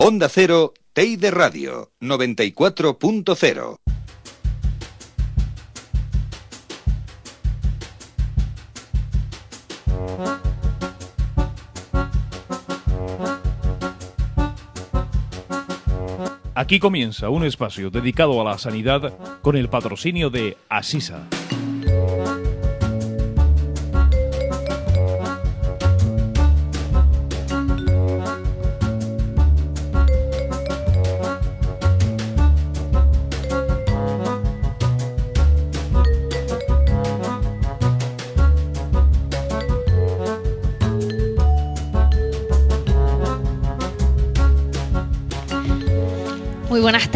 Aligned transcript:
Onda 0.00 0.28
Cero, 0.28 0.74
de 0.94 1.30
Radio, 1.32 1.90
94.0. 2.00 3.76
Aquí 16.54 16.78
comienza 16.78 17.28
un 17.28 17.44
espacio 17.44 17.90
dedicado 17.90 18.40
a 18.40 18.44
la 18.44 18.56
sanidad 18.58 19.12
con 19.42 19.56
el 19.56 19.68
patrocinio 19.68 20.30
de 20.30 20.56
Asisa. 20.68 21.26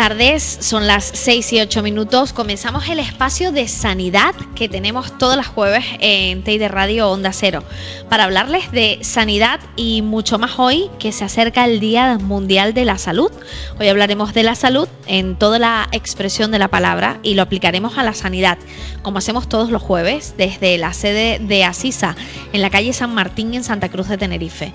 Tardes. 0.03 0.59
Son 0.61 0.89
las 0.89 1.05
6 1.15 1.53
y 1.53 1.61
8 1.61 1.81
minutos. 1.81 2.33
Comenzamos 2.33 2.89
el 2.89 2.99
espacio 2.99 3.53
de 3.53 3.69
sanidad 3.69 4.35
que 4.57 4.69
tenemos 4.69 5.17
todas 5.17 5.37
las 5.37 5.47
jueves 5.47 5.85
en 6.01 6.43
de 6.43 6.67
Radio 6.67 7.09
Onda 7.09 7.33
Cero 7.33 7.63
para 8.09 8.25
hablarles 8.25 8.73
de 8.73 8.99
sanidad 9.03 9.61
y 9.77 10.03
mucho 10.03 10.41
más 10.41 10.59
hoy 10.59 10.91
que 10.99 11.13
se 11.13 11.25
acerca 11.25 11.67
el 11.67 11.79
Día 11.79 12.19
Mundial 12.19 12.75
de 12.75 12.85
la 12.85 12.99
Salud. 12.99 13.31
Hoy 13.79 13.87
hablaremos 13.87 14.35
de 14.35 14.43
la 14.43 14.57
salud 14.57 14.89
en 15.07 15.37
toda 15.37 15.61
la 15.61 15.89
expresión 15.93 16.51
de 16.51 16.59
la 16.59 16.67
palabra 16.67 17.21
y 17.23 17.35
lo 17.35 17.43
aplicaremos 17.43 17.97
a 17.97 18.03
la 18.03 18.13
sanidad, 18.13 18.59
como 19.03 19.19
hacemos 19.19 19.49
todos 19.49 19.71
los 19.71 19.83
jueves 19.83 20.35
desde 20.37 20.79
la 20.79 20.95
sede 20.95 21.39
de 21.39 21.63
Asisa 21.63 22.17
en 22.53 22.61
la 22.61 22.71
calle 22.71 22.93
San 22.93 23.15
Martín 23.15 23.55
en 23.55 23.63
Santa 23.63 23.89
Cruz 23.89 24.09
de 24.09 24.19
Tenerife. 24.19 24.73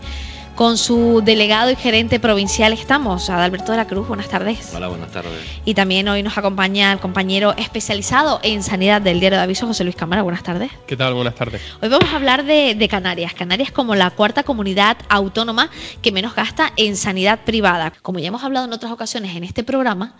Con 0.58 0.80
su 0.80 1.22
delegado 1.24 1.70
y 1.70 1.76
gerente 1.76 2.20
provincial 2.20 2.74
estamos, 2.74 3.30
Adalberto 3.30 3.74
de 3.74 3.78
la 3.78 3.86
Cruz. 3.86 4.08
Buenas 4.08 4.28
tardes. 4.28 4.74
Hola, 4.74 4.88
buenas 4.88 5.12
tardes. 5.12 5.32
Y 5.66 5.76
también 5.76 6.08
hoy 6.08 6.24
nos 6.24 6.36
acompaña 6.36 6.92
el 6.92 6.98
compañero 6.98 7.54
especializado 7.58 8.40
en 8.42 8.64
sanidad 8.64 9.00
del 9.00 9.20
diario 9.20 9.38
de 9.38 9.44
aviso, 9.44 9.68
José 9.68 9.84
Luis 9.84 9.96
Cámara. 9.96 10.24
Buenas 10.24 10.42
tardes. 10.42 10.72
¿Qué 10.88 10.98
tal? 10.98 11.14
Buenas 11.14 11.36
tardes. 11.36 11.62
Hoy 11.80 11.90
vamos 11.90 12.12
a 12.12 12.16
hablar 12.16 12.44
de, 12.44 12.88
Canarias. 12.90 13.36
Canarias 13.36 13.72
como 13.72 13.94
la 13.94 14.10
cuarta 14.10 14.42
comunidad 14.42 14.98
autónoma 15.10 15.70
que 16.02 16.12
menos 16.12 16.34
gasta 16.34 16.74
en 16.76 16.98
sanidad 16.98 17.42
privada. 17.46 17.94
Como 18.02 18.18
ya 18.18 18.30
hemos 18.30 18.44
hablado 18.44 18.66
en 18.66 18.74
otras 18.74 18.92
ocasiones 18.92 19.36
en 19.36 19.44
este 19.44 19.64
programa, 19.64 20.16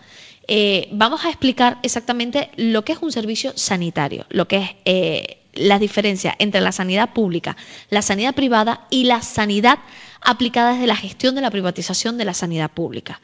eh, 0.46 0.88
vamos 0.92 1.24
a 1.24 1.30
explicar 1.30 1.78
exactamente 1.82 2.52
lo 2.54 2.84
que 2.84 2.92
es 2.92 2.98
un 3.02 3.10
servicio 3.10 3.54
sanitario, 3.56 4.24
lo 4.28 4.46
que 4.46 4.58
es 4.58 4.70
eh, 4.84 5.38
la 5.54 5.80
diferencia 5.80 6.36
entre 6.38 6.60
la 6.60 6.70
sanidad 6.70 7.12
pública, 7.12 7.56
la 7.90 8.02
sanidad 8.02 8.36
privada 8.36 8.86
y 8.88 9.02
la 9.02 9.20
sanidad 9.20 9.80
aplicada 10.20 10.72
desde 10.72 10.86
la 10.86 10.96
gestión 10.96 11.34
de 11.34 11.40
la 11.40 11.50
privatización 11.50 12.18
de 12.18 12.24
la 12.24 12.34
sanidad 12.34 12.70
pública. 12.70 13.20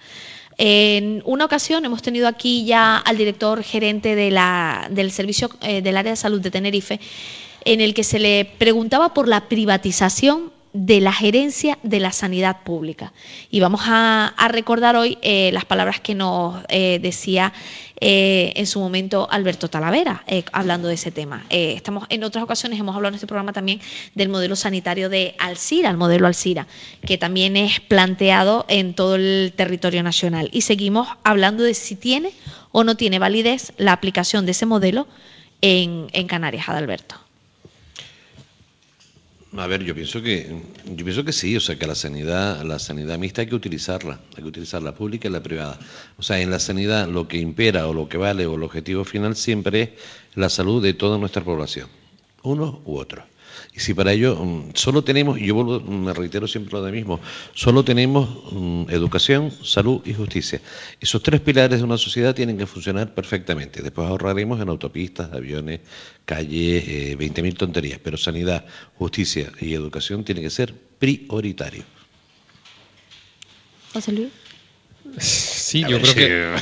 En 0.57 1.23
una 1.25 1.45
ocasión 1.45 1.85
hemos 1.85 2.03
tenido 2.03 2.29
aquí 2.29 2.65
ya 2.65 2.97
al 2.99 3.17
director 3.17 3.63
gerente 3.63 4.15
del 4.15 5.11
servicio 5.11 5.51
eh, 5.63 5.83
del 5.83 5.97
área 5.97 6.13
de 6.13 6.17
salud 6.17 6.41
de 6.41 6.51
Tenerife, 6.51 7.01
en 7.65 7.81
el 7.81 7.95
que 7.95 8.05
se 8.05 8.19
le 8.19 8.45
preguntaba 8.59 9.15
por 9.15 9.27
la 9.27 9.49
privatización 9.49 10.54
de 10.75 11.01
la 11.01 11.13
gerencia 11.13 11.79
de 11.85 12.01
la 12.01 12.11
sanidad 12.11 12.65
pública. 12.65 13.13
Y 13.49 13.61
vamos 13.61 13.83
a, 13.85 14.35
recordar 14.49 14.97
hoy 14.97 15.17
eh, 15.23 15.51
las 15.53 15.65
palabras 15.65 16.01
que 16.01 16.15
nos 16.15 16.63
eh, 16.69 16.99
decía 17.01 17.53
eh, 18.01 18.53
en 18.57 18.67
su 18.67 18.81
momento 18.81 19.29
Alberto 19.31 19.71
Talavera, 19.71 20.25
hablando 20.53 20.89
de 20.89 20.95
ese 20.95 21.13
tema. 21.13 21.45
estamos 21.49 22.07
En 22.09 22.25
otras 22.25 22.43
ocasiones 22.43 22.79
hemos 22.79 22.95
hablado 22.95 23.11
en 23.11 23.15
este 23.15 23.29
programa 23.29 23.53
también 23.53 23.81
del 24.15 24.29
modelo 24.29 24.57
sanitario 24.57 25.09
de 25.09 25.37
Alcira, 25.39 25.91
el 25.91 25.97
modelo 25.97 26.27
Alcira, 26.27 26.67
que 27.07 27.19
también 27.19 27.57
es 27.57 27.79
planteado 27.81 28.67
en 28.69 28.95
todo 28.95 29.15
el 29.15 29.53
territorio 29.57 30.03
nacional. 30.03 30.51
Y 30.53 30.63
seguimos 30.63 31.09
hablando 31.23 31.63
de 31.63 31.75
si 31.75 31.95
tiene 31.95 32.33
o 32.73 32.83
no 32.83 32.97
tiene 32.97 33.21
validez 33.21 33.73
la 33.79 33.93
aplicación 33.93 34.45
de 34.45 34.51
ese 34.51 34.67
modelo 34.67 35.07
en, 35.61 36.09
en 36.13 36.27
Canarias, 36.27 36.69
Adalberto. 36.69 37.24
A 39.57 39.69
ver, 39.69 39.85
yo 39.85 39.95
pienso 39.95 40.21
que 40.21 40.61
yo 40.85 41.05
pienso 41.05 41.25
que 41.25 41.33
sí, 41.33 41.57
o 41.57 41.61
sea, 41.61 41.77
que 41.79 41.87
la 41.87 41.95
sanidad 41.95 42.65
la 42.65 42.81
sanidad 42.81 43.19
mixta 43.19 43.43
hay 43.43 43.47
que 43.47 43.55
utilizarla, 43.55 44.19
hay 44.37 44.43
que 44.43 44.49
utilizarla 44.49 44.91
la 44.91 44.97
pública 44.97 45.29
y 45.29 45.31
la 45.31 45.43
privada. 45.43 45.79
O 46.17 46.23
sea, 46.23 46.41
en 46.41 46.51
la 46.51 46.59
sanidad 46.59 47.09
lo 47.09 47.29
que 47.29 47.39
impera 47.39 47.87
o 47.87 47.95
lo 47.95 48.09
que 48.09 48.19
vale 48.19 48.47
o 48.47 48.57
el 48.57 48.65
objetivo 48.65 49.05
final 49.05 49.37
siempre 49.37 49.83
es 49.83 49.91
la 50.35 50.49
salud 50.49 50.83
de 50.83 50.95
toda 50.95 51.19
nuestra 51.19 51.45
población, 51.45 51.89
uno 52.43 52.83
u 52.85 52.97
otro. 52.97 53.25
Y 53.77 53.81
si 53.81 53.93
para 53.93 54.13
ello 54.13 54.37
mm, 54.37 54.71
solo 54.75 55.03
tenemos, 55.03 55.39
y 55.41 55.47
yo 55.47 55.57
vuelvo, 55.57 55.81
me 55.81 56.13
reitero 56.15 56.47
siempre 56.47 56.73
lo 56.73 56.83
de 56.85 56.93
mismo, 56.93 57.19
solo 57.55 57.85
tenemos 57.85 58.53
mm, 58.53 58.85
educación, 58.91 59.51
salud 59.51 60.01
y 60.05 60.15
justicia. 60.15 60.61
Esos 61.01 61.23
tres 61.23 61.41
pilares 61.41 61.79
de 61.79 61.85
una 61.85 61.99
sociedad 61.99 62.35
tienen 62.35 62.57
que 62.57 62.67
funcionar 62.67 63.15
perfectamente. 63.15 63.83
Después 63.83 64.07
ahorraremos 64.07 64.61
en 64.61 64.69
autopistas, 64.69 65.33
aviones, 65.33 65.81
calles, 66.25 66.85
eh, 66.87 67.17
20.000 67.19 67.57
tonterías. 67.57 67.99
Pero 67.99 68.17
sanidad, 68.17 68.65
justicia 68.97 69.51
y 69.61 69.75
educación 69.75 70.25
tienen 70.25 70.45
que 70.45 70.51
ser 70.51 70.73
prioritarios. 71.01 71.85
José 73.93 74.13
Luis. 74.13 74.44
Sí, 75.19 75.85
yo 75.89 76.01
creo 76.01 76.15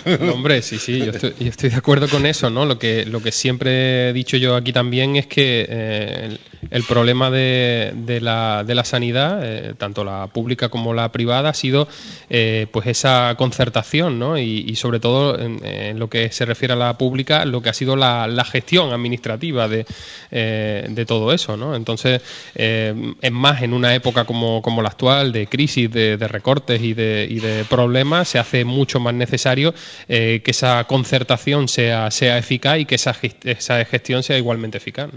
que. 0.04 0.30
hombre, 0.32 0.62
sí, 0.62 0.78
sí, 0.78 0.98
yo 0.98 1.12
estoy, 1.12 1.70
de 1.70 1.76
acuerdo 1.76 2.08
con 2.08 2.26
eso, 2.26 2.50
¿no? 2.50 2.66
Lo 2.66 2.78
que, 2.78 3.04
lo 3.06 3.22
que 3.22 3.32
siempre 3.32 4.10
he 4.10 4.12
dicho 4.12 4.36
yo 4.36 4.56
aquí 4.56 4.72
también 4.72 5.16
es 5.16 5.26
que 5.26 5.66
eh, 5.68 6.38
el, 6.70 6.82
problema 6.84 7.30
de, 7.30 7.92
de, 7.94 8.20
la, 8.20 8.64
de 8.64 8.74
la 8.74 8.84
sanidad, 8.84 9.40
eh, 9.42 9.74
tanto 9.76 10.04
la 10.04 10.26
pública 10.26 10.68
como 10.68 10.92
la 10.94 11.10
privada, 11.12 11.50
ha 11.50 11.54
sido 11.54 11.88
eh, 12.30 12.66
pues 12.72 12.86
esa 12.86 13.34
concertación, 13.36 14.18
¿no? 14.18 14.38
Y, 14.38 14.74
sobre 14.76 15.00
todo 15.00 15.38
en, 15.38 15.98
lo 15.98 16.08
que 16.08 16.32
se 16.32 16.44
refiere 16.44 16.74
a 16.74 16.76
la 16.76 16.98
pública, 16.98 17.44
lo 17.44 17.62
que 17.62 17.68
ha 17.68 17.74
sido 17.74 17.96
la, 17.96 18.26
la 18.26 18.44
gestión 18.44 18.92
administrativa 18.92 19.68
de, 19.68 19.86
de, 20.30 21.04
todo 21.06 21.32
eso, 21.32 21.56
¿no? 21.56 21.76
Entonces, 21.76 22.20
es 22.54 23.32
más 23.32 23.62
en 23.62 23.72
una 23.74 23.94
época 23.94 24.24
como, 24.24 24.62
como 24.62 24.82
la 24.82 24.88
actual, 24.88 25.32
de 25.32 25.46
crisis, 25.46 25.90
de, 25.90 26.16
de 26.16 26.28
recortes 26.28 26.82
y 26.82 26.94
de, 26.94 27.26
y 27.30 27.40
de 27.40 27.64
problemas 27.64 28.28
se 28.28 28.38
hace 28.42 28.64
mucho 28.64 29.00
más 29.00 29.14
necesario 29.14 29.74
eh, 30.08 30.42
que 30.44 30.50
esa 30.50 30.84
concertación 30.84 31.68
sea, 31.68 32.10
sea 32.10 32.38
eficaz 32.38 32.78
y 32.78 32.84
que 32.84 32.96
esa, 32.96 33.16
esa 33.44 33.84
gestión 33.84 34.22
sea 34.22 34.38
igualmente 34.38 34.78
eficaz. 34.78 35.10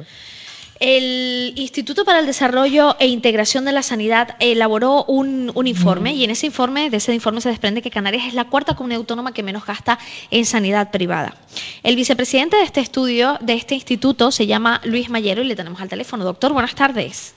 El 0.79 1.53
Instituto 1.55 2.03
para 2.03 2.19
el 2.19 2.25
Desarrollo 2.25 2.97
e 2.99 3.07
Integración 3.07 3.63
de 3.63 3.71
la 3.71 3.81
Sanidad 3.81 4.35
elaboró 4.41 5.05
un, 5.05 5.53
informe 5.65 6.13
y 6.13 6.25
en 6.25 6.31
ese 6.31 6.47
informe, 6.47 6.89
de 6.89 6.97
ese 6.97 7.13
informe 7.13 7.39
se 7.39 7.47
desprende 7.47 7.81
que 7.81 7.89
Canarias 7.89 8.25
es 8.27 8.33
la 8.33 8.49
cuarta 8.49 8.75
comunidad 8.75 8.99
autónoma 8.99 9.33
que 9.33 9.41
menos 9.41 9.65
gasta 9.65 9.97
en 10.31 10.45
sanidad 10.45 10.91
privada. 10.91 11.33
El 11.81 11.95
vicepresidente 11.95 12.57
de 12.57 12.63
este 12.63 12.81
estudio, 12.81 13.37
de 13.39 13.53
este 13.53 13.73
instituto, 13.75 14.31
se 14.31 14.47
llama 14.47 14.81
Luis 14.83 15.09
Mayero 15.09 15.41
y 15.41 15.45
le 15.45 15.55
tenemos 15.55 15.79
al 15.79 15.87
teléfono. 15.87 16.25
Doctor, 16.25 16.51
buenas 16.51 16.75
tardes. 16.75 17.35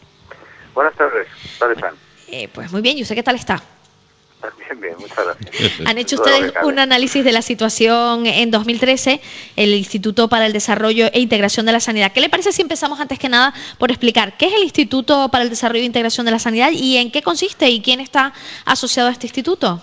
Buenas 0.74 0.94
tardes, 0.96 1.28
¿qué 1.60 1.76
tal 1.80 1.94
eh, 2.30 2.48
pues 2.52 2.70
muy 2.70 2.82
bien, 2.82 2.98
¿y 2.98 3.02
usted 3.02 3.14
qué 3.14 3.22
tal 3.22 3.36
está? 3.36 3.62
Bien, 4.58 4.80
bien, 4.80 4.94
muchas 4.98 5.24
gracias. 5.24 5.80
Han 5.86 5.98
hecho 5.98 6.16
ustedes 6.16 6.52
un 6.62 6.78
análisis 6.78 7.24
de 7.24 7.32
la 7.32 7.42
situación 7.42 8.26
en 8.26 8.50
2013, 8.50 9.20
el 9.56 9.74
Instituto 9.74 10.28
para 10.28 10.46
el 10.46 10.52
Desarrollo 10.52 11.06
e 11.12 11.20
Integración 11.20 11.66
de 11.66 11.72
la 11.72 11.80
Sanidad. 11.80 12.12
¿Qué 12.12 12.20
le 12.20 12.28
parece 12.28 12.52
si 12.52 12.62
empezamos 12.62 13.00
antes 13.00 13.18
que 13.18 13.28
nada 13.28 13.52
por 13.78 13.90
explicar 13.90 14.36
qué 14.36 14.46
es 14.46 14.54
el 14.54 14.62
Instituto 14.62 15.28
para 15.30 15.44
el 15.44 15.50
Desarrollo 15.50 15.82
e 15.82 15.86
Integración 15.86 16.26
de 16.26 16.32
la 16.32 16.38
Sanidad 16.38 16.70
y 16.70 16.96
en 16.96 17.10
qué 17.10 17.22
consiste 17.22 17.68
y 17.68 17.82
quién 17.82 18.00
está 18.00 18.32
asociado 18.64 19.08
a 19.08 19.12
este 19.12 19.26
instituto? 19.26 19.80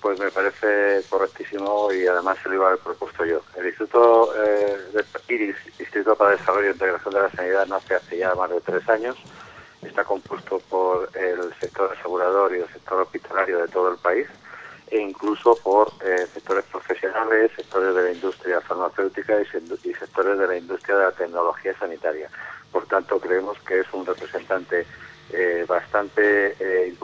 Pues 0.00 0.20
me 0.20 0.30
parece 0.30 1.02
correctísimo 1.08 1.90
y 1.92 2.06
además 2.06 2.36
se 2.42 2.48
lo 2.48 2.56
iba 2.56 2.64
a 2.66 2.68
haber 2.68 2.80
propuesto 2.80 3.24
yo. 3.24 3.40
El 3.56 3.66
Instituto, 3.66 4.32
eh, 4.44 4.76
Instituto 5.78 6.14
para 6.14 6.32
el 6.32 6.38
Desarrollo 6.38 6.68
e 6.68 6.72
Integración 6.72 7.14
de 7.14 7.20
la 7.20 7.30
Sanidad 7.30 7.66
nace 7.66 7.94
hace 7.94 8.18
ya 8.18 8.34
más 8.34 8.50
de 8.50 8.60
tres 8.60 8.88
años 8.88 9.16
está 9.86 10.04
compuesto 10.04 10.58
por 10.70 11.08
el 11.14 11.52
sector 11.60 11.92
asegurador 11.92 12.54
y 12.54 12.60
el 12.60 12.68
sector 12.68 13.00
hospitalario 13.00 13.58
de 13.58 13.68
todo 13.68 13.90
el 13.90 13.98
país 13.98 14.26
e 14.88 14.98
incluso 14.98 15.56
por 15.56 15.92
eh, 16.04 16.26
sectores 16.32 16.64
profesionales, 16.64 17.50
sectores 17.56 17.94
de 17.94 18.02
la 18.02 18.12
industria 18.12 18.60
farmacéutica 18.60 19.40
y, 19.40 19.46
sectores 19.94 20.38
de 20.38 20.46
la 20.46 20.56
industria 20.56 20.96
de 20.96 21.04
la 21.04 21.12
tecnología 21.12 21.76
sanitaria. 21.78 22.30
Por 22.70 22.86
tanto, 22.86 23.18
creemos 23.18 23.58
que 23.60 23.80
es 23.80 23.86
un 23.92 24.06
representante 24.06 24.86
eh, 25.32 25.64
bastante 25.66 26.56
eh, 26.60 26.94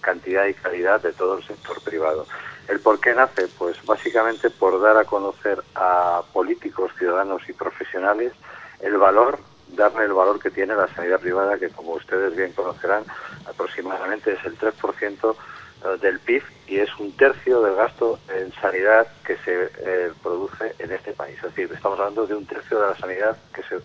cantidad 0.00 0.46
y 0.46 0.54
calidad 0.54 1.02
de 1.02 1.12
todo 1.12 1.36
el 1.36 1.44
sector 1.44 1.80
privado. 1.82 2.26
¿El 2.68 2.80
por 2.80 3.00
qué 3.00 3.14
nace? 3.14 3.48
Pues 3.58 3.84
básicamente 3.84 4.48
por 4.50 4.80
dar 4.80 4.96
a 4.96 5.04
conocer 5.04 5.62
a 5.74 6.22
políticos, 6.32 6.90
ciudadanos 6.98 7.46
y 7.48 7.52
profesionales 7.52 8.32
el 8.80 8.96
valor 8.96 9.38
darle 9.68 10.04
el 10.04 10.12
valor 10.12 10.40
que 10.40 10.50
tiene 10.50 10.74
la 10.74 10.88
sanidad 10.94 11.20
privada, 11.20 11.58
que 11.58 11.70
como 11.70 11.92
ustedes 11.92 12.34
bien 12.36 12.52
conocerán, 12.52 13.04
aproximadamente 13.46 14.32
es 14.32 14.44
el 14.44 14.58
3% 14.58 15.34
eh, 15.84 15.98
del 16.00 16.18
PIB 16.20 16.42
y 16.68 16.78
es 16.78 16.90
un 16.98 17.12
tercio 17.16 17.60
del 17.62 17.74
gasto 17.74 18.18
en 18.28 18.52
sanidad 18.54 19.06
que 19.24 19.36
se 19.38 19.70
eh, 19.78 20.12
produce 20.22 20.74
en 20.78 20.92
este 20.92 21.12
país. 21.12 21.36
Es 21.36 21.42
decir, 21.42 21.70
estamos 21.72 21.98
hablando 21.98 22.26
de 22.26 22.34
un 22.34 22.46
tercio 22.46 22.80
de 22.80 22.88
la 22.88 22.96
sanidad 22.96 23.36
que 23.54 23.62
se 23.62 23.76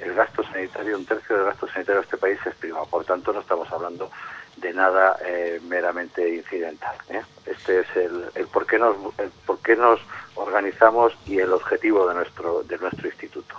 el 0.00 0.14
gasto 0.14 0.42
sanitario, 0.42 0.96
un 0.96 1.06
tercio 1.06 1.36
del 1.36 1.46
gasto 1.46 1.68
sanitario 1.68 2.00
de 2.00 2.04
este 2.04 2.16
país 2.16 2.38
es 2.44 2.54
privado. 2.56 2.86
Por 2.86 3.04
tanto, 3.04 3.32
no 3.32 3.40
estamos 3.40 3.70
hablando 3.70 4.10
de 4.56 4.72
nada 4.72 5.16
eh, 5.24 5.60
meramente 5.64 6.28
incidental. 6.28 6.96
¿eh? 7.10 7.22
Este 7.46 7.80
es 7.80 7.86
el, 7.96 8.24
el, 8.34 8.46
por 8.48 8.66
qué 8.66 8.78
nos 8.78 8.96
el 9.18 9.30
por 9.46 9.58
qué 9.60 9.76
nos 9.76 10.00
organizamos 10.34 11.16
y 11.26 11.38
el 11.38 11.52
objetivo 11.52 12.08
de 12.08 12.14
nuestro 12.14 12.62
de 12.62 12.78
nuestro 12.78 13.08
instituto. 13.08 13.56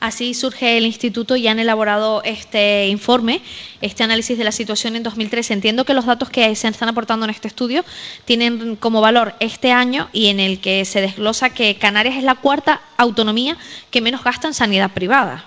¿Eh? 0.00 0.06
Así 0.06 0.34
surge 0.34 0.76
el 0.76 0.86
instituto 0.86 1.36
y 1.36 1.48
han 1.48 1.58
elaborado 1.58 2.22
este 2.24 2.86
informe, 2.86 3.42
este 3.80 4.04
análisis 4.04 4.38
de 4.38 4.44
la 4.44 4.52
situación 4.52 4.96
en 4.96 5.02
2013. 5.02 5.54
Entiendo 5.54 5.84
que 5.84 5.94
los 5.94 6.06
datos 6.06 6.30
que 6.30 6.54
se 6.54 6.68
están 6.68 6.88
aportando 6.88 7.24
en 7.24 7.30
este 7.30 7.48
estudio 7.48 7.84
tienen 8.24 8.76
como 8.76 9.00
valor 9.00 9.34
este 9.40 9.72
año 9.72 10.08
y 10.12 10.28
en 10.28 10.40
el 10.40 10.60
que 10.60 10.84
se 10.84 11.00
desglosa 11.00 11.50
que 11.50 11.78
Canarias 11.78 12.16
es 12.16 12.24
la 12.24 12.36
cuarta 12.36 12.80
autonomía 12.96 13.56
que 13.90 14.00
menos 14.00 14.22
gasta 14.22 14.48
en 14.48 14.54
sanidad 14.54 14.92
privada. 14.92 15.44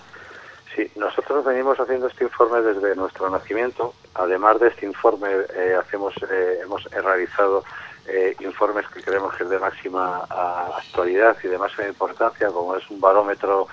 Sí, 0.76 0.90
nosotros 0.96 1.44
venimos 1.46 1.80
haciendo 1.80 2.08
este 2.08 2.24
informe 2.24 2.62
desde 2.62 2.96
nuestro 2.96 3.30
nacimiento. 3.30 3.94
Además 4.14 4.60
de 4.60 4.70
este 4.70 4.86
informe, 4.86 5.28
eh, 5.56 5.76
hacemos, 5.80 6.14
eh, 6.30 6.60
hemos 6.64 6.84
realizado 6.86 7.64
eh, 8.08 8.36
informes 8.40 8.88
que 8.88 9.02
creemos 9.02 9.36
que 9.36 9.44
es 9.44 9.50
de 9.50 9.60
máxima 9.60 10.26
actualidad 10.78 11.38
y 11.44 11.48
de 11.48 11.58
máxima 11.58 11.88
importancia, 11.88 12.48
como 12.48 12.76
es 12.76 12.90
un 12.90 13.00
barómetro 13.00 13.68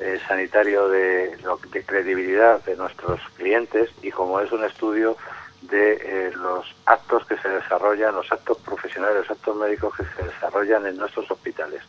eh, 0.00 0.18
sanitario 0.26 0.88
de, 0.88 1.36
de, 1.72 1.84
credibilidad 1.84 2.64
de 2.64 2.76
nuestros 2.76 3.20
clientes 3.36 3.90
y 4.02 4.10
como 4.10 4.40
es 4.40 4.50
un 4.50 4.64
estudio 4.64 5.16
de 5.62 5.92
eh, 5.92 6.32
los 6.36 6.74
actos 6.86 7.26
que 7.26 7.36
se 7.36 7.48
desarrollan, 7.48 8.14
los 8.14 8.30
actos 8.32 8.58
profesionales, 8.58 9.28
los 9.28 9.30
actos 9.30 9.56
médicos 9.56 9.94
que 9.94 10.04
se 10.04 10.24
desarrollan 10.24 10.86
en 10.86 10.96
nuestros 10.96 11.30
hospitales. 11.30 11.82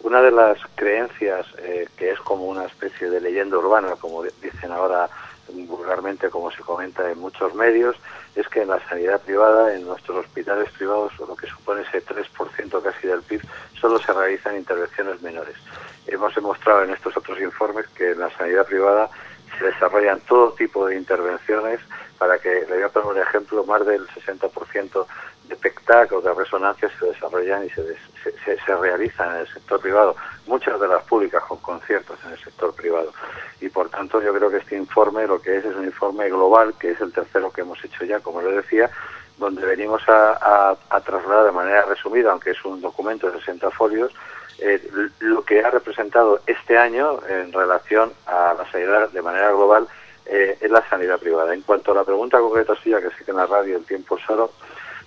Una 0.00 0.20
de 0.20 0.32
las 0.32 0.58
creencias 0.74 1.46
eh, 1.58 1.88
que 1.96 2.10
es 2.10 2.18
como 2.20 2.46
una 2.46 2.64
especie 2.64 3.08
de 3.08 3.20
leyenda 3.20 3.58
urbana, 3.58 3.94
como 4.00 4.22
dicen 4.22 4.72
ahora 4.72 5.08
vulgarmente, 5.48 6.30
como 6.30 6.50
se 6.50 6.62
comenta 6.62 7.10
en 7.10 7.18
muchos 7.18 7.54
medios, 7.54 7.96
es 8.34 8.48
que 8.48 8.62
en 8.62 8.68
la 8.68 8.80
sanidad 8.88 9.20
privada, 9.20 9.74
en 9.74 9.86
nuestros 9.86 10.24
hospitales 10.24 10.70
privados, 10.72 11.12
lo 11.18 11.36
que 11.36 11.46
supone 11.46 11.82
ese 11.82 12.04
3% 12.04 12.82
casi 12.82 13.06
del 13.06 13.22
PIB, 13.22 13.42
solo 13.80 13.98
se 13.98 14.12
realizan 14.12 14.56
intervenciones 14.56 15.20
menores. 15.22 15.56
Hemos 16.06 16.34
demostrado 16.34 16.84
en 16.84 16.90
estos 16.90 17.16
otros 17.16 17.40
informes 17.40 17.86
que 17.88 18.12
en 18.12 18.20
la 18.20 18.30
sanidad 18.36 18.66
privada 18.66 19.08
se 19.58 19.66
desarrollan 19.66 20.20
todo 20.20 20.52
tipo 20.52 20.86
de 20.86 20.96
intervenciones 20.96 21.80
para 22.18 22.38
que, 22.38 22.66
le 22.68 22.74
voy 22.74 22.82
a 22.82 22.88
poner 22.88 23.08
un 23.08 23.18
ejemplo, 23.18 23.64
más 23.64 23.84
del 23.84 24.06
60% 24.08 25.06
de 25.48 25.56
PECTAC 25.56 26.12
o 26.12 26.20
de 26.20 26.32
resonancias 26.32 26.92
se 26.98 27.06
desarrollan 27.06 27.66
y 27.66 27.70
se, 27.70 27.82
se, 28.22 28.58
se, 28.64 28.76
realizan 28.76 29.34
en 29.34 29.40
el 29.40 29.48
sector 29.48 29.80
privado, 29.80 30.16
muchas 30.46 30.80
de 30.80 30.88
las 30.88 31.02
públicas 31.04 31.42
con 31.44 31.58
conciertos 31.58 32.18
en 32.24 32.32
el 32.32 32.38
sector 32.38 32.74
privado. 32.74 33.12
Y 33.60 33.68
por 33.68 33.88
tanto 33.90 34.22
yo 34.22 34.32
creo 34.32 34.50
que 34.50 34.58
este 34.58 34.76
informe 34.76 35.26
lo 35.26 35.40
que 35.40 35.56
es 35.56 35.64
es 35.64 35.74
un 35.74 35.84
informe 35.84 36.28
global, 36.28 36.74
que 36.78 36.92
es 36.92 37.00
el 37.00 37.12
tercero 37.12 37.50
que 37.50 37.62
hemos 37.62 37.84
hecho 37.84 38.04
ya, 38.04 38.20
como 38.20 38.40
le 38.40 38.52
decía, 38.52 38.90
donde 39.38 39.66
venimos 39.66 40.08
a, 40.08 40.32
a, 40.34 40.76
a 40.90 41.00
trasladar 41.00 41.46
de 41.46 41.52
manera 41.52 41.84
resumida, 41.86 42.30
aunque 42.30 42.50
es 42.50 42.64
un 42.64 42.80
documento 42.80 43.30
de 43.30 43.38
60 43.38 43.70
folios, 43.70 44.12
eh, 44.58 44.80
lo 45.20 45.44
que 45.44 45.64
ha 45.64 45.70
representado 45.70 46.40
este 46.46 46.78
año 46.78 47.20
en 47.28 47.52
relación 47.52 48.12
a 48.26 48.54
la 48.56 48.70
sanidad 48.70 49.10
de 49.10 49.22
manera 49.22 49.50
global 49.50 49.88
eh, 50.26 50.56
es 50.60 50.70
la 50.70 50.86
sanidad 50.88 51.18
privada. 51.18 51.54
En 51.54 51.62
cuanto 51.62 51.92
a 51.92 51.94
la 51.96 52.04
pregunta 52.04 52.38
concreta 52.38 52.74
suya, 52.76 53.00
que 53.00 53.10
sí 53.10 53.24
que 53.24 53.30
en 53.32 53.38
la 53.38 53.46
radio 53.46 53.76
el 53.76 53.84
tiempo 53.84 54.16
es 54.16 54.30
oro, 54.30 54.52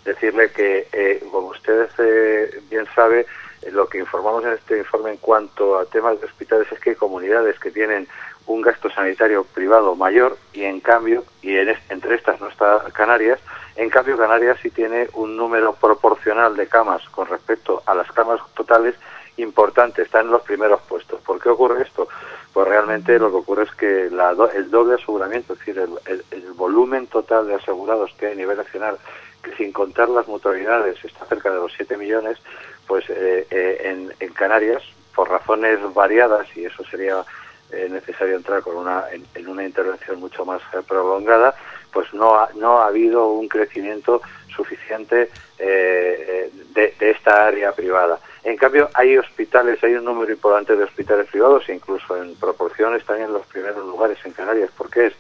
decirle 0.06 0.52
que, 0.52 0.88
eh, 0.94 1.24
como 1.32 1.48
usted 1.48 1.90
eh, 1.98 2.62
bien 2.70 2.86
sabe, 2.96 3.26
eh, 3.62 3.72
lo 3.72 3.88
que 3.88 3.98
informamos 3.98 4.46
en 4.46 4.54
este 4.54 4.78
informe 4.78 5.12
en 5.12 5.18
cuanto 5.18 5.78
a 5.78 5.86
temas 5.86 6.20
de 6.20 6.28
hospitales 6.28 6.72
es 6.72 6.80
que 6.80 6.92
hay 6.92 6.96
comunidades 6.96 7.60
que 7.60 7.72
tienen 7.72 8.08
un 8.46 8.62
gasto 8.62 8.90
sanitario 8.92 9.44
privado 9.44 9.96
mayor 9.96 10.38
y 10.54 10.64
en 10.64 10.80
cambio, 10.80 11.24
y 11.42 11.58
en, 11.58 11.76
entre 11.90 12.16
estas 12.16 12.40
no 12.40 12.48
está 12.48 12.86
Canarias, 12.94 13.40
en 13.76 13.90
cambio 13.90 14.18
Canarias 14.18 14.60
sí 14.62 14.70
tiene 14.70 15.10
un 15.14 15.36
número 15.36 15.74
proporcional 15.74 16.56
de 16.56 16.68
camas 16.68 17.02
con 17.10 17.28
respecto 17.28 17.82
a 17.88 17.96
las 17.96 18.10
camas 18.12 18.40
totales 18.54 18.96
importante, 19.38 20.02
está 20.02 20.22
en 20.22 20.32
los 20.32 20.42
primeros 20.44 20.82
puestos. 20.82 21.22
¿Por 21.22 21.40
qué 21.40 21.50
ocurre 21.50 21.84
esto? 21.84 22.08
Pues 22.54 22.68
realmente 22.68 23.20
lo 23.20 23.30
que 23.30 23.38
ocurre 23.38 23.64
es 23.64 23.72
que 23.76 24.10
la, 24.10 24.36
el 24.54 24.72
doble 24.72 24.96
aseguramiento, 24.96 25.54
es 25.54 25.60
decir, 25.60 25.78
el, 25.78 26.52
volumen 26.54 27.08
total 27.08 27.48
de 27.48 27.56
asegurados 27.56 28.14
que 28.18 28.28
hay 28.28 28.32
a 28.32 28.36
nivel 28.36 28.58
nacional, 28.58 28.98
que 29.44 29.54
sin 29.56 29.74
contar 29.74 30.08
las 30.10 30.28
mutualidades 30.28 31.04
está 31.04 31.26
cerca 31.26 31.52
de 31.52 31.58
los 31.58 31.74
7 31.74 31.98
millones, 31.98 32.38
pues 32.88 33.04
eh, 33.10 33.46
eh, 33.52 34.14
en, 34.20 34.34
Canarias, 34.34 34.82
por 35.14 35.30
razones 35.30 35.80
variadas, 35.94 36.48
y 36.56 36.66
eso 36.66 36.84
sería 36.86 37.24
eh, 37.72 37.88
necesario 37.90 38.36
entrar 38.36 38.62
con 38.62 38.78
una, 38.78 39.06
en, 39.12 39.48
una 39.48 39.66
intervención 39.66 40.20
mucho 40.20 40.46
más 40.46 40.62
eh, 40.74 40.78
prolongada, 40.88 41.56
pues 41.92 42.14
no 42.14 42.36
ha, 42.36 42.50
no 42.56 42.80
ha 42.80 42.88
habido 42.88 43.28
un 43.28 43.48
crecimiento 43.48 44.22
suficiente 44.56 45.30
eh, 45.58 46.50
de 46.74 46.96
esta 47.00 47.48
área 47.48 47.72
privada. 47.74 48.20
En 48.46 48.58
cambio, 48.58 48.90
hay 48.94 49.18
hospitales, 49.18 49.84
hay 49.84 49.96
un 49.96 50.06
número 50.06 50.32
importante 50.32 50.76
de 50.76 50.84
hospitales 50.84 51.28
privados, 51.32 51.68
incluso 51.68 52.16
en 52.16 52.36
proporción 52.36 52.96
están 52.96 53.20
en 53.20 53.34
los 53.34 53.44
primeros 53.48 53.84
lugares 53.84 54.20
en 54.24 54.34
Canarias. 54.34 54.70
¿Por 54.78 54.88
qué 54.92 55.08
es? 55.08 55.14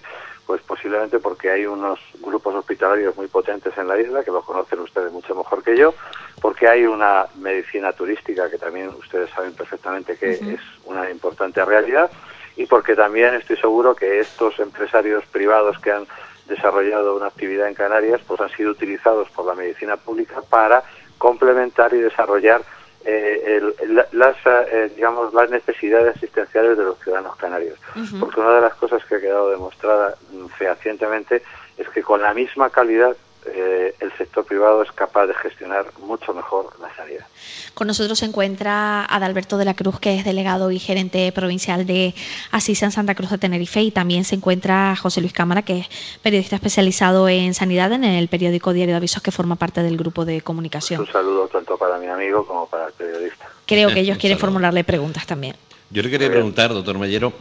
Pues 0.45 0.61
posiblemente 0.61 1.17
porque 1.17 1.49
hay 1.49 1.65
unos 1.65 1.99
grupos 2.21 2.53
hospitalarios 2.53 3.15
muy 3.17 3.25
potentes 3.25 3.75
en 3.79 3.87
la 3.87 3.99
isla, 3.99 4.23
que 4.23 4.29
lo 4.29 4.43
conocen 4.43 4.79
ustedes 4.79 5.11
mucho 5.11 5.33
mejor 5.33 5.63
que 5.63 5.75
yo, 5.75 5.95
porque 6.39 6.67
hay 6.67 6.85
una 6.85 7.25
medicina 7.39 7.93
turística 7.93 8.47
que 8.47 8.59
también 8.59 8.89
ustedes 8.89 9.31
saben 9.31 9.55
perfectamente 9.55 10.17
que 10.17 10.33
es 10.33 10.61
una 10.85 11.09
importante 11.09 11.65
realidad, 11.65 12.11
y 12.55 12.67
porque 12.67 12.95
también 12.95 13.33
estoy 13.33 13.57
seguro 13.57 13.95
que 13.95 14.19
estos 14.19 14.59
empresarios 14.59 15.25
privados 15.25 15.79
que 15.79 15.91
han 15.91 16.05
desarrollado 16.45 17.15
una 17.15 17.25
actividad 17.25 17.67
en 17.67 17.73
Canarias, 17.73 18.21
pues 18.27 18.39
han 18.39 18.51
sido 18.51 18.69
utilizados 18.69 19.31
por 19.31 19.47
la 19.47 19.55
medicina 19.55 19.97
pública 19.97 20.43
para 20.47 20.83
complementar 21.17 21.91
y 21.95 22.01
desarrollar 22.01 22.61
eh, 23.05 23.61
el, 23.81 24.05
las, 24.11 24.35
eh, 24.45 24.91
digamos, 24.95 25.33
las 25.33 25.49
necesidades 25.49 26.15
asistenciales 26.15 26.77
de 26.77 26.83
los 26.83 26.99
ciudadanos 26.99 27.35
canarios. 27.35 27.77
Uh 27.95 27.99
-huh. 27.99 28.19
Porque 28.19 28.39
una 28.39 28.55
de 28.55 28.61
las 28.61 28.75
cosas 28.75 29.05
que 29.05 29.15
ha 29.15 29.21
quedado 29.21 29.51
demostrada 29.51 30.15
fehacientemente 30.57 31.43
es 31.77 31.87
que 31.89 32.01
con 32.01 32.21
la 32.21 32.33
misma 32.33 32.69
calidad 32.69 33.15
eh, 33.47 33.95
el 33.99 34.11
sector 34.17 34.45
privado 34.45 34.81
es 34.81 34.91
capaz 34.91 35.27
de 35.27 35.33
gestionar 35.35 35.85
mucho 35.99 36.33
mejor 36.33 36.69
la 36.81 36.93
sanidad. 36.95 37.25
Con 37.73 37.87
nosotros 37.87 38.19
se 38.19 38.25
encuentra 38.25 39.05
Adalberto 39.05 39.57
de 39.57 39.65
la 39.65 39.75
Cruz, 39.75 39.99
que 39.99 40.17
es 40.17 40.25
delegado 40.25 40.71
y 40.71 40.79
gerente 40.79 41.31
provincial 41.31 41.85
de 41.85 42.15
Asisa 42.51 42.85
en 42.85 42.91
Santa 42.91 43.15
Cruz 43.15 43.29
de 43.29 43.37
Tenerife, 43.37 43.81
y 43.81 43.91
también 43.91 44.23
se 44.23 44.35
encuentra 44.35 44.95
José 44.95 45.21
Luis 45.21 45.33
Cámara, 45.33 45.61
que 45.61 45.79
es 45.79 45.87
periodista 46.21 46.55
especializado 46.55 47.29
en 47.29 47.53
sanidad 47.53 47.91
en 47.91 48.03
el 48.03 48.27
periódico 48.27 48.73
Diario 48.73 48.93
de 48.93 48.97
Avisos, 48.97 49.21
que 49.21 49.31
forma 49.31 49.55
parte 49.55 49.83
del 49.83 49.97
grupo 49.97 50.25
de 50.25 50.41
comunicación. 50.41 51.01
Un 51.01 51.07
saludo 51.07 51.47
tanto 51.47 51.77
para 51.77 51.97
mi 51.97 52.07
amigo 52.07 52.45
como 52.45 52.67
para 52.67 52.87
el 52.87 52.93
periodista. 52.93 53.49
Creo 53.65 53.89
que 53.89 53.99
ellos 53.99 54.17
quieren 54.17 54.39
formularle 54.39 54.83
preguntas 54.83 55.25
también. 55.25 55.55
Yo 55.91 56.01
le 56.01 56.09
quería 56.09 56.29
preguntar, 56.29 56.73
doctor 56.73 56.97
Mayero, 56.97 57.33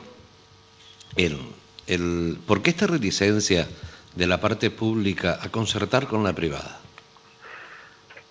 el, 1.17 1.39
el, 1.87 2.39
¿por 2.47 2.63
qué 2.63 2.71
esta 2.71 2.87
reticencia 2.87 3.67
de 4.15 4.27
la 4.27 4.41
parte 4.41 4.71
pública 4.71 5.39
a 5.43 5.49
concertar 5.51 6.07
con 6.07 6.23
la 6.23 6.33
privada? 6.33 6.81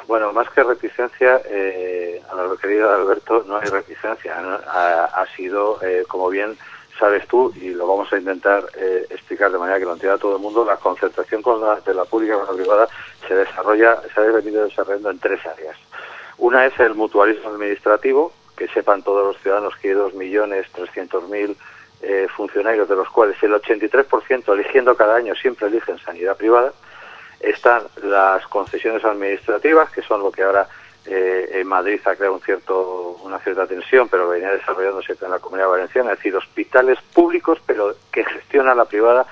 Bueno, 0.07 0.33
más 0.33 0.49
que 0.49 0.63
reticencia, 0.63 1.41
eh, 1.45 2.21
a 2.29 2.35
lo 2.35 2.57
querido 2.57 2.93
Alberto, 2.93 3.45
no 3.47 3.57
hay 3.57 3.69
reticencia. 3.69 4.35
ha, 4.37 5.25
sido, 5.35 5.79
eh, 5.81 6.03
como 6.07 6.29
bien 6.29 6.57
sabes 6.99 7.27
tú, 7.27 7.53
y 7.55 7.69
lo 7.69 7.87
vamos 7.87 8.11
a 8.13 8.17
intentar 8.17 8.65
eh, 8.75 9.07
explicar 9.09 9.51
de 9.51 9.57
manera 9.57 9.79
que 9.79 9.85
lo 9.85 9.93
entienda 9.93 10.17
todo 10.17 10.35
el 10.35 10.41
mundo, 10.41 10.65
la 10.65 10.77
concertación 10.77 11.41
con 11.41 11.61
la, 11.61 11.79
de 11.81 11.93
la 11.93 12.05
pública 12.05 12.35
con 12.35 12.47
la 12.47 12.63
privada 12.63 12.87
se 13.27 13.35
desarrolla, 13.35 14.01
se 14.13 14.19
ha 14.19 14.23
venido 14.23 14.65
desarrollando 14.65 15.09
en 15.09 15.19
tres 15.19 15.45
áreas. 15.45 15.77
Una 16.37 16.65
es 16.65 16.77
el 16.79 16.93
mutualismo 16.93 17.49
administrativo, 17.49 18.33
que 18.55 18.67
sepan 18.67 19.03
todos 19.03 19.25
los 19.25 19.41
ciudadanos 19.41 19.75
que 19.77 19.89
hay 19.89 19.95
2.300.000 19.95 21.55
eh, 22.03 22.27
funcionarios, 22.35 22.89
de 22.89 22.95
los 22.95 23.09
cuales 23.09 23.41
el 23.41 23.53
83% 23.53 24.53
eligiendo 24.53 24.95
cada 24.95 25.15
año 25.15 25.33
siempre 25.35 25.67
eligen 25.67 25.97
sanidad 25.99 26.35
privada. 26.35 26.73
Están 27.39 27.83
las 28.03 28.45
concesiones 28.47 29.05
administrativas, 29.05 29.89
que 29.89 30.01
son 30.01 30.21
lo 30.21 30.29
que 30.29 30.43
ahora 30.43 30.67
eh, 31.05 31.49
en 31.53 31.67
Madrid 31.67 32.01
ha 32.05 32.15
creado 32.15 32.33
un 32.33 32.41
cierto, 32.41 33.19
una 33.23 33.39
cierta 33.39 33.67
tensión, 33.67 34.09
pero 34.09 34.27
venía 34.27 34.51
desarrollándose 34.51 35.15
en 35.21 35.31
la 35.31 35.39
comunidad 35.39 35.69
valenciana, 35.69 36.11
es 36.11 36.17
decir, 36.17 36.35
hospitales 36.35 36.99
públicos, 37.13 37.59
pero 37.65 37.95
que 38.11 38.25
gestiona 38.25 38.75
la 38.75 38.85
privada 38.85 39.25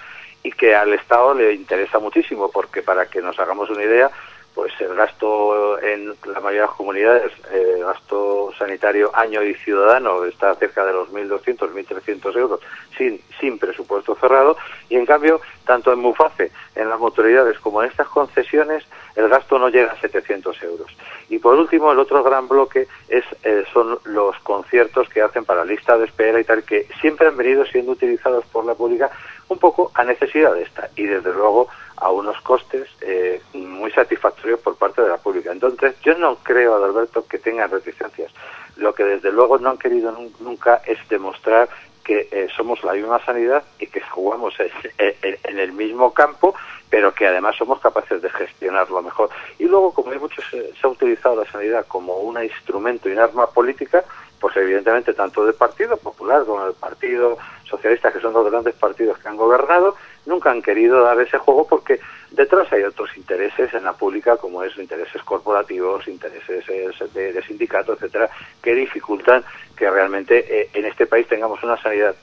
y 0.43 0.51
que 0.51 0.73
al 0.73 0.93
Estado 0.93 1.33
le 1.33 1.53
interesa 1.53 1.99
muchísimo, 1.99 2.49
porque 2.51 2.81
para 2.81 3.05
que 3.05 3.21
nos 3.21 3.37
hagamos 3.39 3.69
una 3.69 3.83
idea, 3.83 4.09
pues 4.53 4.73
el 4.81 4.93
gasto 4.95 5.79
en 5.81 6.13
la 6.25 6.39
mayoría 6.39 6.61
de 6.61 6.67
las 6.67 6.75
comunidades, 6.75 7.31
eh, 7.51 7.73
el 7.77 7.83
gasto 7.83 8.51
sanitario 8.57 9.11
año 9.15 9.41
y 9.43 9.53
ciudadano 9.55 10.25
está 10.25 10.53
cerca 10.55 10.85
de 10.85 10.93
los 10.93 11.09
1.200, 11.09 11.57
1.300 11.71 12.37
euros 12.37 12.59
sin, 12.97 13.21
sin 13.39 13.57
presupuesto 13.57 14.15
cerrado 14.15 14.57
y 14.89 14.95
en 14.95 15.05
cambio 15.05 15.41
tanto 15.65 15.93
en 15.93 15.99
Muface, 15.99 16.51
en 16.75 16.89
las 16.89 16.99
autoridades 16.99 17.59
como 17.59 17.81
en 17.81 17.89
estas 17.89 18.07
concesiones 18.07 18.83
el 19.15 19.29
gasto 19.29 19.59
no 19.59 19.69
llega 19.69 19.91
a 19.91 19.99
700 19.99 20.63
euros. 20.63 20.95
Y 21.29 21.39
por 21.39 21.55
último, 21.55 21.91
el 21.91 21.99
otro 21.99 22.23
gran 22.23 22.47
bloque 22.47 22.87
es, 23.07 23.23
eh, 23.43 23.63
son 23.73 23.99
los 24.05 24.37
conciertos 24.39 25.07
que 25.09 25.21
hacen 25.21 25.45
para 25.45 25.65
lista 25.65 25.97
de 25.97 26.05
espera 26.05 26.39
y 26.39 26.43
tal, 26.43 26.63
que 26.63 26.87
siempre 26.99 27.27
han 27.27 27.37
venido 27.37 27.65
siendo 27.65 27.93
utilizados 27.93 28.45
por 28.47 28.65
la 28.65 28.75
pública 28.75 29.09
un 29.47 29.57
poco 29.57 29.91
a 29.93 30.03
necesidad 30.03 30.53
de 30.53 30.63
esta 30.63 30.89
y 30.95 31.03
desde 31.03 31.33
luego 31.33 31.67
a 32.01 32.09
unos 32.09 32.41
costes 32.41 32.89
eh, 33.01 33.39
muy 33.53 33.91
satisfactorios 33.91 34.59
por 34.59 34.75
parte 34.75 35.03
de 35.03 35.09
la 35.09 35.17
pública. 35.17 35.51
Entonces, 35.51 35.95
yo 36.01 36.17
no 36.17 36.37
creo, 36.37 36.75
Adalberto, 36.75 37.27
que 37.27 37.37
tengan 37.37 37.69
reticencias. 37.69 38.31
Lo 38.75 38.93
que 38.95 39.03
desde 39.03 39.31
luego 39.31 39.59
no 39.59 39.69
han 39.69 39.77
querido 39.77 40.11
nunca 40.39 40.81
es 40.85 40.97
demostrar 41.09 41.69
que 42.03 42.27
eh, 42.31 42.47
somos 42.57 42.83
la 42.83 42.93
misma 42.93 43.23
sanidad 43.23 43.63
y 43.77 43.85
que 43.85 44.01
jugamos 44.01 44.55
en, 44.59 45.59
el 45.59 45.71
mismo 45.73 46.11
campo, 46.11 46.55
pero 46.89 47.13
que 47.13 47.27
además 47.27 47.55
somos 47.55 47.79
capaces 47.79 48.19
de 48.19 48.29
gestionarlo 48.31 49.03
mejor. 49.03 49.29
Y 49.59 49.65
luego, 49.65 49.93
como 49.93 50.11
hay 50.11 50.17
mucho, 50.17 50.41
se, 50.49 50.73
ha 50.81 50.87
utilizado 50.87 51.35
la 51.35 51.51
sanidad 51.51 51.85
como 51.87 52.15
un 52.15 52.43
instrumento 52.43 53.07
y 53.07 53.11
un 53.11 53.19
arma 53.19 53.47
política, 53.47 54.03
pues 54.39 54.57
evidentemente 54.57 55.13
tanto 55.13 55.45
del 55.45 55.53
Partido 55.53 55.97
Popular 55.97 56.43
como 56.45 56.65
del 56.65 56.73
Partido 56.73 57.37
Socialista, 57.69 58.11
que 58.11 58.19
son 58.19 58.33
los 58.33 58.49
grandes 58.49 58.73
partidos 58.73 59.19
que 59.19 59.27
han 59.27 59.37
gobernado, 59.37 59.95
nunca 60.25 60.51
han 60.51 60.61
querido 60.61 61.03
dar 61.03 61.19
ese 61.19 61.37
juego 61.37 61.67
porque 61.67 61.99
detrás 62.31 62.71
hay 62.71 62.83
otros 62.83 63.15
intereses 63.17 63.73
en 63.73 63.83
la 63.83 63.93
pública, 63.93 64.37
como 64.37 64.63
es 64.63 64.77
intereses 64.77 65.21
corporativos, 65.23 66.07
intereses 66.07 66.65
de, 67.13 67.43
sindicatos, 67.43 67.97
etcétera, 67.97 68.29
que 68.61 68.75
dificultan 68.75 69.43
que 69.75 69.89
realmente 69.89 70.45
eh, 70.47 70.69
en 70.73 70.85
este 70.85 71.05
país 71.05 71.27
tengamos 71.27 71.61
una 71.63 71.81
sanidad 71.81 72.15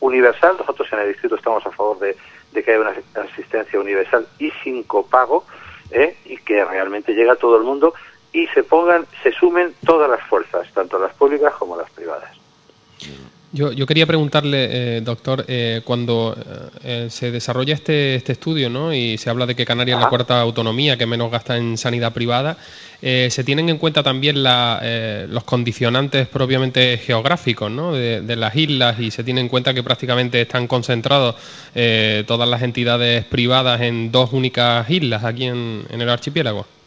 universal. 0.00 0.56
Nosotros 0.58 0.88
en 0.92 1.00
el 1.00 1.08
distrito 1.08 1.36
estamos 1.36 1.64
a 1.66 1.70
favor 1.70 1.98
de, 1.98 2.16
que 2.52 2.72
haya 2.72 2.80
una 2.80 2.94
asistencia 3.22 3.78
universal 3.78 4.26
y 4.38 4.50
sin 4.62 4.82
copago 4.82 5.44
¿eh? 5.90 6.16
y 6.24 6.36
que 6.38 6.64
realmente 6.64 7.12
llegue 7.14 7.30
a 7.30 7.36
todo 7.36 7.56
el 7.56 7.62
mundo 7.62 7.94
y 8.32 8.46
se 8.48 8.62
pongan, 8.62 9.06
se 9.22 9.32
sumen 9.32 9.74
todas 9.86 10.10
las 10.10 10.22
fuerzas, 10.28 10.70
tanto 10.72 10.98
las 10.98 11.14
públicas 11.14 11.54
como 11.54 11.76
las 11.76 11.90
privadas. 11.90 12.30
Yo, 13.50 13.72
yo 13.72 13.86
quería 13.86 14.04
preguntarle, 14.06 14.96
eh, 14.96 15.00
doctor, 15.00 15.42
eh, 15.48 15.80
cuando 15.82 16.36
eh, 16.84 17.06
se 17.08 17.30
desarrolla 17.30 17.72
este, 17.72 18.16
este 18.16 18.32
estudio 18.32 18.68
¿no? 18.68 18.92
y 18.92 19.16
se 19.16 19.30
habla 19.30 19.46
de 19.46 19.54
que 19.54 19.64
Canarias 19.64 19.96
es 19.96 20.04
la 20.04 20.10
cuarta 20.10 20.38
autonomía 20.38 20.98
que 20.98 21.06
menos 21.06 21.30
gasta 21.30 21.56
en 21.56 21.78
sanidad 21.78 22.12
privada, 22.12 22.58
¿se 23.00 23.44
tienen 23.44 23.68
en 23.68 23.78
cuenta 23.78 24.02
también 24.02 24.42
la, 24.42 24.82
los 25.30 25.44
condicionantes 25.44 26.26
propiamente 26.26 26.98
geográficos 26.98 27.70
¿no? 27.70 27.92
de, 27.92 28.22
de, 28.22 28.36
las 28.36 28.56
islas 28.56 28.98
y 28.98 29.12
se 29.12 29.22
tiene 29.22 29.40
en 29.40 29.48
cuenta 29.48 29.72
que 29.72 29.84
prácticamente 29.84 30.40
están 30.40 30.66
concentrados 30.66 31.36
todas 32.26 32.48
las 32.48 32.62
entidades 32.62 33.24
privadas 33.24 33.80
en 33.82 34.10
dos 34.10 34.32
únicas 34.32 34.90
islas 34.90 35.22
aquí 35.22 35.44
en, 35.44 35.84
en 35.90 36.00
el 36.00 36.10
archipiélago? 36.10 36.77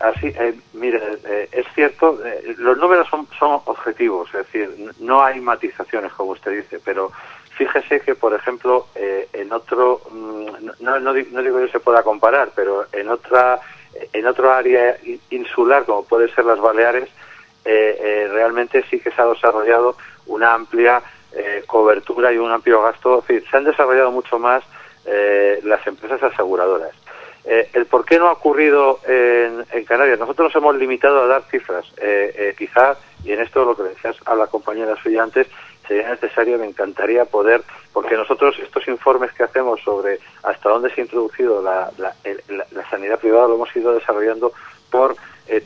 Así, 0.00 0.28
eh, 0.28 0.54
mire, 0.74 1.00
eh, 1.24 1.48
es 1.50 1.66
cierto, 1.74 2.20
eh, 2.24 2.54
los 2.58 2.78
números 2.78 3.08
son, 3.10 3.26
objetivos, 3.64 4.28
es 4.28 4.46
decir, 4.46 4.92
no 5.00 5.24
hay 5.24 5.40
matizaciones, 5.40 6.12
como 6.12 6.32
usted 6.32 6.52
dice, 6.52 6.78
pero 6.84 7.10
fíjese 7.56 8.00
que, 8.00 8.14
por 8.14 8.32
ejemplo, 8.32 8.86
en 8.94 9.52
otro, 9.52 10.00
mm, 10.10 10.46
no, 10.80 11.00
no, 11.00 11.12
digo 11.12 11.58
que 11.58 11.72
se 11.72 11.80
pueda 11.80 12.04
comparar, 12.04 12.52
pero 12.54 12.86
en 12.92 13.08
otra, 13.08 13.60
en 14.12 14.26
otro 14.26 14.52
área 14.52 14.96
insular, 15.30 15.84
como 15.84 16.04
puede 16.04 16.32
ser 16.32 16.44
las 16.44 16.60
Baleares, 16.60 17.08
realmente 17.64 18.84
sí 18.88 19.00
que 19.00 19.10
se 19.10 19.20
ha 19.20 19.26
desarrollado 19.26 19.96
una 20.26 20.54
amplia 20.54 21.02
cobertura 21.66 22.32
y 22.32 22.38
un 22.38 22.52
amplio 22.52 22.82
gasto, 22.82 23.18
es 23.18 23.26
decir, 23.26 23.50
se 23.50 23.56
han 23.56 23.64
desarrollado 23.64 24.12
mucho 24.12 24.38
más 24.38 24.62
las 25.64 25.84
empresas 25.88 26.22
aseguradoras. 26.22 26.94
Eh, 27.50 27.66
el 27.72 27.86
por 27.86 28.04
qué 28.04 28.18
no 28.18 28.28
ha 28.28 28.32
ocurrido 28.32 29.00
en, 29.06 29.64
Canarias. 29.86 30.18
Nosotros 30.18 30.48
nos 30.48 30.62
hemos 30.62 30.76
limitado 30.76 31.22
a 31.22 31.26
dar 31.26 31.42
cifras. 31.44 31.86
Eh, 31.96 32.34
eh, 32.36 32.54
quizás, 32.58 32.98
y 33.24 33.32
en 33.32 33.40
esto 33.40 33.64
lo 33.64 33.74
que 33.74 33.84
decías 33.84 34.16
a 34.26 34.34
la 34.34 34.48
compañera 34.48 34.94
suya 35.02 35.22
antes, 35.22 35.46
sería 35.86 36.10
necesario, 36.10 36.58
me 36.58 36.66
encantaría 36.66 37.24
poder, 37.24 37.62
porque 37.94 38.18
nosotros 38.18 38.58
estos 38.58 38.86
informes 38.86 39.32
que 39.32 39.44
hacemos 39.44 39.80
sobre 39.80 40.18
hasta 40.42 40.68
dónde 40.68 40.90
se 40.90 41.00
ha 41.00 41.04
introducido 41.04 41.62
la, 41.62 41.90
sanidad 42.90 43.18
privada 43.18 43.48
lo 43.48 43.54
hemos 43.54 43.74
ido 43.74 43.94
desarrollando 43.94 44.52
por 44.90 45.16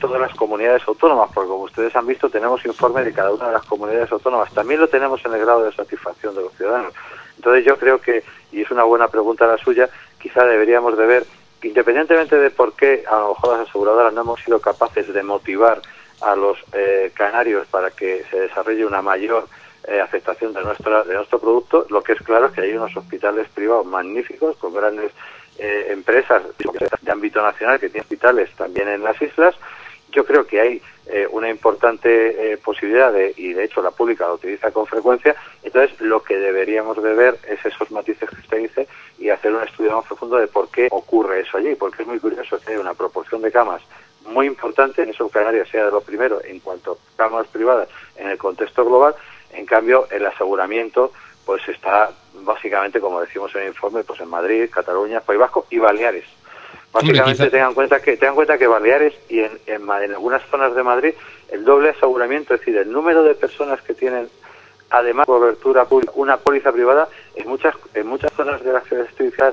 todas 0.00 0.20
las 0.20 0.32
comunidades 0.36 0.86
autónomas, 0.86 1.30
porque 1.34 1.50
como 1.50 1.64
ustedes 1.64 1.96
han 1.96 2.06
visto 2.06 2.30
tenemos 2.30 2.64
informes 2.64 3.04
de 3.04 3.12
cada 3.12 3.32
una 3.32 3.48
de 3.48 3.54
las 3.54 3.64
comunidades 3.64 4.12
autónomas. 4.12 4.54
También 4.54 4.78
lo 4.78 4.86
tenemos 4.86 5.24
en 5.24 5.32
el 5.32 5.40
grado 5.40 5.64
de 5.64 5.72
satisfacción 5.72 6.36
de 6.36 6.42
los 6.42 6.52
ciudadanos. 6.52 6.94
Entonces 7.34 7.64
yo 7.64 7.76
creo 7.76 8.00
que, 8.00 8.22
y 8.52 8.60
es 8.60 8.70
una 8.70 8.84
buena 8.84 9.08
pregunta 9.08 9.48
la 9.48 9.58
suya, 9.58 9.88
quizá 10.20 10.44
deberíamos 10.44 10.96
de 10.96 11.06
ver 11.06 11.26
independientemente 11.62 12.36
de 12.36 12.50
por 12.50 12.74
qué 12.74 13.04
a 13.10 13.18
lo 13.18 13.28
mejor 13.30 13.58
las 13.58 13.68
aseguradoras 13.68 14.12
no 14.12 14.22
hemos 14.22 14.40
sido 14.40 14.60
capaces 14.60 15.12
de 15.12 15.22
motivar 15.22 15.80
a 16.20 16.36
los 16.36 16.58
eh, 16.72 17.10
canarios 17.14 17.66
para 17.68 17.90
que 17.90 18.24
se 18.30 18.40
desarrolle 18.40 18.86
una 18.86 19.02
mayor 19.02 19.48
eh, 19.84 20.00
aceptación 20.00 20.52
de, 20.52 20.62
nuestra, 20.62 21.02
de 21.02 21.14
nuestro 21.14 21.40
producto, 21.40 21.86
lo 21.90 22.02
que 22.02 22.12
es 22.12 22.22
claro 22.22 22.46
es 22.46 22.52
que 22.52 22.60
hay 22.60 22.72
unos 22.72 22.96
hospitales 22.96 23.48
privados 23.48 23.84
magníficos 23.84 24.56
con 24.56 24.72
grandes 24.72 25.10
eh, 25.58 25.88
empresas 25.90 26.42
de 27.02 27.10
ámbito 27.10 27.42
nacional 27.42 27.80
que 27.80 27.88
tienen 27.88 28.02
hospitales 28.02 28.50
también 28.56 28.88
en 28.88 29.02
las 29.02 29.20
islas. 29.20 29.54
Yo 30.12 30.24
creo 30.24 30.46
que 30.46 30.60
hay 30.60 30.82
una 31.30 31.50
importante 31.50 32.58
posibilidad 32.64 33.12
de, 33.12 33.34
y 33.36 33.52
de 33.52 33.64
hecho 33.64 33.82
la 33.82 33.90
pública 33.90 34.26
lo 34.28 34.34
utiliza 34.34 34.70
con 34.70 34.86
frecuencia, 34.86 35.34
entonces 35.62 36.00
lo 36.00 36.22
que 36.22 36.36
deberíamos 36.36 37.02
de 37.02 37.14
ver 37.14 37.38
es 37.48 37.64
esos 37.66 37.90
matices 37.90 38.30
que 38.30 38.40
usted 38.40 38.58
dice 38.58 38.88
y 39.18 39.28
hacer 39.28 39.52
un 39.52 39.62
estudio 39.62 39.96
más 39.96 40.06
profundo 40.06 40.36
de 40.36 40.46
por 40.46 40.70
qué 40.70 40.88
ocurre 40.90 41.40
eso 41.40 41.58
allí, 41.58 41.74
porque 41.74 42.02
es 42.02 42.08
muy 42.08 42.20
curioso 42.20 42.58
que 42.60 42.72
hay 42.72 42.78
una 42.78 42.94
proporción 42.94 43.42
de 43.42 43.50
camas 43.50 43.82
muy 44.26 44.46
importante, 44.46 45.02
en 45.02 45.10
eso 45.10 45.28
Canarias 45.28 45.68
sea 45.68 45.86
de 45.86 45.90
lo 45.90 46.00
primero 46.00 46.40
en 46.44 46.60
cuanto 46.60 46.92
a 46.92 47.16
camas 47.16 47.46
privadas 47.48 47.88
en 48.16 48.28
el 48.28 48.38
contexto 48.38 48.84
global, 48.84 49.14
en 49.52 49.66
cambio 49.66 50.06
el 50.10 50.24
aseguramiento 50.24 51.12
pues 51.44 51.66
está 51.68 52.10
básicamente, 52.34 53.00
como 53.00 53.20
decimos 53.20 53.52
en 53.56 53.62
el 53.62 53.68
informe, 53.68 54.04
pues 54.04 54.20
en 54.20 54.28
Madrid, 54.28 54.70
Cataluña, 54.70 55.20
País 55.20 55.40
Vasco 55.40 55.66
y 55.70 55.78
Baleares. 55.78 56.24
Básicamente 56.92 57.50
tengan 57.50 57.74
cuenta 57.74 58.00
que 58.00 58.16
tengan 58.16 58.34
cuenta 58.34 58.58
que 58.58 58.66
Baleares 58.66 59.14
y 59.28 59.40
en, 59.40 59.58
en, 59.66 59.82
en 59.82 60.12
algunas 60.12 60.42
zonas 60.50 60.74
de 60.74 60.82
Madrid 60.82 61.14
el 61.50 61.64
doble 61.64 61.90
aseguramiento, 61.90 62.54
es 62.54 62.60
decir, 62.60 62.76
el 62.76 62.90
número 62.92 63.22
de 63.22 63.34
personas 63.34 63.80
que 63.82 63.94
tienen 63.94 64.28
además 64.90 65.26
cobertura 65.26 65.86
pública, 65.86 66.12
una 66.16 66.36
póliza 66.36 66.70
privada 66.70 67.08
en 67.34 67.48
muchas 67.48 67.74
en 67.94 68.06
muchas 68.06 68.32
zonas 68.32 68.62
de 68.62 68.72
la 68.72 68.80
ciudad 68.82 69.06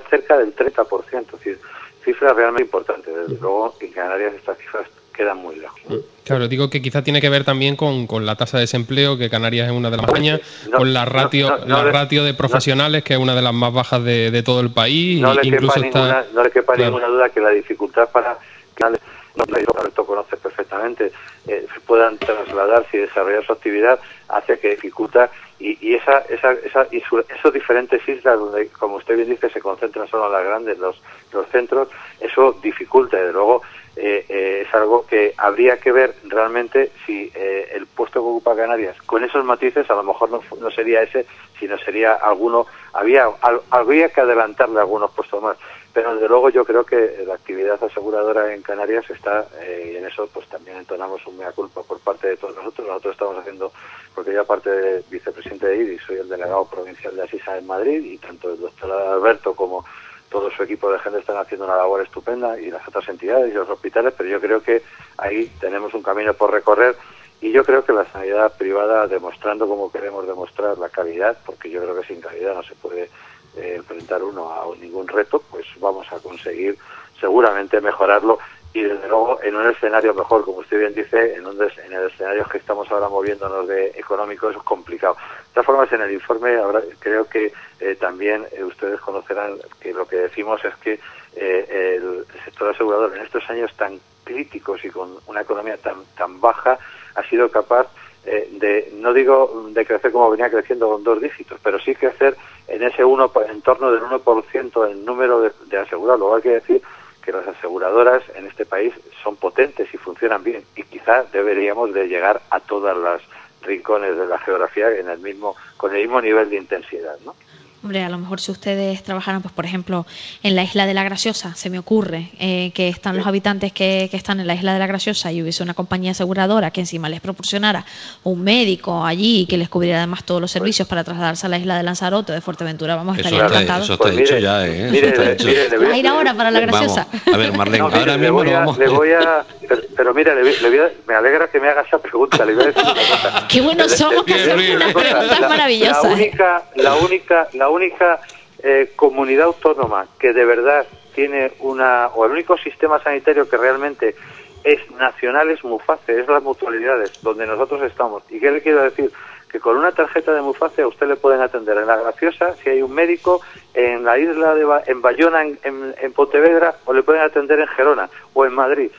cerca 0.09 0.37
del 0.37 0.53
30%, 0.55 1.19
es 1.21 1.31
decir, 1.31 1.59
cifras 2.03 2.35
realmente 2.35 2.63
importantes. 2.63 3.15
Desde 3.15 3.41
luego, 3.41 3.73
en 3.79 3.91
Canarias 3.91 4.33
estas 4.33 4.57
cifras 4.57 4.87
quedan 5.19 5.37
muy 5.37 5.57
lejos. 5.57 5.79
Mm. 5.89 5.95
Claro, 6.23 6.47
digo 6.47 6.69
que 6.69 6.81
quizá 6.81 7.03
tiene 7.03 7.19
que 7.19 7.29
ver 7.29 7.43
también 7.43 7.75
con, 7.75 8.07
con 8.07 8.25
la 8.25 8.35
tasa 8.35 8.57
de 8.57 8.61
desempleo, 8.61 9.17
que 9.17 9.29
Canarias 9.29 9.67
es 9.67 9.73
una 9.73 9.89
de 9.89 9.97
las 9.97 10.05
bajas, 10.05 10.39
con 10.71 10.93
la 10.93 11.03
ratio, 11.03 11.57
la 11.65 11.83
ratio 11.83 12.23
de 12.23 12.33
profesionales, 12.33 13.03
que 13.03 13.15
es 13.15 13.19
una 13.19 13.35
de 13.35 13.41
las 13.41 13.53
más 13.53 13.73
bajas 13.73 14.01
de, 14.03 14.31
de 14.31 14.43
todo 14.43 14.61
el 14.61 14.71
país. 14.71 15.19
No 15.19 15.33
le 15.33 15.45
incluso 15.45 15.73
quepa, 15.73 15.85
ninguna, 15.85 16.23
no 16.33 16.43
le 16.43 16.51
quepa 16.51 16.77
ninguna 16.77 17.07
duda 17.07 17.29
que 17.29 17.41
la 17.41 17.49
dificultad 17.49 18.09
para 18.11 18.37
que 18.75 19.65
Roberto 19.65 20.05
conoce 20.05 20.37
perfectamente, 20.37 21.11
eh, 21.47 21.65
puedan 21.85 22.17
trasladarse 22.17 22.97
y 22.97 22.99
desarrollar 23.01 23.45
su 23.45 23.53
actividad 23.53 23.99
hace 24.27 24.59
que 24.59 24.71
dificulta 24.71 25.29
y, 25.59 25.77
y 25.81 25.95
esa, 25.95 26.19
esa, 26.29 26.51
esa 26.51 26.87
y 26.91 26.97
esos 26.97 27.53
diferentes 27.53 28.07
islas 28.07 28.39
donde, 28.39 28.67
como 28.67 28.95
usted 28.95 29.15
bien 29.15 29.29
dice, 29.29 29.49
se 29.49 29.59
concentran 29.59 30.07
solo 30.07 30.31
las 30.31 30.43
grandes, 30.43 30.77
los, 30.77 31.01
los 31.33 31.47
centros, 31.47 31.89
eso 32.19 32.57
dificulta, 32.61 33.17
desde 33.17 33.33
luego, 33.33 33.61
eh, 34.01 34.25
eh, 34.29 34.63
es 34.65 34.73
algo 34.73 35.05
que 35.05 35.33
habría 35.37 35.77
que 35.77 35.91
ver 35.91 36.15
realmente 36.23 36.91
si 37.05 37.29
eh, 37.35 37.69
el 37.73 37.85
puesto 37.85 38.13
que 38.21 38.29
ocupa 38.29 38.55
Canarias 38.55 38.95
con 39.05 39.25
esos 39.25 39.43
matices 39.43 39.89
a 39.91 39.95
lo 39.95 40.03
mejor 40.03 40.29
no, 40.29 40.41
no 40.59 40.71
sería 40.71 41.01
ese, 41.01 41.25
sino 41.59 41.77
sería 41.77 42.13
alguno, 42.13 42.65
había, 42.93 43.27
habría 43.69 44.07
que 44.09 44.21
adelantarle 44.21 44.79
algunos 44.79 45.11
puestos 45.11 45.43
más. 45.43 45.57
Pero 45.91 46.13
desde 46.13 46.29
luego 46.29 46.49
yo 46.49 46.63
creo 46.63 46.85
que 46.85 47.23
la 47.25 47.33
actividad 47.33 47.83
aseguradora 47.83 48.53
en 48.53 48.61
Canarias 48.61 49.09
está 49.09 49.47
eh, 49.59 49.91
y 49.93 49.97
en 49.97 50.05
eso 50.05 50.29
pues 50.31 50.47
también 50.47 50.77
entonamos 50.77 51.25
un 51.25 51.37
mea 51.37 51.51
culpa 51.51 51.81
por 51.83 51.99
parte 51.99 52.27
de 52.29 52.37
todos 52.37 52.55
nosotros. 52.55 52.87
Nosotros 52.87 53.13
estamos 53.13 53.37
haciendo 53.37 53.73
porque 54.15 54.31
yo 54.31 54.41
aparte 54.41 54.69
de 54.69 55.03
vicepresidente 55.09 55.67
de 55.67 55.77
IDI 55.77 55.99
soy 55.99 56.17
el 56.17 56.29
delegado 56.29 56.65
provincial 56.65 57.15
de 57.15 57.23
Asisa 57.23 57.57
en 57.57 57.67
Madrid 57.67 58.03
y 58.05 58.17
tanto 58.17 58.53
el 58.53 58.61
doctor 58.61 58.91
Alberto 58.91 59.53
como 59.55 59.83
todo 60.29 60.51
su 60.51 60.63
equipo 60.63 60.91
de 60.91 60.99
gente 60.99 61.19
están 61.19 61.37
haciendo 61.37 61.65
una 61.65 61.75
labor 61.75 62.01
estupenda 62.01 62.59
y 62.59 62.69
las 62.69 62.87
otras 62.87 63.07
entidades 63.09 63.51
y 63.51 63.55
los 63.55 63.69
hospitales 63.69 64.13
pero 64.17 64.29
yo 64.29 64.39
creo 64.39 64.61
que 64.61 64.83
ahí 65.17 65.51
tenemos 65.59 65.93
un 65.93 66.03
camino 66.03 66.33
por 66.33 66.51
recorrer 66.51 66.95
y 67.41 67.51
yo 67.51 67.63
creo 67.63 67.85
que 67.85 67.93
la 67.93 68.05
sanidad 68.11 68.55
privada 68.57 69.07
demostrando 69.07 69.67
como 69.67 69.91
queremos 69.91 70.27
demostrar 70.27 70.77
la 70.77 70.89
calidad 70.89 71.37
porque 71.45 71.69
yo 71.69 71.81
creo 71.81 71.99
que 71.99 72.07
sin 72.07 72.21
calidad 72.21 72.53
no 72.53 72.63
se 72.63 72.75
puede 72.75 73.09
eh, 73.57 73.75
enfrentar 73.77 74.23
uno 74.23 74.51
a 74.51 74.75
ningún 74.79 75.07
reto, 75.07 75.41
pues 75.49 75.65
vamos 75.79 76.05
a 76.11 76.19
conseguir 76.19 76.77
seguramente 77.19 77.81
mejorarlo 77.81 78.39
y 78.73 78.83
desde 78.83 79.07
luego 79.07 79.39
en 79.41 79.55
un 79.55 79.69
escenario 79.69 80.13
mejor, 80.13 80.45
como 80.45 80.59
usted 80.59 80.79
bien 80.79 80.93
dice, 80.93 81.35
en, 81.35 81.45
un 81.45 81.59
en 81.59 81.93
el 81.93 82.07
escenario 82.07 82.45
que 82.45 82.59
estamos 82.59 82.89
ahora 82.91 83.09
moviéndonos 83.09 83.67
de 83.67 83.87
económico 83.95 84.49
es 84.49 84.57
complicado. 84.57 85.15
De 85.15 85.53
todas 85.53 85.65
formas, 85.65 85.91
en 85.91 86.01
el 86.01 86.11
informe 86.11 86.55
ahora 86.55 86.81
creo 86.99 87.27
que 87.27 87.51
eh, 87.79 87.95
también 87.95 88.45
eh, 88.51 88.63
ustedes 88.63 88.99
conocerán 88.99 89.55
que 89.79 89.91
lo 89.91 90.07
que 90.07 90.17
decimos 90.17 90.63
es 90.63 90.75
que 90.75 90.99
eh, 91.35 91.95
el 91.97 92.25
sector 92.45 92.69
asegurador 92.69 93.15
en 93.17 93.23
estos 93.23 93.49
años 93.49 93.75
tan 93.75 93.99
críticos 94.23 94.85
y 94.85 94.89
con 94.89 95.17
una 95.25 95.41
economía 95.41 95.77
tan, 95.77 96.05
tan 96.15 96.39
baja 96.39 96.77
ha 97.15 97.23
sido 97.23 97.49
capaz 97.49 97.87
de, 98.23 98.91
no 98.93 99.11
digo 99.11 99.69
de 99.71 99.85
crecer 99.85 100.11
como 100.11 100.29
venía 100.29 100.51
creciendo 100.51 100.87
con 100.87 101.03
dos 101.03 101.19
dígitos, 101.19 101.59
pero 101.63 101.79
sí 101.79 101.95
crecer 101.95 102.35
en 102.67 102.83
ese 102.83 103.03
uno, 103.03 103.31
en 103.49 103.61
torno 103.61 103.91
del 103.91 104.03
1% 104.03 104.91
en 104.91 105.03
número 105.03 105.41
de, 105.41 105.51
de 105.65 105.77
asegurados. 105.79 106.19
Luego 106.19 106.35
hay 106.35 106.41
que 106.43 106.49
decir 106.49 106.81
que 107.23 107.31
las 107.31 107.47
aseguradoras 107.47 108.23
en 108.35 108.47
este 108.47 108.65
país 108.65 108.93
son 109.23 109.35
potentes 109.35 109.93
y 109.93 109.97
funcionan 109.97 110.43
bien 110.43 110.63
y 110.75 110.83
quizás 110.83 111.31
deberíamos 111.31 111.93
de 111.93 112.07
llegar 112.07 112.41
a 112.49 112.59
todas 112.59 112.97
las 112.97 113.21
rincones 113.61 114.17
de 114.17 114.25
la 114.25 114.39
geografía 114.39 114.89
en 114.91 115.09
el 115.09 115.19
mismo 115.19 115.55
con 115.77 115.93
el 115.95 116.01
mismo 116.01 116.21
nivel 116.21 116.49
de 116.49 116.57
intensidad, 116.57 117.17
¿no? 117.25 117.35
Hombre, 117.81 118.03
a 118.03 118.09
lo 118.09 118.17
mejor 118.17 118.41
si 118.41 118.51
ustedes 118.51 119.01
trabajaran, 119.03 119.41
pues 119.41 119.53
por 119.53 119.63
ejemplo, 119.65 120.05
en 120.43 120.53
la 120.55 120.63
isla 120.63 120.85
de 120.85 120.93
la 120.93 121.03
Graciosa, 121.03 121.55
se 121.55 121.69
me 121.69 121.79
ocurre 121.79 122.29
eh, 122.37 122.71
que 122.75 122.89
están 122.89 123.15
los 123.15 123.25
habitantes 123.25 123.71
que, 123.71 124.09
que, 124.11 124.17
están 124.17 124.41
en 124.41 124.47
la 124.47 124.53
isla 124.53 124.73
de 124.73 124.79
la 124.79 124.85
Graciosa 124.87 125.31
y 125.31 125.41
hubiese 125.41 125.63
una 125.63 125.73
compañía 125.73 126.11
aseguradora 126.11 126.71
que 126.71 126.81
encima 126.81 127.07
les 127.07 127.21
proporcionara 127.21 127.85
un 128.23 128.43
médico 128.43 129.05
allí 129.05 129.45
que 129.45 129.57
les 129.57 129.69
cubriera 129.69 129.99
además 129.99 130.25
todos 130.25 130.41
los 130.41 130.51
servicios 130.51 130.89
para 130.89 131.05
trasladarse 131.05 131.45
a 131.45 131.49
la 131.49 131.57
isla 131.57 131.77
de 131.77 131.83
Lanzarote 131.83 132.33
de 132.33 132.41
Fuerteventura, 132.41 132.97
vamos, 132.97 133.15
a 133.17 133.21
estar 133.21 133.33
encantados. 133.33 133.85
Eso 133.85 133.93
está 133.93 134.03
pues 134.03 134.17
dicho 134.17 134.37
ya, 134.37 134.67
¿eh? 134.67 134.89
Mire, 134.91 135.09
eso 135.11 135.21
está 135.21 135.31
hecho. 135.31 135.47
Mire, 135.47 135.77
¿Va 135.77 135.93
a 135.93 135.97
ir 135.97 136.07
ahora 136.07 136.33
para 136.33 136.51
la 136.51 136.59
Graciosa? 136.59 137.07
Vamos. 137.11 137.27
A 137.33 137.37
ver, 137.37 137.53
Marlene, 137.53 137.77
No, 137.79 137.85
ahora 137.85 138.05
le 138.13 138.17
mismo 138.17 138.33
voy 138.33 138.47
no 138.49 138.55
a, 138.57 138.59
vamos. 138.59 138.77
le 138.77 138.87
voy 138.89 139.11
a 139.13 139.45
pero, 139.69 139.81
pero 139.95 140.13
mira, 140.13 140.35
le, 140.35 140.41
voy- 140.41 140.55
le 140.61 140.69
voy 140.69 140.79
a- 140.79 140.91
me 141.07 141.13
alegra 141.15 141.47
que 141.47 141.59
me 141.61 141.69
haga 141.69 141.81
esa 141.83 141.97
pregunta. 141.99 142.43
Le 142.43 142.55
voy 142.55 142.63
a 142.63 142.67
decir 142.67 142.83
una 142.83 142.93
cosa. 142.93 143.47
Qué 143.49 143.61
buenos 143.61 143.85
Le- 143.85 143.91
le- 143.91 143.97
somos 143.97 144.23
que 144.25 144.33
le- 144.35 144.41
hacemos 144.41 144.63
le- 144.63 144.75
unas 144.75 144.93
preguntas 144.93 145.39
maravillosas. 145.41 146.03
La 146.03 146.09
única, 146.11 146.63
la 146.75 146.95
única, 146.95 147.47
la 147.53 147.68
única 147.69 148.21
eh, 148.61 148.91
comunidad 148.95 149.45
autónoma 149.47 150.07
que 150.19 150.33
de 150.33 150.45
verdad 150.45 150.85
tiene 151.15 151.53
una, 151.59 152.07
o 152.15 152.25
el 152.25 152.31
único 152.31 152.57
sistema 152.57 153.01
sanitario 153.01 153.49
que 153.49 153.57
realmente 153.57 154.15
es 154.63 154.79
nacional 154.91 155.49
es 155.49 155.63
Muface, 155.63 156.19
es 156.19 156.27
las 156.27 156.43
mutualidades, 156.43 157.11
donde 157.21 157.47
nosotros 157.47 157.81
estamos. 157.83 158.23
¿Y 158.29 158.39
qué 158.39 158.51
le 158.51 158.61
quiero 158.61 158.83
decir? 158.83 159.11
Que 159.49 159.59
con 159.59 159.77
una 159.77 159.91
tarjeta 159.91 160.33
de 160.33 160.41
Muface 160.41 160.81
a 160.83 160.87
usted 160.87 161.07
le 161.07 161.15
pueden 161.15 161.41
atender 161.41 161.77
en 161.77 161.87
La 161.87 161.97
Graciosa, 161.97 162.53
si 162.57 162.69
hay 162.69 162.81
un 162.81 162.93
médico, 162.93 163.41
en 163.73 164.03
la 164.03 164.19
isla 164.19 164.53
de 164.53 164.63
Ba- 164.63 164.83
en 164.85 165.01
Bayona, 165.01 165.41
en, 165.43 165.57
en, 165.63 165.95
en 165.99 166.13
Pontevedra, 166.13 166.75
o 166.85 166.93
le 166.93 167.01
pueden 167.03 167.23
atender 167.23 167.59
en 167.59 167.67
Gerona 167.67 168.09
o 168.33 168.45
en 168.45 168.53
Madrid. 168.53 168.91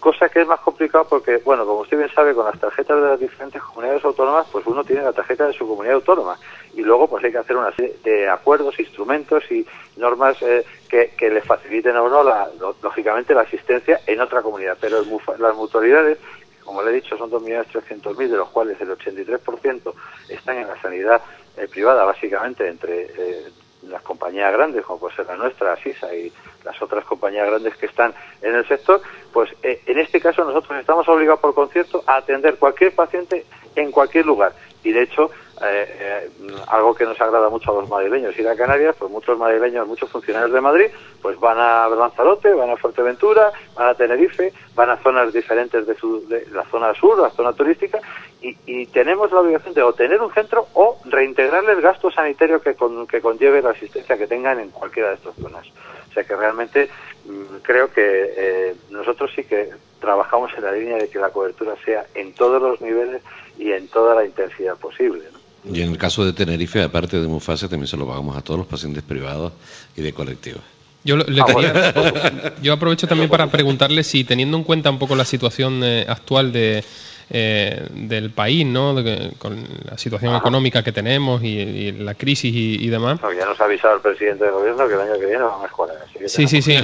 Cosa 0.00 0.28
que 0.28 0.42
es 0.42 0.46
más 0.46 0.60
complicado 0.60 1.06
porque, 1.08 1.38
bueno, 1.38 1.66
como 1.66 1.80
usted 1.80 1.98
bien 1.98 2.10
sabe, 2.14 2.32
con 2.32 2.44
las 2.44 2.58
tarjetas 2.60 3.02
de 3.02 3.08
las 3.08 3.20
diferentes 3.20 3.60
comunidades 3.60 4.04
autónomas, 4.04 4.46
pues 4.52 4.64
uno 4.66 4.84
tiene 4.84 5.02
la 5.02 5.12
tarjeta 5.12 5.46
de 5.46 5.52
su 5.52 5.66
comunidad 5.66 5.96
autónoma. 5.96 6.38
Y 6.74 6.82
luego, 6.82 7.08
pues 7.08 7.24
hay 7.24 7.32
que 7.32 7.38
hacer 7.38 7.56
una 7.56 7.74
serie 7.74 7.96
de 8.04 8.28
acuerdos, 8.28 8.78
instrumentos 8.78 9.42
y 9.50 9.66
normas 9.96 10.40
eh, 10.42 10.64
que, 10.88 11.14
que 11.16 11.30
le 11.30 11.40
faciliten 11.40 11.96
a 11.96 12.02
uno, 12.02 12.22
la, 12.22 12.48
lógicamente, 12.80 13.34
la 13.34 13.40
asistencia 13.40 14.00
en 14.06 14.20
otra 14.20 14.40
comunidad. 14.40 14.78
Pero 14.80 14.98
el 14.98 15.08
las 15.38 15.56
mutualidades, 15.56 16.18
como 16.64 16.82
le 16.82 16.90
he 16.90 16.94
dicho, 16.94 17.18
son 17.18 17.30
2.300.000, 17.30 18.16
de 18.28 18.36
los 18.36 18.50
cuales 18.50 18.80
el 18.80 18.90
83% 18.90 19.92
están 20.28 20.58
en 20.58 20.68
la 20.68 20.80
sanidad 20.80 21.20
eh, 21.56 21.66
privada, 21.66 22.04
básicamente 22.04 22.68
entre 22.68 23.02
eh, 23.02 23.48
las 23.88 24.02
compañías 24.02 24.52
grandes, 24.52 24.84
como 24.84 25.00
puede 25.00 25.16
ser 25.16 25.26
la 25.26 25.36
nuestra, 25.36 25.76
SISA, 25.76 26.14
y 26.14 26.32
las 26.64 26.80
otras 26.82 27.04
compañías 27.04 27.46
grandes 27.46 27.76
que 27.76 27.86
están 27.86 28.14
en 28.42 28.54
el 28.54 28.66
sector, 28.66 29.00
pues 29.32 29.50
eh, 29.62 29.80
en 29.86 29.98
este 29.98 30.20
caso 30.20 30.44
nosotros 30.44 30.78
estamos 30.78 31.08
obligados 31.08 31.40
por 31.40 31.54
concierto 31.54 32.02
a 32.06 32.16
atender 32.16 32.56
cualquier 32.58 32.94
paciente 32.94 33.44
en 33.76 33.90
cualquier 33.90 34.26
lugar. 34.26 34.52
Y 34.84 34.92
de 34.92 35.02
hecho, 35.02 35.30
eh, 35.60 35.96
eh, 36.00 36.30
algo 36.68 36.94
que 36.94 37.04
nos 37.04 37.20
agrada 37.20 37.48
mucho 37.48 37.72
a 37.72 37.80
los 37.80 37.88
madrileños 37.90 38.38
ir 38.38 38.48
a 38.48 38.54
Canarias, 38.54 38.94
pues 38.96 39.10
muchos 39.10 39.36
madrileños, 39.36 39.88
muchos 39.88 40.08
funcionarios 40.08 40.52
de 40.52 40.60
Madrid, 40.60 40.86
pues 41.20 41.38
van 41.40 41.58
a 41.58 41.88
Lanzarote, 41.88 42.52
van 42.54 42.70
a 42.70 42.76
Fuerteventura, 42.76 43.50
van 43.74 43.88
a 43.88 43.94
Tenerife, 43.94 44.52
van 44.76 44.90
a 44.90 44.96
zonas 44.98 45.32
diferentes 45.32 45.84
de, 45.84 45.96
su, 45.96 46.24
la 46.52 46.64
zona 46.66 46.94
sur, 46.94 47.18
la 47.18 47.30
zona 47.30 47.52
turística, 47.52 47.98
y, 48.40 48.56
y 48.66 48.86
tenemos 48.86 49.32
la 49.32 49.40
obligación 49.40 49.74
de 49.74 49.82
o 49.82 49.92
tener 49.92 50.20
un 50.22 50.32
centro 50.32 50.68
o 50.74 51.00
reintegrarle 51.04 51.72
el 51.72 51.80
gasto 51.80 52.08
sanitario 52.12 52.60
que, 52.62 52.76
con- 52.76 53.06
que 53.08 53.20
conlleve 53.20 53.60
la 53.60 53.70
asistencia 53.70 54.16
que 54.16 54.28
tengan 54.28 54.60
en 54.60 54.70
cualquiera 54.70 55.08
de 55.08 55.16
estas 55.16 55.34
zonas. 55.34 55.66
O 56.10 56.12
sea 56.14 56.24
que 56.24 56.34
realmente 56.36 56.88
mm, 57.26 57.56
creo 57.62 57.92
que 57.92 58.02
eh, 58.36 58.74
nosotros 58.90 59.30
sí 59.34 59.44
que 59.44 59.70
trabajamos 60.00 60.50
en 60.56 60.64
la 60.64 60.72
línea 60.72 60.96
de 60.96 61.08
que 61.08 61.18
la 61.18 61.30
cobertura 61.30 61.74
sea 61.84 62.06
en 62.14 62.32
todos 62.32 62.60
los 62.62 62.80
niveles 62.80 63.22
y 63.58 63.72
en 63.72 63.88
toda 63.88 64.14
la 64.14 64.24
intensidad 64.24 64.76
posible. 64.76 65.22
¿no? 65.32 65.74
Y 65.76 65.82
en 65.82 65.90
el 65.90 65.98
caso 65.98 66.24
de 66.24 66.32
Tenerife, 66.32 66.82
aparte 66.82 67.20
de 67.20 67.26
Mufasa, 67.26 67.68
también 67.68 67.88
se 67.88 67.96
lo 67.96 68.06
pagamos 68.06 68.36
a 68.36 68.42
todos 68.42 68.58
los 68.58 68.66
pacientes 68.68 69.02
privados 69.02 69.52
y 69.96 70.02
de 70.02 70.12
colectivos. 70.12 70.62
Yo, 71.04 71.16
lo- 71.16 71.24
le 71.24 71.40
Ah, 71.40 71.44
quería- 71.46 72.54
yo 72.62 72.72
aprovecho 72.72 73.06
también 73.06 73.28
para 73.30 73.46
preguntarle 73.48 74.02
si, 74.04 74.24
teniendo 74.24 74.56
en 74.56 74.64
cuenta 74.64 74.90
un 74.90 74.98
poco 74.98 75.14
la 75.16 75.24
situación 75.24 75.82
eh, 75.84 76.04
actual 76.08 76.52
de, 76.52 76.84
eh, 77.30 77.86
del 77.90 78.30
país, 78.30 78.64
¿no? 78.66 78.94
De 78.94 79.30
con 79.38 79.62
la 79.84 79.98
situación 79.98 80.34
económica 80.34 80.82
que 80.82 80.92
tenemos 80.92 81.42
y, 81.42 81.48
y 81.58 81.92
la 81.92 82.14
crisis 82.14 82.52
y, 82.54 82.84
y 82.84 82.88
demás. 82.88 83.20
No, 83.22 83.32
ya 83.32 83.44
nos 83.44 83.60
ha 83.60 83.64
avisado 83.64 83.96
el 83.96 84.00
presidente 84.00 84.44
del 84.44 84.52
gobierno 84.54 84.88
que 84.88 84.94
el 84.94 85.00
año 85.00 85.12
que 85.18 85.26
viene 85.26 85.42
va 85.42 85.56
a 85.58 85.62
mejorar. 85.62 85.96
así 86.04 86.18
que 86.18 86.28
Sí, 86.28 86.46
sí, 86.46 86.62
sí. 86.62 86.76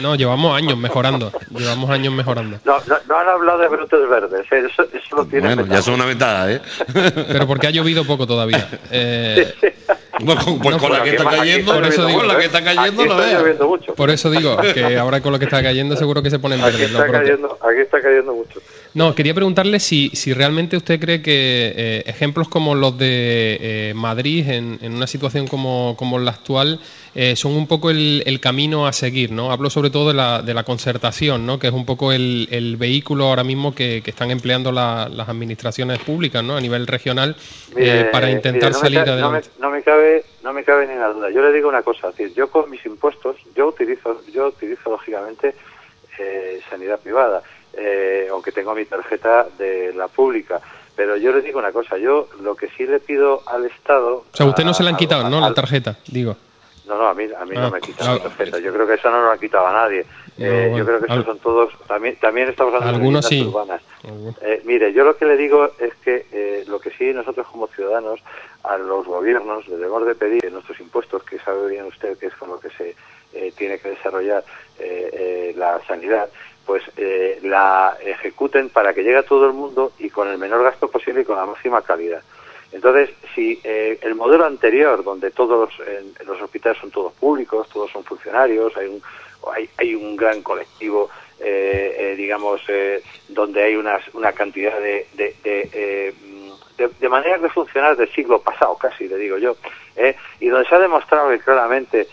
No, 0.00 0.14
llevamos 0.16 0.56
años 0.56 0.76
mejorando. 0.76 1.32
Llevamos 1.50 1.88
años 1.90 2.12
mejorando. 2.12 2.58
No, 2.64 2.76
no, 2.86 2.96
no 3.08 3.16
han 3.18 3.28
hablado 3.28 3.58
de 3.58 3.68
brotes 3.68 4.08
verdes, 4.08 4.40
¿eh? 4.52 4.62
eso, 4.70 4.82
eso 4.82 5.16
lo 5.16 5.24
tiene 5.26 5.54
Bueno, 5.54 5.66
ya 5.72 5.82
son 5.82 5.94
una 5.94 6.04
ventaja, 6.06 6.52
¿eh? 6.52 6.60
Pero 7.28 7.46
porque 7.46 7.66
ha 7.66 7.70
llovido 7.70 8.04
poco 8.04 8.26
todavía. 8.26 8.68
Eh, 8.90 9.52
Pues 10.22 10.38
con, 10.44 10.58
pues 10.58 10.76
No, 10.76 10.82
con 10.82 10.92
la 10.92 11.02
que 11.02 11.10
aquí- 11.10 11.16
está 11.16 11.28
aquí 11.30 11.38
cayendo, 11.38 11.72
por 11.72 11.84
eso 11.86 12.04
digo, 12.04 12.18
con 12.18 12.28
la 12.28 12.38
que 12.38 12.44
está 12.44 12.62
cayendo, 12.62 13.02
Aquí 13.14 13.58
no 13.58 13.68
mucho. 13.68 13.94
por 13.94 14.10
eso 14.10 14.30
digo 14.30 14.56
que 14.74 14.98
ahora 14.98 15.22
con 15.22 15.32
lo 15.32 15.38
que 15.38 15.46
está 15.46 15.62
cayendo 15.62 15.96
seguro 15.96 16.22
que 16.22 16.28
se 16.28 16.38
ponen 16.38 16.60
Aquí 16.60 16.72
verdes 16.76 16.92
los 16.92 17.00
está, 17.00 17.12
cayendo, 17.12 17.58
aquí 17.62 17.80
está 17.80 18.02
cayendo 18.02 18.34
mucho. 18.34 18.60
No, 18.92 19.14
quería 19.14 19.32
preguntarle 19.32 19.69
si, 19.78 20.10
si 20.14 20.32
realmente 20.32 20.76
usted 20.76 20.98
cree 20.98 21.22
que 21.22 21.72
eh, 21.76 22.02
ejemplos 22.06 22.48
como 22.48 22.74
los 22.74 22.98
de 22.98 23.58
eh, 23.60 23.92
Madrid, 23.94 24.48
en, 24.48 24.78
en 24.82 24.94
una 24.94 25.06
situación 25.06 25.46
como, 25.46 25.94
como 25.96 26.18
la 26.18 26.32
actual, 26.32 26.80
eh, 27.14 27.36
son 27.36 27.52
un 27.52 27.66
poco 27.68 27.90
el, 27.90 28.22
el 28.26 28.40
camino 28.40 28.86
a 28.86 28.92
seguir, 28.92 29.30
¿no? 29.30 29.52
Hablo 29.52 29.70
sobre 29.70 29.90
todo 29.90 30.08
de 30.08 30.14
la, 30.14 30.42
de 30.42 30.54
la 30.54 30.64
concertación, 30.64 31.46
¿no? 31.46 31.58
Que 31.58 31.68
es 31.68 31.72
un 31.72 31.86
poco 31.86 32.10
el, 32.12 32.48
el 32.50 32.76
vehículo 32.76 33.26
ahora 33.26 33.44
mismo 33.44 33.74
que, 33.74 34.02
que 34.02 34.10
están 34.10 34.30
empleando 34.30 34.72
la- 34.72 35.08
las 35.08 35.28
administraciones 35.28 36.00
públicas, 36.00 36.42
¿no? 36.42 36.56
A 36.56 36.60
nivel 36.60 36.86
regional, 36.86 37.36
eh, 37.76 38.04
Mire, 38.04 38.10
para 38.10 38.30
intentar 38.30 38.70
mire, 38.70 38.72
no 38.72 38.80
me 38.80 38.90
salir 38.90 39.00
ca- 39.04 39.12
no 39.18 39.30
me, 39.30 39.38
adelante. 39.38 39.48
no 39.58 39.70
me 39.70 39.82
cabe 39.82 40.24
no 40.42 40.52
me 40.52 40.64
cabe 40.64 40.86
ni 40.86 40.94
una 40.94 41.08
duda. 41.08 41.30
Yo 41.30 41.42
le 41.42 41.52
digo 41.52 41.68
una 41.68 41.82
cosa, 41.82 42.08
decir, 42.08 42.32
yo 42.34 42.50
con 42.50 42.68
mis 42.70 42.84
impuestos, 42.86 43.36
yo 43.54 43.68
utilizo 43.68 44.22
yo 44.32 44.48
utilizo 44.48 44.90
lógicamente 44.90 45.54
sanidad 46.68 47.00
privada, 47.00 47.42
eh, 47.74 48.28
aunque 48.30 48.52
tengo 48.52 48.74
mi 48.74 48.84
tarjeta 48.84 49.46
de 49.58 49.92
la 49.94 50.08
pública. 50.08 50.60
Pero 50.96 51.16
yo 51.16 51.32
le 51.32 51.40
digo 51.40 51.58
una 51.58 51.72
cosa, 51.72 51.96
yo 51.96 52.28
lo 52.42 52.54
que 52.56 52.68
sí 52.76 52.84
le 52.86 52.98
pido 53.00 53.42
al 53.46 53.64
Estado... 53.66 54.16
O 54.32 54.36
sea, 54.36 54.46
usted 54.46 54.64
no 54.64 54.74
se 54.74 54.82
la 54.82 54.90
han 54.90 54.96
quitado, 54.96 55.26
a- 55.26 55.30
¿no? 55.30 55.40
La 55.40 55.54
tarjeta, 55.54 55.96
digo. 56.08 56.36
No, 56.86 56.96
no, 56.98 57.06
a 57.06 57.14
mí, 57.14 57.24
a 57.24 57.44
mí 57.44 57.54
Ah, 57.56 57.60
no 57.60 57.70
me 57.70 57.80
quitan 57.80 58.08
ah, 58.08 58.14
la 58.16 58.22
tarjeta. 58.24 58.58
Yo 58.58 58.72
creo 58.72 58.86
que 58.86 58.94
eso 58.94 59.08
no 59.10 59.22
lo 59.22 59.30
ha 59.30 59.38
quitado 59.38 59.66
a 59.66 59.72
nadie. 59.72 60.04
No, 60.36 60.44
Eh, 60.46 60.50
bueno, 60.70 60.78
yo 60.78 60.84
creo 60.86 60.98
que 60.98 61.06
esos 61.06 61.18
al- 61.18 61.24
son 61.24 61.38
todos... 61.38 61.72
También, 61.86 62.16
también 62.16 62.48
estamos 62.48 62.74
hablando 62.74 62.96
Algunos 62.96 63.22
de 63.22 63.28
sí. 63.28 63.46
urbanas. 63.46 63.80
Algunos. 64.02 64.34
Eh, 64.42 64.60
mire, 64.64 64.92
yo 64.92 65.04
lo 65.04 65.16
que 65.16 65.24
le 65.24 65.36
digo 65.36 65.70
es 65.78 65.94
que 66.04 66.26
eh, 66.32 66.64
lo 66.66 66.80
que 66.80 66.90
sí 66.90 67.12
nosotros 67.14 67.46
como 67.46 67.68
ciudadanos 67.68 68.20
a 68.64 68.76
los 68.76 69.06
gobiernos 69.06 69.66
le 69.68 69.76
debemos 69.76 70.04
de 70.04 70.14
pedir 70.16 70.44
en 70.44 70.52
nuestros 70.54 70.80
impuestos, 70.80 71.22
que 71.22 71.38
sabe 71.38 71.68
bien 71.70 71.84
usted 71.86 72.18
que 72.18 72.26
es 72.26 72.34
con 72.34 72.48
lo 72.50 72.58
que 72.58 72.70
se 72.70 72.96
eh, 73.32 73.52
tiene 73.56 73.78
que 73.78 73.90
desarrollar 73.90 74.42
eh, 74.80 75.10
eh, 75.12 75.54
la 75.56 75.80
sanidad, 75.86 76.28
pues 76.66 76.82
eh, 76.96 77.38
la 77.42 77.96
ejecuten 78.04 78.68
para 78.68 78.92
que 78.94 79.02
llegue 79.02 79.18
a 79.18 79.22
todo 79.22 79.46
el 79.46 79.52
mundo 79.52 79.92
y 79.98 80.10
con 80.10 80.28
el 80.28 80.38
menor 80.38 80.62
gasto 80.62 80.88
posible 80.88 81.22
y 81.22 81.24
con 81.24 81.36
la 81.36 81.46
máxima 81.46 81.82
calidad. 81.82 82.22
Entonces, 82.72 83.10
si 83.34 83.60
eh, 83.64 83.98
el 84.02 84.14
modelo 84.14 84.44
anterior, 84.44 85.02
donde 85.02 85.30
todos 85.32 85.72
los, 86.26 86.40
hospitales 86.40 86.78
son 86.80 86.90
todos 86.90 87.12
públicos, 87.14 87.68
todos 87.68 87.90
son 87.90 88.04
funcionarios, 88.04 88.76
hay 88.76 88.86
un, 88.86 89.02
hay, 89.52 89.68
hay 89.76 89.94
un 89.94 90.16
gran 90.16 90.42
colectivo, 90.42 91.10
eh, 91.40 91.96
eh, 91.98 92.14
digamos, 92.16 92.60
eh, 92.68 93.02
donde 93.28 93.62
hay 93.62 93.74
una 93.74 94.32
cantidad 94.32 94.78
de, 94.78 95.06
de, 95.14 95.34
de, 95.42 95.70
eh, 95.72 96.14
de, 96.76 96.88
de 96.88 97.08
maneras 97.08 97.42
de 97.42 97.48
funcionar 97.48 97.96
del 97.96 98.10
siglo 98.12 98.40
pasado, 98.40 98.76
casi, 98.76 99.08
le 99.08 99.16
digo 99.16 99.38
yo, 99.38 99.56
y 100.38 100.48
donde 100.48 100.68
se 100.68 100.74
ha 100.74 100.78
demostrado 100.78 101.28
que 101.28 101.40
claramente 101.40 102.06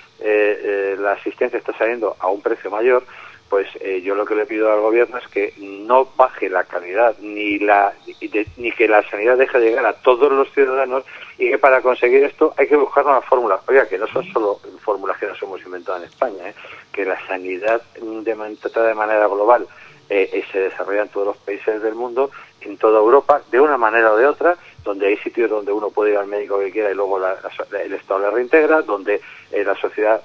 la 1.00 1.14
asistencia 1.14 1.58
está 1.58 1.72
saliendo 1.78 2.18
a 2.20 2.28
un 2.28 2.42
precio 2.42 2.70
mayor, 2.70 3.04
pues 3.50 3.68
eh, 3.80 4.02
yo 4.02 4.16
lo 4.16 4.26
que 4.26 4.36
le 4.36 4.46
pido 4.46 4.72
al 4.72 4.82
gobierno 4.82 5.18
es 5.18 5.28
que 5.28 5.54
no 5.58 6.10
baje 6.16 6.50
la 6.50 6.64
calidad 6.66 7.16
ni 7.20 7.60
la 7.60 7.94
ni 8.58 8.72
que 8.72 8.88
la 8.88 9.08
sanidad 9.10 9.38
deje 9.38 9.60
de 9.60 9.70
llegar 9.70 9.86
a 9.86 9.94
todos 9.94 10.32
los 10.32 10.52
ciudadanos 10.52 11.04
y 11.38 11.50
que 11.50 11.58
para 11.58 11.82
conseguir 11.82 12.24
esto 12.24 12.54
hay 12.58 12.68
que 12.68 12.76
buscar 12.76 13.06
una 13.06 13.22
fórmula. 13.22 13.60
Oiga, 13.68 13.88
que 13.88 13.98
no 13.98 14.08
son 14.08 14.26
solo 14.34 14.60
fórmulas 14.82 15.18
que 15.18 15.28
nos 15.28 15.42
hemos 15.42 15.62
inventado 15.64 15.98
en 15.98 16.06
España, 16.06 16.50
¿eh? 16.50 16.56
que 16.92 17.06
la 17.06 17.20
sanidad 17.28 17.82
de, 17.96 18.36
de 18.36 18.94
manera 18.96 19.28
global 19.28 19.68
eh, 20.10 20.30
eh, 20.32 20.44
se 20.52 20.60
desarrolla 20.60 21.02
en 21.02 21.10
todos 21.10 21.28
los 21.28 21.38
países 21.38 21.82
del 21.82 21.94
mundo, 21.94 22.32
en 22.62 22.78
toda 22.78 23.00
Europa, 23.00 23.42
de 23.52 23.60
una 23.60 23.78
manera 23.78 24.14
o 24.14 24.18
de 24.18 24.26
otra, 24.26 24.58
donde 24.84 25.08
hay 25.08 25.18
sitios 25.18 25.50
donde 25.50 25.74
uno 25.74 25.90
puede 25.90 26.12
ir 26.12 26.18
al 26.18 26.28
médico 26.28 26.60
que 26.60 26.72
quiera 26.72 26.92
y 26.92 26.96
luego 26.96 27.18
el 27.18 27.94
Estado 27.94 28.22
le 28.22 28.32
reintegra, 28.32 28.82
donde 28.84 29.20
eh, 29.52 29.64
la 29.66 29.76
sociedad, 29.76 30.22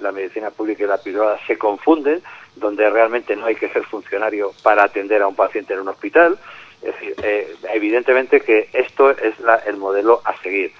la, 0.00 0.12
medicina 0.12 0.50
pública 0.50 0.84
y 0.84 0.86
la 0.86 0.96
privada 0.96 1.38
se 1.46 1.58
confunden, 1.58 2.22
donde 2.56 2.88
realmente 2.88 3.36
no 3.36 3.44
hay 3.46 3.56
que 3.56 3.68
ser 3.68 3.84
funcionario 3.84 4.52
para 4.62 4.84
atender 4.84 5.20
a 5.20 5.28
un 5.28 5.36
paciente 5.36 5.74
en 5.74 5.80
un 5.80 5.88
hospital. 5.88 6.38
Es 6.82 6.94
decir, 6.94 7.14
evidentemente 7.74 8.40
que 8.40 8.70
esto 8.72 9.10
es 9.10 9.34
el 9.66 9.76
modelo 9.76 10.22
a 10.24 10.34
seguir. 10.38 10.72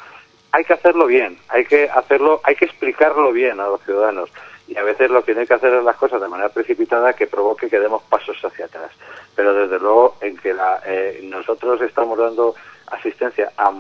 Hay 0.53 0.65
que 0.65 0.73
hacerlo 0.73 1.07
bien, 1.07 1.39
hay 1.49 1.67
que 1.67 1.91
hacerlo, 1.91 2.41
hay 2.43 2.57
que 2.57 2.65
explicarlo 2.65 3.33
bien 3.33 3.61
a 3.61 3.67
los 3.67 3.83
ciudadanos 3.83 4.31
y 4.71 4.79
a 4.79 4.85
veces 4.85 5.11
lo 5.11 5.25
que 5.25 5.35
no 5.35 5.41
hay 5.41 5.49
que 5.49 5.55
hacer 5.55 5.75
es 5.75 5.83
las 5.83 5.97
cosas 5.97 6.21
de 6.21 6.29
manera 6.29 6.49
precipitada 6.49 7.13
que 7.13 7.27
provoque 7.27 7.69
que 7.69 7.81
demos 7.81 8.05
pasos 8.05 8.37
hacia 8.41 8.67
atrás. 8.67 8.93
Pero 9.35 9.53
desde 9.53 9.81
luego 9.81 10.17
en 10.21 10.37
que 10.37 10.55
la, 10.55 10.81
eh, 10.87 11.21
nosotros 11.25 11.83
estamos 11.83 12.17
dando 12.17 12.55
asistencia 12.91 13.53
a 13.57 13.71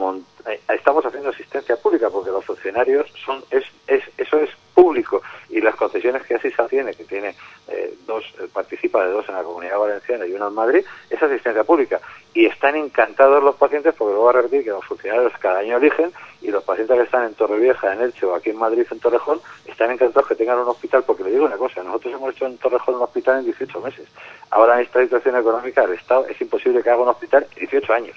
eh, 0.46 0.60
estamos 0.68 1.04
haciendo 1.04 1.30
asistencia 1.30 1.76
pública 1.76 2.08
porque 2.10 2.30
los 2.30 2.44
funcionarios 2.44 3.10
son 3.24 3.42
es, 3.50 3.64
es 3.86 4.02
eso 4.16 4.38
es 4.38 4.50
público 4.74 5.22
y 5.48 5.60
las 5.60 5.74
concesiones 5.76 6.22
que 6.22 6.34
así 6.34 6.50
se 6.50 6.62
tiene 6.64 6.94
que 6.94 7.04
tiene 7.04 7.34
eh, 7.68 7.94
dos 8.06 8.24
participa 8.52 9.04
de 9.04 9.12
dos 9.12 9.28
en 9.28 9.34
la 9.34 9.42
Comunidad 9.42 9.78
Valenciana 9.78 10.26
y 10.26 10.32
una 10.32 10.46
en 10.46 10.54
Madrid 10.54 10.84
es 11.10 11.22
asistencia 11.22 11.64
pública 11.64 12.00
y 12.32 12.46
están 12.46 12.76
encantados 12.76 13.42
los 13.42 13.56
pacientes 13.56 13.94
porque 13.94 14.14
luego 14.14 14.30
a 14.30 14.32
repetir 14.32 14.64
que 14.64 14.70
los 14.70 14.84
funcionarios 14.84 15.32
cada 15.38 15.58
año 15.58 15.76
eligen 15.76 16.12
y 16.42 16.50
los 16.50 16.64
pacientes 16.64 16.96
que 16.96 17.04
están 17.04 17.24
en 17.24 17.34
Torrevieja, 17.34 17.92
en 17.92 18.00
Elche 18.00 18.24
o 18.26 18.34
aquí 18.34 18.50
en 18.50 18.56
Madrid, 18.56 18.86
en 18.90 19.00
Torrejón, 19.00 19.40
están 19.66 19.90
encantados 19.90 20.28
que 20.28 20.34
tengan 20.34 20.58
un 20.58 20.68
hospital, 20.68 21.04
porque 21.04 21.24
le 21.24 21.32
digo 21.32 21.44
una 21.44 21.56
cosa, 21.56 21.82
nosotros 21.82 22.14
hemos 22.14 22.34
hecho 22.34 22.46
en 22.46 22.56
Torrejón 22.58 22.94
un 22.94 23.02
hospital 23.02 23.40
en 23.40 23.44
18 23.46 23.80
meses. 23.80 24.08
Ahora 24.50 24.76
en 24.76 24.86
esta 24.86 25.00
situación 25.02 25.36
económica 25.36 25.82
del 25.82 25.98
Estado 25.98 26.26
es 26.26 26.40
imposible 26.40 26.82
que 26.82 26.90
haga 26.90 27.02
un 27.02 27.08
hospital 27.08 27.46
en 27.56 27.68
18 27.68 27.92
años. 27.92 28.16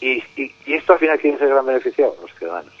Y, 0.00 0.22
y, 0.36 0.52
esto 0.66 0.94
al 0.94 0.98
final, 0.98 1.18
¿quién 1.18 1.34
es 1.34 1.40
el 1.40 1.48
gran 1.48 1.66
beneficiado? 1.66 2.16
Los 2.20 2.32
ciudadanos. 2.38 2.72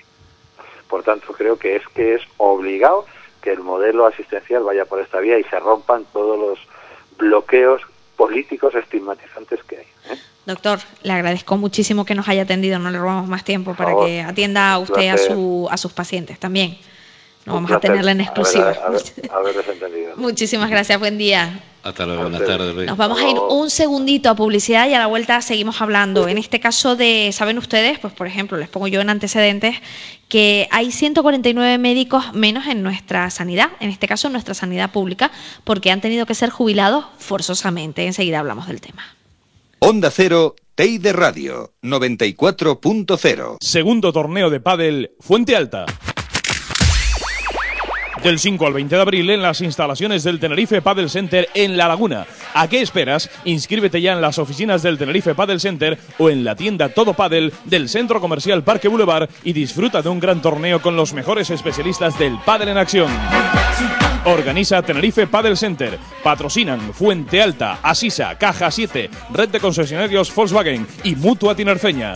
Por 0.88 1.02
tanto, 1.02 1.32
creo 1.32 1.58
que 1.58 1.76
es 1.76 1.86
que 1.88 2.14
es 2.14 2.22
obligado 2.36 3.06
que 3.42 3.52
el 3.52 3.60
modelo 3.60 4.06
asistencial 4.06 4.62
vaya 4.64 4.84
por 4.84 5.00
esta 5.00 5.20
vía 5.20 5.38
y 5.38 5.44
se 5.44 5.58
rompan 5.58 6.04
todos 6.12 6.38
los 6.38 6.58
bloqueos 7.18 7.82
políticos 8.16 8.74
estigmatizantes 8.74 9.62
que 9.64 9.78
hay. 9.78 9.86
¿eh? 10.10 10.18
Doctor, 10.46 10.78
le 11.02 11.12
agradezco 11.12 11.56
muchísimo 11.56 12.04
que 12.04 12.14
nos 12.14 12.28
haya 12.28 12.42
atendido, 12.42 12.78
no 12.78 12.90
le 12.90 12.98
robamos 12.98 13.28
más 13.28 13.44
tiempo 13.44 13.74
para 13.74 13.94
que 14.04 14.22
atienda 14.22 14.72
a 14.72 14.78
usted 14.78 15.08
a, 15.08 15.18
su, 15.18 15.68
a 15.70 15.76
sus 15.76 15.92
pacientes 15.92 16.38
también. 16.38 16.78
No 17.46 17.54
vamos 17.54 17.70
a 17.70 17.78
tenerla 17.78 18.10
en 18.10 18.20
exclusiva. 18.20 18.74
Muchísimas 20.16 20.68
gracias, 20.68 20.98
buen 20.98 21.16
día. 21.16 21.60
Hasta 21.84 22.04
luego, 22.04 22.22
buenas 22.22 22.44
tardes. 22.44 22.74
Nos 22.86 22.96
vamos 22.96 23.20
a 23.20 23.28
ir 23.28 23.38
un 23.38 23.70
segundito 23.70 24.28
a 24.28 24.34
publicidad 24.34 24.88
y 24.88 24.94
a 24.94 24.98
la 24.98 25.06
vuelta 25.06 25.40
seguimos 25.40 25.80
hablando. 25.80 26.26
En 26.26 26.36
este 26.36 26.58
caso 26.58 26.96
de, 26.96 27.30
¿saben 27.32 27.58
ustedes? 27.58 28.00
Pues 28.00 28.12
por 28.12 28.26
ejemplo, 28.26 28.58
les 28.58 28.68
pongo 28.68 28.88
yo 28.88 29.00
en 29.00 29.08
antecedentes 29.08 29.76
que 30.28 30.66
hay 30.72 30.90
149 30.90 31.78
médicos 31.78 32.34
menos 32.34 32.66
en 32.66 32.82
nuestra 32.82 33.30
sanidad, 33.30 33.68
en 33.78 33.90
este 33.90 34.08
caso 34.08 34.26
en 34.26 34.32
nuestra 34.32 34.54
sanidad 34.54 34.90
pública, 34.90 35.30
porque 35.62 35.92
han 35.92 36.00
tenido 36.00 36.26
que 36.26 36.34
ser 36.34 36.50
jubilados 36.50 37.04
forzosamente. 37.18 38.04
Enseguida 38.04 38.40
hablamos 38.40 38.66
del 38.66 38.80
tema. 38.80 39.04
Onda 39.78 40.10
Cero, 40.10 40.56
de 40.76 41.12
Radio, 41.12 41.72
94.0. 41.82 43.58
Segundo 43.60 44.12
torneo 44.12 44.50
de 44.50 44.58
pádel, 44.58 45.12
Fuente 45.20 45.54
Alta. 45.54 45.86
Del 48.26 48.40
5 48.40 48.66
al 48.66 48.72
20 48.72 48.96
de 48.96 49.02
abril 49.02 49.30
en 49.30 49.40
las 49.40 49.60
instalaciones 49.60 50.24
del 50.24 50.40
Tenerife 50.40 50.82
Paddle 50.82 51.08
Center 51.08 51.48
en 51.54 51.76
La 51.76 51.86
Laguna. 51.86 52.26
¿A 52.54 52.66
qué 52.66 52.80
esperas? 52.80 53.30
Inscríbete 53.44 54.00
ya 54.00 54.14
en 54.14 54.20
las 54.20 54.40
oficinas 54.40 54.82
del 54.82 54.98
Tenerife 54.98 55.36
Paddle 55.36 55.60
Center 55.60 55.96
o 56.18 56.28
en 56.28 56.42
la 56.42 56.56
tienda 56.56 56.88
Todo 56.88 57.14
Paddle 57.14 57.52
del 57.66 57.88
Centro 57.88 58.20
Comercial 58.20 58.64
Parque 58.64 58.88
Boulevard 58.88 59.30
y 59.44 59.52
disfruta 59.52 60.02
de 60.02 60.08
un 60.08 60.18
gran 60.18 60.42
torneo 60.42 60.82
con 60.82 60.96
los 60.96 61.12
mejores 61.12 61.50
especialistas 61.50 62.18
del 62.18 62.36
paddle 62.44 62.72
en 62.72 62.78
acción. 62.78 63.12
Organiza 64.26 64.82
Tenerife 64.82 65.28
Paddle 65.28 65.54
Center. 65.54 65.96
Patrocinan 66.24 66.92
Fuente 66.92 67.40
Alta, 67.40 67.78
Asisa, 67.80 68.36
Caja 68.36 68.72
7, 68.72 69.08
Red 69.32 69.50
de 69.50 69.60
Concesionarios 69.60 70.34
Volkswagen 70.34 70.84
y 71.04 71.14
Mutua 71.14 71.54
Tinerfeña. 71.54 72.14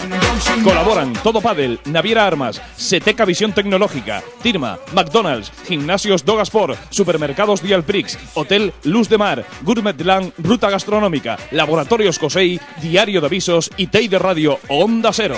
Colaboran 0.65 1.13
Todo 1.23 1.41
Paddle, 1.41 1.79
Naviera 1.85 2.27
Armas, 2.27 2.61
Seteca 2.75 3.25
Visión 3.25 3.53
Tecnológica, 3.53 4.25
Tirma, 4.43 4.81
McDonald's, 4.93 5.53
Gimnasios 6.01 6.25
Dogasport, 6.25 6.79
Supermercados 6.89 7.63
Dialprix, 7.63 8.19
Hotel 8.33 8.73
Luz 8.85 9.11
de 9.11 9.19
Mar, 9.19 9.45
Gourmet 9.61 10.01
Land, 10.01 10.33
Ruta 10.39 10.71
Gastronómica, 10.71 11.39
Laboratorios 11.51 12.19
Cosey, 12.19 12.59
Diario 12.81 13.21
de 13.21 13.27
Avisos 13.27 13.71
y 13.77 13.89
Tei 13.89 14.09
de 14.09 14.19
Radio 14.19 14.59
Onda 14.69 15.13
Cero. 15.13 15.37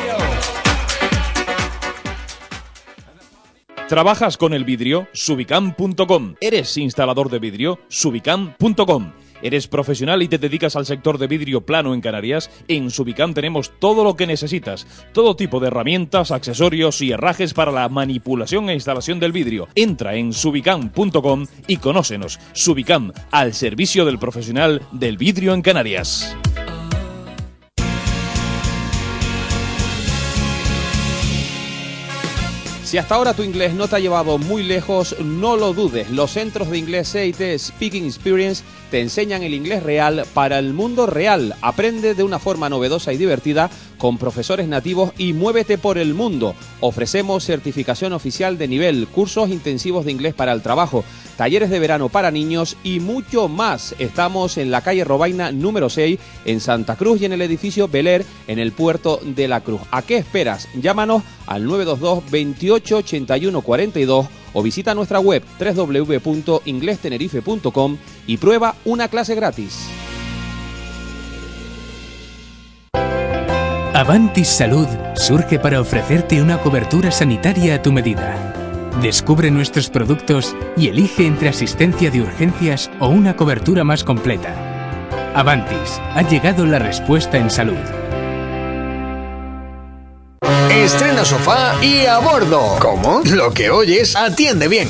¿Trabajas 3.89 4.37
con 4.37 4.55
el 4.55 4.65
vidrio? 4.65 5.09
Subicam.com. 5.13 6.37
¿Eres 6.41 6.77
instalador 6.77 7.29
de 7.29 7.41
vidrio? 7.41 7.81
Subicam.com. 7.89 9.13
¿Eres 9.43 9.67
profesional 9.67 10.23
y 10.23 10.29
te 10.29 10.39
dedicas 10.39 10.77
al 10.77 10.87
sector 10.87 11.19
de 11.19 11.27
vidrio 11.27 11.67
plano 11.67 11.95
en 11.95 12.01
Canarias? 12.01 12.51
En 12.69 12.91
Subicam 12.91 13.35
tenemos 13.35 13.73
todo 13.79 14.05
lo 14.05 14.17
que 14.17 14.27
necesitas. 14.27 14.87
Todo 15.13 15.37
tipo 15.37 15.59
de 15.61 15.67
herramientas, 15.67 16.31
accesorios 16.31 17.03
y 17.03 17.11
herrajes 17.11 17.53
para 17.53 17.73
la 17.73 17.89
manipulación 17.89 18.71
e 18.71 18.75
instalación 18.75 19.19
del 19.19 19.33
vidrio. 19.33 19.69
Entra 19.75 20.15
en 20.15 20.33
subicam.com 20.33 21.47
y 21.67 21.77
conócenos. 21.79 22.39
Subicam, 22.53 23.13
al 23.31 23.53
servicio 23.55 24.05
del 24.05 24.19
profesional 24.19 24.83
del 24.93 25.17
vidrio 25.17 25.55
en 25.55 25.63
Canarias. 25.63 26.37
Si 32.93 32.99
hasta 32.99 33.15
ahora 33.15 33.33
tu 33.33 33.43
inglés 33.43 33.73
no 33.73 33.89
te 33.89 33.97
ha 33.97 34.01
llevado 34.01 34.37
muy 34.37 34.63
lejos, 34.63 35.17
no 35.19 35.57
lo 35.57 35.73
dudes. 35.73 36.11
Los 36.11 36.33
centros 36.33 36.69
de 36.69 36.77
inglés 36.77 37.11
CIT 37.11 37.59
Speaking 37.59 38.05
Experience 38.05 38.63
te 38.91 39.01
enseñan 39.01 39.43
el 39.43 39.55
inglés 39.55 39.83
real 39.83 40.27
para 40.35 40.59
el 40.59 40.75
mundo 40.75 41.07
real. 41.07 41.55
Aprende 41.63 42.15
de 42.15 42.23
una 42.23 42.39
forma 42.39 42.69
novedosa 42.69 43.15
y 43.15 43.17
divertida 43.17 43.71
con 44.03 44.19
profesores 44.19 44.67
nativos 44.67 45.13
y 45.17 45.33
muévete 45.33 45.79
por 45.79 45.97
el 45.97 46.13
mundo. 46.13 46.57
Ofrecemos 46.81 47.45
certificación 47.45 48.13
oficial 48.13 48.59
de 48.59 48.67
nivel, 48.67 49.07
cursos 49.07 49.49
intensivos 49.49 50.05
de 50.05 50.11
inglés 50.11 50.35
para 50.35 50.53
el 50.53 50.61
trabajo, 50.61 51.05
talleres 51.37 51.71
de 51.71 51.79
verano 51.79 52.09
para 52.09 52.33
niños 52.33 52.77
y 52.83 52.99
mucho 52.99 53.47
más. 53.47 53.95
Estamos 54.01 54.59
en 54.59 54.73
la 54.73 54.81
calle 54.81 55.05
Robaina 55.05 55.53
número 55.53 55.89
6 55.89 56.19
en 56.47 56.59
Santa 56.59 56.97
Cruz 56.97 57.23
y 57.23 57.27
en 57.27 57.33
el 57.33 57.43
edificio 57.43 57.87
Beler 57.87 58.27
en 58.49 58.59
el 58.59 58.73
puerto 58.73 59.21
de 59.23 59.47
la 59.47 59.61
Cruz. 59.61 59.83
¿A 59.93 60.03
qué 60.03 60.17
esperas? 60.17 60.67
Llámanos 60.75 61.23
al 61.47 61.65
922 61.65 62.29
28 62.29 62.97
81 62.97 63.61
42 63.61 64.27
o 64.53 64.63
visita 64.65 64.97
nuestra 64.97 65.21
web 65.21 65.45
www.inglestenerife.com 65.61 67.99
y 68.27 68.37
prueba 68.39 68.75
una 68.85 69.07
clase 69.07 69.37
gratis. 69.37 69.87
Avantis 74.03 74.49
Salud 74.49 74.89
surge 75.15 75.61
para 75.61 75.81
ofrecerte 75.81 76.43
una 76.43 76.59
cobertura 76.59 77.13
sanitaria 77.13 77.77
a 77.77 77.83
tu 77.83 77.93
medida. 77.93 78.35
Descubre 79.01 79.49
nuestros 79.49 79.91
productos 79.91 80.57
y 80.77 80.89
elige 80.89 81.25
entre 81.25 81.51
asistencia 81.51 82.11
de 82.11 82.21
urgencias 82.21 82.91
o 82.99 83.07
una 83.07 83.37
cobertura 83.37 83.85
más 83.85 84.03
completa. 84.03 84.57
Avantis, 85.37 86.01
ha 86.15 86.23
llegado 86.23 86.67
la 86.67 86.81
respuesta 86.81 87.39
en 87.39 87.49
salud. 87.49 88.02
Estrena 90.71 91.25
sofá 91.25 91.77
y 91.83 92.07
a 92.07 92.19
bordo. 92.19 92.77
¿Cómo? 92.81 93.23
Lo 93.25 93.53
que 93.53 93.71
oyes 93.71 94.17
atiende 94.17 94.69
bien. 94.69 94.89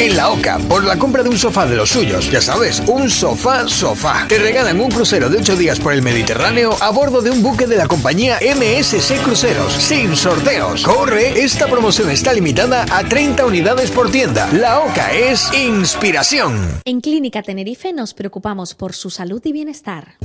En 0.00 0.16
la 0.16 0.30
OCA, 0.30 0.58
por 0.68 0.84
la 0.84 0.98
compra 0.98 1.22
de 1.22 1.28
un 1.28 1.38
sofá 1.38 1.66
de 1.66 1.76
los 1.76 1.90
suyos, 1.90 2.30
ya 2.30 2.40
sabes, 2.40 2.82
un 2.86 3.10
sofá 3.10 3.66
sofá. 3.68 4.26
Te 4.28 4.38
regalan 4.38 4.80
un 4.80 4.90
crucero 4.90 5.28
de 5.28 5.38
8 5.38 5.56
días 5.56 5.80
por 5.80 5.92
el 5.92 6.02
Mediterráneo 6.02 6.76
a 6.80 6.90
bordo 6.90 7.22
de 7.22 7.30
un 7.30 7.42
buque 7.42 7.66
de 7.66 7.76
la 7.76 7.86
compañía 7.86 8.38
MSC 8.40 9.22
Cruceros, 9.22 9.72
sin 9.72 10.16
sorteos. 10.16 10.82
Corre, 10.82 11.42
esta 11.42 11.66
promoción 11.66 12.10
está 12.10 12.32
limitada 12.32 12.86
a 12.90 13.04
30 13.04 13.46
unidades 13.46 13.90
por 13.90 14.10
tienda. 14.10 14.48
La 14.52 14.80
OCA 14.80 15.12
es 15.12 15.52
inspiración. 15.54 16.80
En 16.84 17.00
Clínica 17.00 17.42
Tenerife 17.42 17.92
nos 17.92 18.14
preocupamos 18.14 18.74
por 18.74 18.94
su 18.94 19.10
salud 19.10 19.40
y 19.44 19.52
bienestar. 19.52 20.16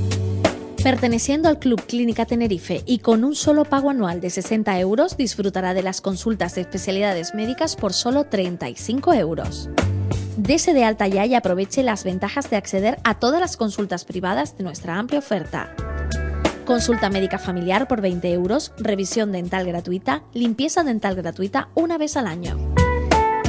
Perteneciendo 0.84 1.48
al 1.48 1.60
Club 1.60 1.86
Clínica 1.86 2.26
Tenerife 2.26 2.82
y 2.88 3.00
con 3.00 3.24
un 3.24 3.36
solo 3.36 3.65
pago 3.65 3.91
anual 3.91 4.20
de 4.20 4.32
60 4.32 4.80
euros, 4.80 5.15
disfrutará 5.15 5.76
de 5.76 5.84
las 5.84 6.02
consultas 6.02 6.56
de 6.56 6.62
especialidades 6.62 7.36
médicas 7.36 7.76
por 7.76 7.94
solo 7.94 8.24
35 8.24 9.13
euros. 9.13 9.70
Dese 10.38 10.74
de 10.74 10.84
alta 10.84 11.08
ya 11.08 11.28
y 11.28 11.36
aproveche 11.36 11.84
las 11.84 12.04
ventajas 12.04 12.50
de 12.50 12.56
acceder 12.56 12.98
a 13.04 13.20
todas 13.20 13.39
las 13.39 13.58
consultas 13.58 14.06
privadas 14.06 14.58
de 14.58 14.63
nuestra 14.63 14.98
amplia 14.98 15.20
oferta. 15.20 15.76
Consulta 16.65 17.12
médica 17.12 17.38
familiar 17.38 17.88
por 17.88 18.02
20 18.02 18.32
euros, 18.32 18.74
revisión 18.80 19.32
dental 19.32 19.67
gratuita, 19.67 20.24
limpieza 20.34 20.84
dental 20.84 21.15
gratuita 21.15 21.70
una 21.76 22.00
vez 22.00 22.17
al 22.17 22.26
año. 22.26 22.58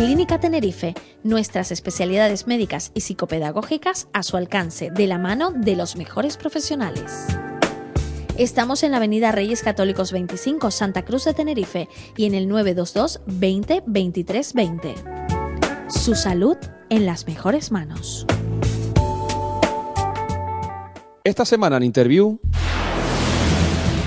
Clínica 0.04 0.40
Tenerife, 0.40 0.94
nuestras 1.22 1.70
especialidades 1.70 2.48
médicas 2.48 2.90
y 2.92 3.02
psicopedagógicas 3.02 4.08
a 4.12 4.24
su 4.24 4.36
alcance, 4.36 4.90
de 4.90 5.06
la 5.06 5.16
mano 5.16 5.52
de 5.52 5.76
los 5.76 5.94
mejores 5.94 6.36
profesionales. 6.36 7.28
Estamos 8.36 8.82
en 8.82 8.90
la 8.90 8.96
Avenida 8.96 9.30
Reyes 9.30 9.62
Católicos 9.62 10.10
25, 10.10 10.72
Santa 10.72 11.04
Cruz 11.04 11.24
de 11.26 11.34
Tenerife 11.34 11.88
y 12.16 12.26
en 12.26 12.34
el 12.34 12.48
922 12.48 13.20
20 13.26 13.84
23 13.86 14.54
20. 14.54 14.94
Su 15.86 16.16
salud 16.16 16.56
en 16.90 17.06
las 17.06 17.28
mejores 17.28 17.70
manos. 17.70 18.26
Esta 21.22 21.44
semana 21.44 21.76
en 21.76 21.84
Interview... 21.84 22.40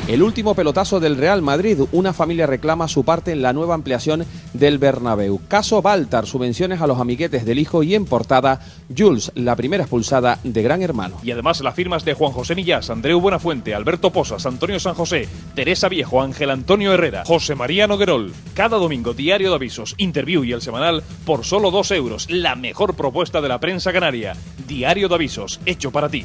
El 0.08 0.22
último 0.22 0.54
pelotazo 0.54 1.00
del 1.00 1.18
Real 1.18 1.42
Madrid. 1.42 1.80
Una 1.92 2.14
familia 2.14 2.46
reclama 2.46 2.88
su 2.88 3.04
parte 3.04 3.32
en 3.32 3.42
la 3.42 3.54
nueva 3.54 3.74
ampliación 3.74 4.24
del 4.54 4.78
Bernabéu. 4.78 5.42
Caso 5.48 5.82
Baltar, 5.82 6.28
subvenciones 6.28 6.80
a 6.80 6.86
los 6.86 7.00
amiguetes 7.00 7.44
del 7.44 7.58
hijo 7.58 7.82
y 7.82 7.96
en 7.96 8.06
portada 8.06 8.62
Jules, 8.96 9.32
la 9.34 9.56
primera 9.56 9.84
expulsada 9.84 10.38
de 10.44 10.62
Gran 10.62 10.84
Hermano. 10.84 11.18
Y 11.24 11.32
además 11.32 11.60
las 11.62 11.74
firmas 11.74 12.06
de 12.06 12.14
Juan 12.14 12.34
José 12.34 12.54
Millás, 12.54 12.92
Andreu 12.92 13.20
Buenafuente, 13.20 13.74
Alberto 13.74 14.12
Posas, 14.12 14.46
Antonio 14.46 14.80
San 14.80 14.94
José, 14.94 15.28
Teresa 15.56 15.90
Viejo, 15.90 16.22
Ángel 16.22 16.52
Antonio 16.52 16.94
Herrera, 16.94 17.24
José 17.26 17.56
María 17.56 17.88
Noguerol. 17.88 18.32
Cada 18.54 18.78
domingo, 18.78 19.16
diario 19.16 19.50
de 19.50 19.56
avisos, 19.56 19.96
interview 19.98 20.44
y 20.44 20.52
el 20.52 20.62
semanal 20.62 21.02
por 21.26 21.46
solo 21.46 21.72
dos 21.72 21.90
euros. 21.90 22.30
La 22.30 22.56
mejor 22.56 22.94
propuesta 22.94 23.42
de 23.42 23.50
la 23.50 23.60
prensa 23.60 23.92
canaria. 23.92 24.36
Diario 24.68 25.10
de 25.10 25.16
avisos, 25.16 25.60
hecho 25.66 25.90
para 25.90 26.10
ti. 26.10 26.24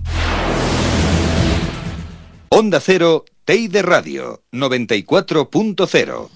Onda 2.53 2.81
Cero, 2.81 3.25
Teide 3.45 3.81
Radio, 3.81 4.43
94.0. 4.51 6.29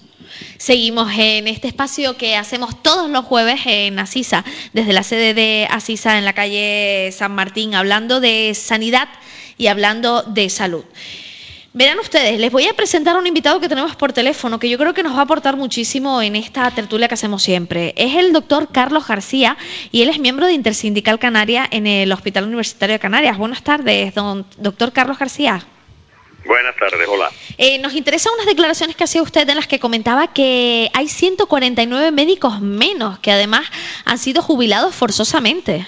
Seguimos 0.57 1.11
en 1.17 1.49
este 1.49 1.67
espacio 1.67 2.15
que 2.15 2.37
hacemos 2.37 2.81
todos 2.81 3.09
los 3.09 3.25
jueves 3.25 3.59
en 3.65 3.99
Asisa, 3.99 4.45
desde 4.71 4.93
la 4.93 5.03
sede 5.03 5.33
de 5.33 5.67
Asisa 5.69 6.17
en 6.17 6.23
la 6.23 6.31
calle 6.31 7.09
San 7.11 7.35
Martín, 7.35 7.75
hablando 7.75 8.21
de 8.21 8.53
sanidad 8.55 9.09
y 9.57 9.67
hablando 9.67 10.23
de 10.23 10.49
salud. 10.49 10.85
Verán 11.73 11.99
ustedes, 11.99 12.39
les 12.39 12.49
voy 12.49 12.65
a 12.67 12.73
presentar 12.73 13.17
a 13.17 13.19
un 13.19 13.27
invitado 13.27 13.59
que 13.59 13.67
tenemos 13.67 13.97
por 13.97 14.13
teléfono 14.13 14.57
que 14.57 14.69
yo 14.69 14.77
creo 14.77 14.93
que 14.93 15.03
nos 15.03 15.15
va 15.15 15.19
a 15.19 15.23
aportar 15.23 15.57
muchísimo 15.57 16.21
en 16.21 16.37
esta 16.37 16.71
tertulia 16.71 17.09
que 17.09 17.15
hacemos 17.15 17.43
siempre. 17.43 17.93
Es 17.97 18.15
el 18.15 18.31
doctor 18.31 18.69
Carlos 18.71 19.05
García 19.05 19.57
y 19.91 20.01
él 20.01 20.07
es 20.07 20.19
miembro 20.19 20.45
de 20.45 20.53
Intersindical 20.53 21.19
Canaria 21.19 21.67
en 21.69 21.87
el 21.87 22.09
Hospital 22.13 22.45
Universitario 22.45 22.93
de 22.93 22.99
Canarias. 22.99 23.37
Buenas 23.37 23.63
tardes, 23.63 24.15
don, 24.15 24.45
doctor 24.57 24.93
Carlos 24.93 25.19
García. 25.19 25.67
Buenas 26.45 26.75
tardes, 26.75 27.07
hola. 27.07 27.31
Eh, 27.57 27.79
nos 27.79 27.93
interesan 27.93 28.33
unas 28.35 28.45
declaraciones 28.45 28.95
que 28.95 29.03
hacía 29.03 29.23
usted 29.23 29.49
en 29.49 29.55
las 29.55 29.67
que 29.67 29.79
comentaba 29.79 30.31
que 30.31 30.89
hay 30.93 31.07
149 31.07 32.11
médicos 32.11 32.61
menos 32.61 33.17
que 33.19 33.31
además 33.31 33.69
han 34.05 34.19
sido 34.19 34.43
jubilados 34.43 34.95
forzosamente. 34.95 35.87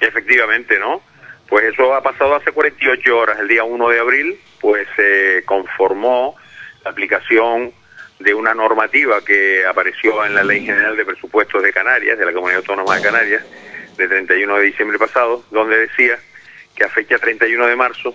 Efectivamente, 0.00 0.78
¿no? 0.78 1.02
Pues 1.46 1.64
eso 1.64 1.94
ha 1.94 2.02
pasado 2.02 2.36
hace 2.36 2.52
48 2.52 3.18
horas, 3.18 3.38
el 3.38 3.48
día 3.48 3.64
1 3.64 3.88
de 3.90 3.98
abril, 3.98 4.40
pues 4.60 4.88
se 4.96 5.42
conformó 5.44 6.34
la 6.84 6.90
aplicación 6.90 7.72
de 8.18 8.32
una 8.32 8.54
normativa 8.54 9.22
que 9.22 9.64
apareció 9.66 10.24
en 10.24 10.34
la 10.34 10.42
Ley 10.42 10.64
General 10.64 10.96
de 10.96 11.04
Presupuestos 11.04 11.62
de 11.62 11.72
Canarias, 11.72 12.18
de 12.18 12.24
la 12.24 12.32
Comunidad 12.32 12.60
Autónoma 12.60 12.96
de 12.96 13.02
Canarias, 13.02 13.44
de 13.96 14.08
31 14.08 14.56
de 14.56 14.64
diciembre 14.64 14.98
pasado, 14.98 15.44
donde 15.50 15.78
decía 15.78 16.18
que 16.74 16.84
a 16.84 16.88
fecha 16.88 17.18
31 17.18 17.66
de 17.66 17.76
marzo 17.76 18.14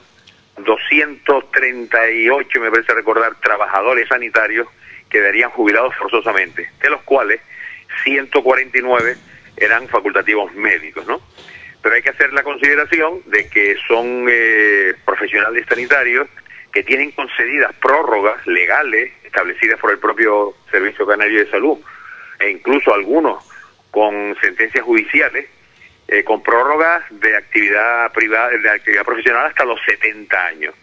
238, 0.58 2.62
me 2.62 2.72
parece 2.72 2.94
recordar, 2.94 3.36
trabajadores 3.40 4.08
sanitarios 4.08 4.68
quedarían 5.10 5.50
jubilados 5.52 5.96
forzosamente, 5.96 6.70
de 6.82 6.90
los 6.90 7.02
cuales 7.04 7.42
149 8.04 9.16
eran 9.58 9.88
facultativos 9.88 10.54
médicos, 10.54 11.06
¿no? 11.08 11.22
Pero 11.82 11.96
hay 11.96 12.02
que 12.02 12.10
hacer 12.10 12.34
la 12.34 12.44
consideración 12.44 13.22
de 13.26 13.50
que 13.50 13.76
son 13.88 14.28
eh, 14.30 14.94
profesionales 15.06 15.66
sanitarios 15.68 16.28
que 16.72 16.84
tienen 16.84 17.12
concedidas 17.12 17.74
prórrogas 17.76 18.46
legales 18.48 19.12
establecidas 19.24 19.80
por 19.80 19.92
el 19.92 20.00
propio 20.00 20.56
Servicio 20.72 21.06
Canario 21.06 21.40
de 21.40 21.52
Salud 21.52 21.78
e 22.40 22.50
incluso 22.50 22.94
algunos 22.94 23.44
con 23.92 24.36
sentencias 24.42 24.84
judiciales 24.84 25.48
eh, 26.08 26.24
con 26.24 26.44
prórrogas 26.44 27.04
de 27.10 27.36
actividad 27.36 28.12
privada, 28.12 28.50
de 28.50 28.70
actividad 28.70 29.04
profesional 29.04 29.48
hasta 29.48 29.66
los 29.66 29.80
70 29.86 30.46
años. 30.46 30.76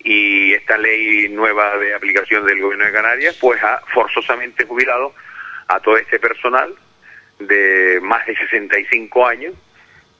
Y 0.00 0.52
esta 0.52 0.76
ley 0.76 1.28
nueva 1.30 1.78
de 1.78 1.94
aplicación 1.94 2.44
del 2.44 2.60
Gobierno 2.60 2.84
de 2.84 2.92
Canarias, 2.92 3.36
pues 3.40 3.62
ha 3.62 3.80
forzosamente 3.92 4.64
jubilado 4.64 5.14
a 5.68 5.80
todo 5.80 5.96
este 5.96 6.18
personal 6.18 6.74
de 7.38 8.00
más 8.02 8.26
de 8.26 8.36
65 8.36 9.26
años, 9.26 9.54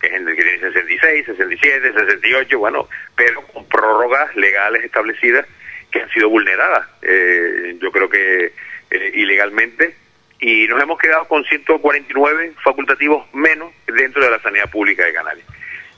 que 0.01 0.09
es 0.09 0.15
el 0.15 0.27
que 0.27 0.43
tiene 0.43 0.61
66, 0.61 1.27
67, 1.27 1.93
68, 1.93 2.59
bueno, 2.59 2.89
pero 3.15 3.43
con 3.49 3.67
prórrogas 3.69 4.35
legales 4.37 4.85
establecidas 4.85 5.47
que 5.91 6.01
han 6.01 6.11
sido 6.11 6.29
vulneradas, 6.29 6.89
eh, 7.03 7.77
yo 7.81 7.93
creo 7.93 8.09
que 8.09 8.53
eh, 8.91 9.11
ilegalmente, 9.15 9.95
y 10.47 10.67
nos 10.69 10.83
hemos 10.83 10.99
quedado 10.99 11.25
con 11.25 11.43
149 11.43 12.53
facultativos 12.63 13.25
menos 13.33 13.73
dentro 13.87 14.23
de 14.23 14.31
la 14.31 14.39
sanidad 14.43 14.71
pública 14.71 15.07
de 15.07 15.15
Canarias. 15.15 15.47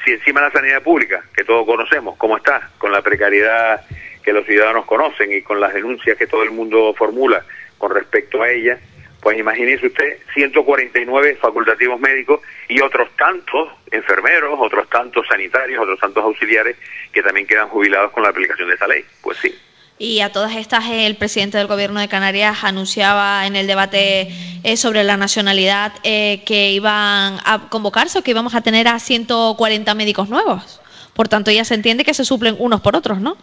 Si 0.04 0.12
encima 0.12 0.40
la 0.40 0.52
sanidad 0.52 0.84
pública, 0.84 1.24
que 1.36 1.42
todos 1.42 1.66
conocemos 1.66 2.16
cómo 2.16 2.36
está, 2.36 2.70
con 2.78 2.92
la 2.92 3.02
precariedad 3.02 3.84
que 4.22 4.32
los 4.32 4.46
ciudadanos 4.46 4.86
conocen 4.86 5.32
y 5.32 5.42
con 5.42 5.58
las 5.58 5.74
denuncias 5.74 6.16
que 6.16 6.28
todo 6.28 6.44
el 6.44 6.52
mundo 6.52 6.94
formula 6.94 7.44
con 7.76 7.92
respecto 7.92 8.40
a 8.40 8.48
ella, 8.48 8.78
pues 9.20 9.36
imagínese 9.36 9.88
usted 9.88 10.18
149 10.34 11.38
facultativos 11.40 11.98
médicos 11.98 12.40
y 12.68 12.80
otros 12.80 13.10
tantos 13.16 13.68
enfermeros, 13.90 14.54
otros 14.60 14.88
tantos 14.88 15.26
sanitarios, 15.26 15.82
otros 15.82 15.98
tantos 15.98 16.22
auxiliares 16.22 16.76
que 17.12 17.20
también 17.20 17.48
quedan 17.48 17.66
jubilados 17.66 18.12
con 18.12 18.22
la 18.22 18.28
aplicación 18.28 18.68
de 18.68 18.74
esta 18.74 18.86
ley. 18.86 19.04
Pues 19.22 19.38
sí, 19.38 19.52
y 19.98 20.20
a 20.20 20.30
todas 20.30 20.54
estas, 20.56 20.84
el 20.90 21.16
presidente 21.16 21.56
del 21.58 21.66
Gobierno 21.66 22.00
de 22.00 22.08
Canarias 22.08 22.64
anunciaba 22.64 23.46
en 23.46 23.56
el 23.56 23.66
debate 23.66 24.28
eh, 24.62 24.76
sobre 24.76 25.04
la 25.04 25.16
nacionalidad 25.16 25.92
eh, 26.04 26.42
que 26.44 26.70
iban 26.70 27.38
a 27.44 27.68
convocarse 27.70 28.18
o 28.18 28.22
que 28.22 28.32
íbamos 28.32 28.54
a 28.54 28.60
tener 28.60 28.88
a 28.88 28.98
140 28.98 29.94
médicos 29.94 30.28
nuevos. 30.28 30.80
Por 31.14 31.28
tanto, 31.28 31.50
ya 31.50 31.64
se 31.64 31.74
entiende 31.74 32.04
que 32.04 32.12
se 32.12 32.26
suplen 32.26 32.56
unos 32.58 32.82
por 32.82 32.94
otros, 32.94 33.20
¿no? 33.20 33.38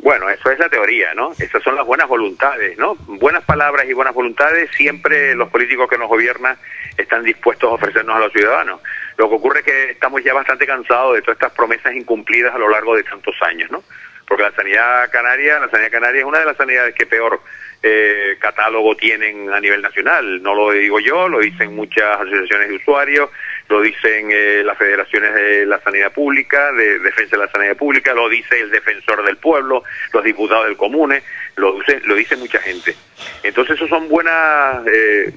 Bueno, 0.00 0.28
eso 0.28 0.50
es 0.50 0.58
la 0.58 0.68
teoría, 0.68 1.12
¿no? 1.14 1.32
Esas 1.38 1.62
son 1.62 1.74
las 1.74 1.84
buenas 1.84 2.08
voluntades, 2.08 2.78
¿no? 2.78 2.94
Buenas 3.06 3.44
palabras 3.44 3.86
y 3.88 3.92
buenas 3.92 4.14
voluntades, 4.14 4.70
siempre 4.76 5.34
los 5.34 5.48
políticos 5.50 5.88
que 5.88 5.98
nos 5.98 6.08
gobiernan 6.08 6.56
están 6.96 7.22
dispuestos 7.24 7.70
a 7.70 7.74
ofrecernos 7.74 8.16
a 8.16 8.20
los 8.20 8.32
ciudadanos. 8.32 8.80
Lo 9.16 9.28
que 9.28 9.34
ocurre 9.34 9.60
es 9.60 9.64
que 9.66 9.90
estamos 9.90 10.22
ya 10.22 10.34
bastante 10.34 10.66
cansados 10.66 11.14
de 11.14 11.22
todas 11.22 11.36
estas 11.36 11.52
promesas 11.52 11.94
incumplidas 11.94 12.54
a 12.54 12.58
lo 12.58 12.68
largo 12.68 12.96
de 12.96 13.02
tantos 13.04 13.34
años, 13.42 13.70
¿no? 13.70 13.82
Porque 14.28 14.42
la 14.42 14.52
sanidad 14.52 15.10
canaria, 15.10 15.58
la 15.58 15.70
sanidad 15.70 15.90
canaria 15.90 16.20
es 16.20 16.26
una 16.26 16.40
de 16.40 16.44
las 16.44 16.56
sanidades 16.56 16.94
que 16.94 17.06
peor 17.06 17.40
eh, 17.82 18.36
catálogo 18.38 18.94
tienen 18.94 19.50
a 19.50 19.58
nivel 19.58 19.80
nacional. 19.80 20.42
No 20.42 20.54
lo 20.54 20.70
digo 20.72 21.00
yo, 21.00 21.28
lo 21.28 21.40
dicen 21.40 21.74
muchas 21.74 22.20
asociaciones 22.20 22.68
de 22.68 22.76
usuarios, 22.76 23.30
lo 23.70 23.80
dicen 23.80 24.28
eh, 24.30 24.62
las 24.64 24.76
federaciones 24.76 25.32
de 25.32 25.64
la 25.64 25.80
sanidad 25.80 26.12
pública, 26.12 26.72
de 26.72 26.98
defensa 26.98 27.36
de 27.36 27.44
la 27.46 27.50
sanidad 27.50 27.76
pública, 27.76 28.12
lo 28.12 28.28
dice 28.28 28.60
el 28.60 28.70
defensor 28.70 29.24
del 29.24 29.38
pueblo, 29.38 29.82
los 30.12 30.22
diputados 30.22 30.66
del 30.66 30.76
comune, 30.76 31.22
lo 31.56 31.78
dice, 31.78 32.00
lo 32.04 32.14
dice 32.14 32.36
mucha 32.36 32.58
gente. 32.58 32.94
Entonces, 33.42 33.76
eso 33.76 33.88
son 33.88 34.08
buenas, 34.08 34.86
eh, 34.86 35.32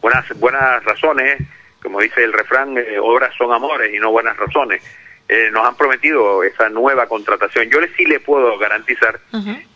buenas, 0.00 0.24
buenas 0.38 0.84
razones, 0.84 1.42
como 1.82 2.00
dice 2.00 2.22
el 2.22 2.32
refrán, 2.32 2.76
obras 3.00 3.34
son 3.36 3.52
amores 3.52 3.92
y 3.92 3.98
no 3.98 4.12
buenas 4.12 4.36
razones. 4.36 4.82
Eh, 5.28 5.50
nos 5.52 5.66
han 5.66 5.76
prometido 5.76 6.44
esa 6.44 6.68
nueva 6.68 7.06
contratación. 7.08 7.68
Yo 7.68 7.80
sí 7.96 8.04
le 8.04 8.20
puedo 8.20 8.56
garantizar 8.58 9.18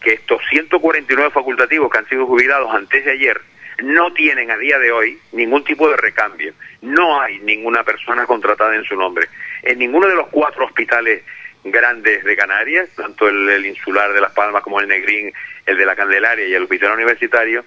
que 0.01 0.13
estos 0.13 0.41
149 0.49 1.31
facultativos 1.31 1.91
que 1.91 1.99
han 1.99 2.09
sido 2.09 2.27
jubilados 2.27 2.73
antes 2.73 3.05
de 3.05 3.11
ayer 3.13 3.41
no 3.83 4.13
tienen 4.13 4.51
a 4.51 4.57
día 4.57 4.79
de 4.79 4.93
hoy 4.93 5.19
ningún 5.33 5.65
tipo 5.65 5.89
de 5.89 5.97
recambio. 5.97 6.53
No 6.83 7.21
hay 7.21 7.39
ninguna 7.41 7.83
persona 7.83 8.27
contratada 8.27 8.77
en 8.77 8.85
su 8.85 8.95
nombre. 8.95 9.29
En 9.63 9.79
ninguno 9.79 10.07
de 10.07 10.15
los 10.15 10.29
cuatro 10.29 10.67
hospitales 10.67 11.23
grandes 11.65 12.25
de 12.25 12.37
Canarias, 12.37 12.89
tanto 12.97 13.29
el, 13.29 13.67
insular 13.67 14.13
de 14.13 14.21
Las 14.21 14.33
Palmas 14.33 14.63
como 14.63 14.81
el 14.81 14.89
Negrín, 14.89 15.33
el 15.67 15.77
de 15.77 15.87
la 15.87 15.97
Candelaria 15.97 16.47
y 16.47 16.55
el 16.55 16.63
hospital 16.63 16.93
universitario, 16.93 17.65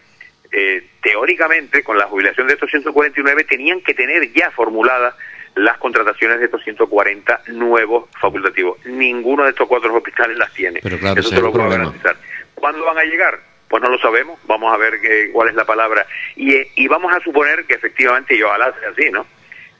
eh, 0.52 0.84
teóricamente 1.02 1.84
con 1.84 1.98
la 1.98 2.06
jubilación 2.06 2.48
de 2.48 2.54
estos 2.54 2.70
149 2.70 3.44
tenían 3.44 3.82
que 3.82 3.94
tener 3.94 4.32
ya 4.34 4.52
formulada 4.52 5.16
las 5.56 5.78
contrataciones 5.78 6.40
de 6.40 6.46
estos 6.46 6.64
140 6.64 7.42
nuevos 7.48 8.10
facultativos. 8.20 8.84
Ninguno 8.86 9.44
de 9.44 9.52
estos 9.52 9.68
cuatro 9.68 9.94
hospitales 9.96 10.38
las 10.38 10.52
tiene. 10.54 10.80
Pero 10.82 10.98
claro, 10.98 11.20
Eso 11.20 11.30
te 11.30 11.42
lo 11.42 11.52
puedo 11.52 11.70
garantizar. 11.70 12.16
¿Cuándo 12.56 12.86
van 12.86 12.98
a 12.98 13.04
llegar? 13.04 13.40
Pues 13.68 13.82
no 13.84 13.90
lo 13.90 13.98
sabemos. 14.00 14.40
Vamos 14.46 14.74
a 14.74 14.78
ver 14.78 15.00
qué, 15.02 15.30
cuál 15.32 15.50
es 15.50 15.56
la 15.56 15.66
palabra. 15.66 16.06
Y, 16.36 16.56
y 16.76 16.88
vamos 16.88 17.14
a 17.14 17.20
suponer 17.20 17.66
que 17.66 17.76
efectivamente, 17.76 18.36
y 18.36 18.42
ojalá 18.42 18.74
sea 18.80 18.90
así, 18.90 19.10
¿no? 19.12 19.26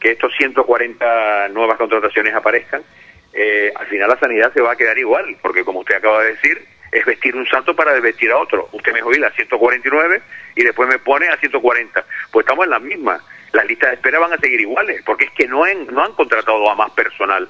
que 0.04 0.12
estos 0.12 0.34
140 0.36 1.48
nuevas 1.50 1.78
contrataciones 1.78 2.36
aparezcan, 2.36 2.84
eh, 3.32 3.72
al 3.74 3.88
final 3.88 4.10
la 4.10 4.20
sanidad 4.20 4.54
se 4.54 4.62
va 4.62 4.74
a 4.74 4.76
quedar 4.76 4.98
igual, 4.98 5.38
porque 5.42 5.64
como 5.64 5.80
usted 5.80 5.96
acaba 5.96 6.22
de 6.22 6.34
decir, 6.34 6.62
es 6.92 7.06
vestir 7.06 7.36
un 7.36 7.48
santo 7.48 7.74
para 7.74 7.94
desvestir 7.94 8.30
a 8.30 8.38
otro. 8.38 8.68
Usted 8.74 8.92
me 8.92 9.02
jubila 9.02 9.28
a 9.28 9.32
149 9.32 10.22
y 10.58 10.64
después 10.64 10.90
me 10.90 11.00
pone 11.00 11.30
a 11.30 11.38
140. 11.38 12.06
Pues 12.32 12.44
estamos 12.44 12.66
en 12.66 12.72
la 12.72 12.80
misma. 12.80 13.24
Las 13.54 13.66
listas 13.66 13.92
de 13.92 13.96
espera 13.96 14.20
van 14.20 14.34
a 14.34 14.38
seguir 14.38 14.60
iguales, 14.60 15.02
porque 15.06 15.26
es 15.26 15.32
que 15.32 15.48
no 15.48 15.64
han, 15.64 15.88
no 15.88 16.04
han 16.04 16.14
contratado 16.14 16.70
a 16.70 16.76
más 16.76 16.92
personal. 16.92 17.48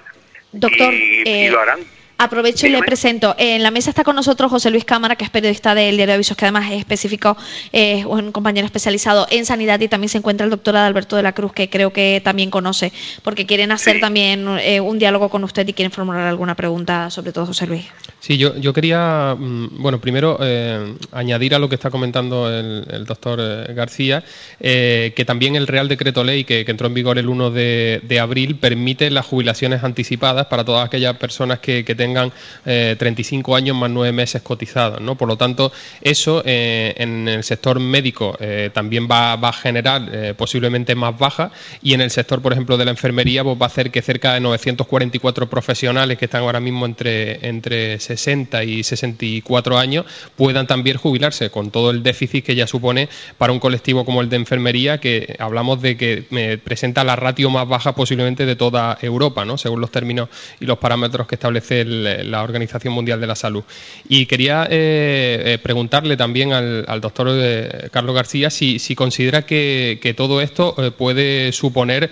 Doctor, 0.51 0.93
y, 0.93 1.23
eh, 1.25 1.49
lo 1.49 1.59
harán. 1.59 1.79
Aprovecho 2.17 2.67
y 2.67 2.69
le 2.69 2.79
presento. 2.79 3.35
En 3.37 3.63
la 3.63 3.71
mesa 3.71 3.89
está 3.89 4.03
con 4.03 4.15
nosotros 4.15 4.49
José 4.51 4.69
Luis 4.69 4.85
Cámara, 4.85 5.15
que 5.15 5.25
es 5.25 5.29
periodista 5.29 5.73
del 5.73 5.95
Diario 5.95 6.11
de 6.11 6.13
Avisos, 6.13 6.37
que 6.37 6.45
además 6.45 6.71
es 6.71 6.79
específico, 6.79 7.35
eh, 7.71 8.05
un 8.05 8.31
compañero 8.31 8.65
especializado 8.65 9.27
en 9.31 9.45
sanidad 9.45 9.79
y 9.81 9.87
también 9.87 10.09
se 10.09 10.19
encuentra 10.19 10.45
el 10.45 10.51
doctor 10.51 10.77
Adalberto 10.77 11.15
de 11.15 11.23
la 11.23 11.33
Cruz, 11.33 11.53
que 11.53 11.69
creo 11.69 11.91
que 11.91 12.21
también 12.23 12.51
conoce, 12.51 12.93
porque 13.23 13.45
quieren 13.45 13.71
hacer 13.71 13.99
también 13.99 14.47
eh, 14.59 14.79
un 14.79 14.99
diálogo 14.99 15.29
con 15.29 15.43
usted 15.43 15.67
y 15.67 15.73
quieren 15.73 15.91
formular 15.91 16.27
alguna 16.27 16.55
pregunta, 16.55 17.09
sobre 17.09 17.31
todo 17.31 17.47
José 17.47 17.67
Luis. 17.67 17.85
Sí, 18.19 18.37
yo, 18.37 18.55
yo 18.57 18.71
quería, 18.73 19.35
mm, 19.37 19.81
bueno, 19.81 19.99
primero 19.99 20.37
eh, 20.41 20.95
añadir 21.11 21.55
a 21.55 21.59
lo 21.59 21.67
que 21.67 21.75
está 21.75 21.89
comentando 21.89 22.49
el, 22.49 23.05
doctor 23.05 23.41
García, 23.73 24.23
que 24.59 25.23
también 25.25 25.55
el 25.55 25.67
Real 25.67 25.89
Decreto 25.89 26.23
Ley, 26.23 26.45
que, 26.45 26.63
entró 26.67 26.87
en 26.87 26.93
vigor 26.93 27.17
el 27.17 27.27
1 27.27 27.51
de, 27.51 28.19
abril, 28.21 28.55
permite 28.55 29.09
las 29.11 29.25
jubilaciones 29.25 29.83
anticipadas 29.83 30.45
para 30.45 30.63
todas 30.63 30.85
aquellas 30.85 31.17
personas 31.17 31.59
que, 31.59 31.83
que 31.83 31.95
tengan 32.03 32.33
35 32.63 33.51
eh, 33.53 33.57
años 33.57 33.77
más 33.77 33.89
nueve 33.89 34.11
meses 34.11 34.41
cotizados. 34.41 34.99
¿no? 34.99 35.15
Por 35.15 35.27
lo 35.29 35.37
tanto, 35.37 35.71
eso 36.01 36.41
eh, 36.45 36.93
en 36.97 37.27
el 37.29 37.43
sector 37.43 37.79
médico 37.79 38.35
eh, 38.39 38.69
también 38.73 39.07
va, 39.09 39.33
a 39.33 39.53
generar 39.53 40.35
posiblemente 40.35 40.95
más 40.95 41.17
baja 41.17 41.51
y 41.81 41.93
en 41.93 42.01
el 42.01 42.09
sector, 42.09 42.41
por 42.41 42.53
ejemplo, 42.53 42.77
de 42.77 42.85
la 42.85 42.91
enfermería 42.91 43.43
pues, 43.43 43.57
va 43.61 43.65
a 43.65 43.67
hacer 43.67 43.91
que 43.91 44.01
cerca 44.01 44.33
de 44.33 44.39
944 44.39 45.49
profesionales 45.49 46.17
que 46.17 46.25
están 46.25 46.43
ahora 46.43 46.59
mismo 46.59 46.85
entre, 46.85 47.47
entre 47.47 47.99
60 47.99 48.63
y 48.63 48.83
64 48.83 49.77
años 49.77 50.05
puedan 50.35 50.65
también 50.65 50.97
jubilarse 50.97 51.49
con 51.49 51.71
todo 51.71 51.91
el 51.91 52.03
déficit 52.03 52.45
que 52.45 52.55
ya 52.55 52.67
supone 52.67 53.09
para 53.37 53.53
un 53.53 53.59
colectivo 53.59 54.05
como 54.05 54.21
el 54.21 54.29
de 54.29 54.37
enfermería 54.37 54.99
que 54.99 55.35
hablamos 55.39 55.81
de 55.81 55.97
que 55.97 56.59
presenta 56.63 57.03
la 57.03 57.15
ratio 57.15 57.49
más 57.49 57.67
baja 57.67 57.93
posiblemente 57.95 58.45
de 58.45 58.55
toda 58.55 58.97
Europa, 59.01 59.45
¿no? 59.45 59.57
según 59.57 59.81
los 59.81 59.91
términos 59.91 60.29
y 60.59 60.65
los 60.65 60.77
parámetros 60.77 61.27
que 61.27 61.35
establece 61.35 61.81
el, 61.81 61.92
la 61.93 62.43
Organización 62.43 62.93
Mundial 62.93 63.21
de 63.21 63.27
la 63.27 63.35
Salud. 63.35 63.63
Y 64.07 64.25
quería 64.25 64.65
eh, 64.69 65.41
eh, 65.45 65.59
preguntarle 65.61 66.17
también 66.17 66.53
al, 66.53 67.01
doctor 67.01 67.27
eh, 67.31 67.89
Carlos 67.91 68.15
García 68.15 68.49
si, 68.49 68.95
considera 68.95 69.45
que, 69.45 70.13
todo 70.15 70.41
esto 70.41 70.75
puede 70.97 71.51
suponer 71.51 72.09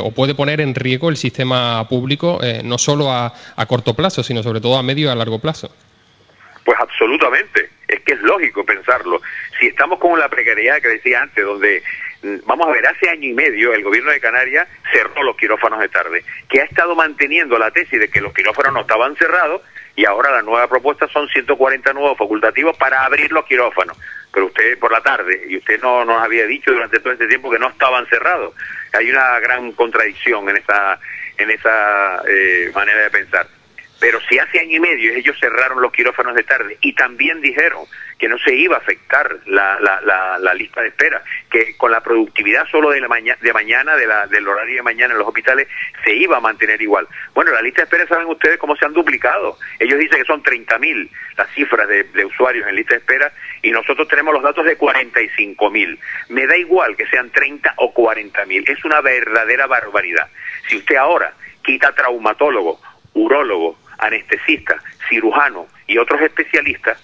o 0.00 0.10
puede 0.12 0.34
poner 0.34 0.60
en 0.60 0.74
riesgo 0.74 1.10
el 1.10 1.16
sistema 1.16 1.86
público, 1.88 2.40
no 2.64 2.78
solo 2.78 3.12
a, 3.12 3.32
corto 3.66 3.94
plazo, 3.94 4.22
sino 4.22 4.42
sobre 4.42 4.60
todo 4.60 4.76
a 4.76 4.82
medio 4.82 5.08
y 5.08 5.10
a 5.10 5.14
largo 5.14 5.38
plazo. 5.38 5.70
Pues 6.64 6.78
absolutamente, 6.80 7.70
es 7.88 8.00
que 8.00 8.14
es 8.14 8.20
lógico 8.22 8.64
pensarlo. 8.64 9.20
Si 9.60 9.66
estamos 9.66 9.98
con 9.98 10.18
la 10.18 10.28
precariedad 10.28 10.80
que 10.80 10.88
decía 10.88 11.22
antes, 11.22 11.44
donde 11.44 11.82
vamos 12.44 12.68
a 12.68 12.72
ver, 12.72 12.86
hace 12.86 13.08
año 13.08 13.28
y 13.28 13.32
medio 13.32 13.72
el 13.72 13.82
gobierno 13.82 14.10
de 14.10 14.20
Canarias 14.20 14.68
cerró 14.92 15.22
los 15.22 15.36
quirófanos 15.36 15.80
de 15.80 15.88
tarde, 15.88 16.24
que 16.48 16.60
ha 16.60 16.64
estado 16.64 16.94
manteniendo 16.94 17.58
la 17.58 17.70
tesis 17.70 17.98
de 17.98 18.08
que 18.08 18.20
los 18.20 18.32
quirófanos 18.32 18.72
no 18.72 18.80
estaban 18.80 19.16
cerrados 19.16 19.62
y 19.94 20.04
ahora 20.04 20.30
la 20.30 20.42
nueva 20.42 20.68
propuesta 20.68 21.08
son 21.08 21.26
140 21.28 21.92
nuevos 21.94 22.18
facultativos 22.18 22.76
para 22.76 23.04
abrir 23.04 23.32
los 23.32 23.46
quirófanos. 23.46 23.96
Pero 24.32 24.46
usted 24.46 24.78
por 24.78 24.92
la 24.92 25.00
tarde, 25.00 25.46
y 25.48 25.56
usted 25.56 25.80
no 25.80 26.04
nos 26.04 26.22
había 26.22 26.46
dicho 26.46 26.70
durante 26.70 27.00
todo 27.00 27.14
este 27.14 27.26
tiempo 27.26 27.50
que 27.50 27.58
no 27.58 27.68
estaban 27.68 28.06
cerrados. 28.06 28.54
Hay 28.92 29.10
una 29.10 29.40
gran 29.40 29.72
contradicción 29.72 30.48
en 30.50 30.58
esa, 30.58 31.00
en 31.38 31.50
esa 31.50 32.22
eh, 32.28 32.70
manera 32.74 33.04
de 33.04 33.10
pensar. 33.10 33.46
Pero 33.98 34.20
si 34.28 34.38
hace 34.38 34.60
año 34.60 34.76
y 34.76 34.80
medio 34.80 35.12
ellos 35.12 35.36
cerraron 35.40 35.80
los 35.80 35.92
quirófanos 35.92 36.34
de 36.34 36.42
tarde 36.42 36.76
y 36.80 36.92
también 36.92 37.40
dijeron 37.40 37.84
que 38.18 38.28
no 38.28 38.38
se 38.38 38.54
iba 38.54 38.76
a 38.76 38.78
afectar 38.78 39.38
la, 39.46 39.78
la, 39.80 40.38
la, 40.38 40.54
lista 40.54 40.80
de 40.80 40.88
espera, 40.88 41.22
que 41.50 41.76
con 41.76 41.90
la 41.90 42.00
productividad 42.02 42.66
solo 42.68 42.90
de, 42.90 43.00
la 43.00 43.08
de 43.08 43.52
mañana, 43.52 43.96
de 43.96 44.06
la, 44.06 44.26
del 44.26 44.48
horario 44.48 44.76
de 44.76 44.82
mañana 44.82 45.12
en 45.12 45.18
los 45.18 45.28
hospitales, 45.28 45.68
se 46.04 46.14
iba 46.14 46.38
a 46.38 46.40
mantener 46.40 46.80
igual. 46.80 47.06
Bueno, 47.34 47.52
la 47.52 47.60
lista 47.60 47.82
de 47.82 47.84
espera, 47.84 48.06
¿saben 48.06 48.26
ustedes 48.26 48.58
cómo 48.58 48.74
se 48.76 48.86
han 48.86 48.94
duplicado? 48.94 49.58
Ellos 49.78 49.98
dicen 49.98 50.18
que 50.18 50.24
son 50.24 50.42
30.000 50.42 51.10
las 51.36 51.50
cifras 51.54 51.86
de, 51.88 52.04
de, 52.04 52.24
usuarios 52.24 52.66
en 52.66 52.76
lista 52.76 52.94
de 52.94 53.00
espera 53.00 53.32
y 53.62 53.70
nosotros 53.70 54.08
tenemos 54.08 54.32
los 54.32 54.42
datos 54.42 54.64
de 54.64 54.78
45.000. 54.78 55.98
Me 56.30 56.46
da 56.46 56.56
igual 56.56 56.96
que 56.96 57.06
sean 57.08 57.30
30 57.30 57.74
o 57.76 57.92
40.000, 57.92 58.70
es 58.70 58.84
una 58.84 59.00
verdadera 59.02 59.66
barbaridad. 59.66 60.28
Si 60.68 60.76
usted 60.78 60.96
ahora 60.96 61.34
quita 61.62 61.94
traumatólogo, 61.94 62.80
urólogo, 63.12 63.76
anestesista, 63.98 64.76
cirujano 65.08 65.66
y 65.86 65.98
otros 65.98 66.20
especialistas, 66.20 66.98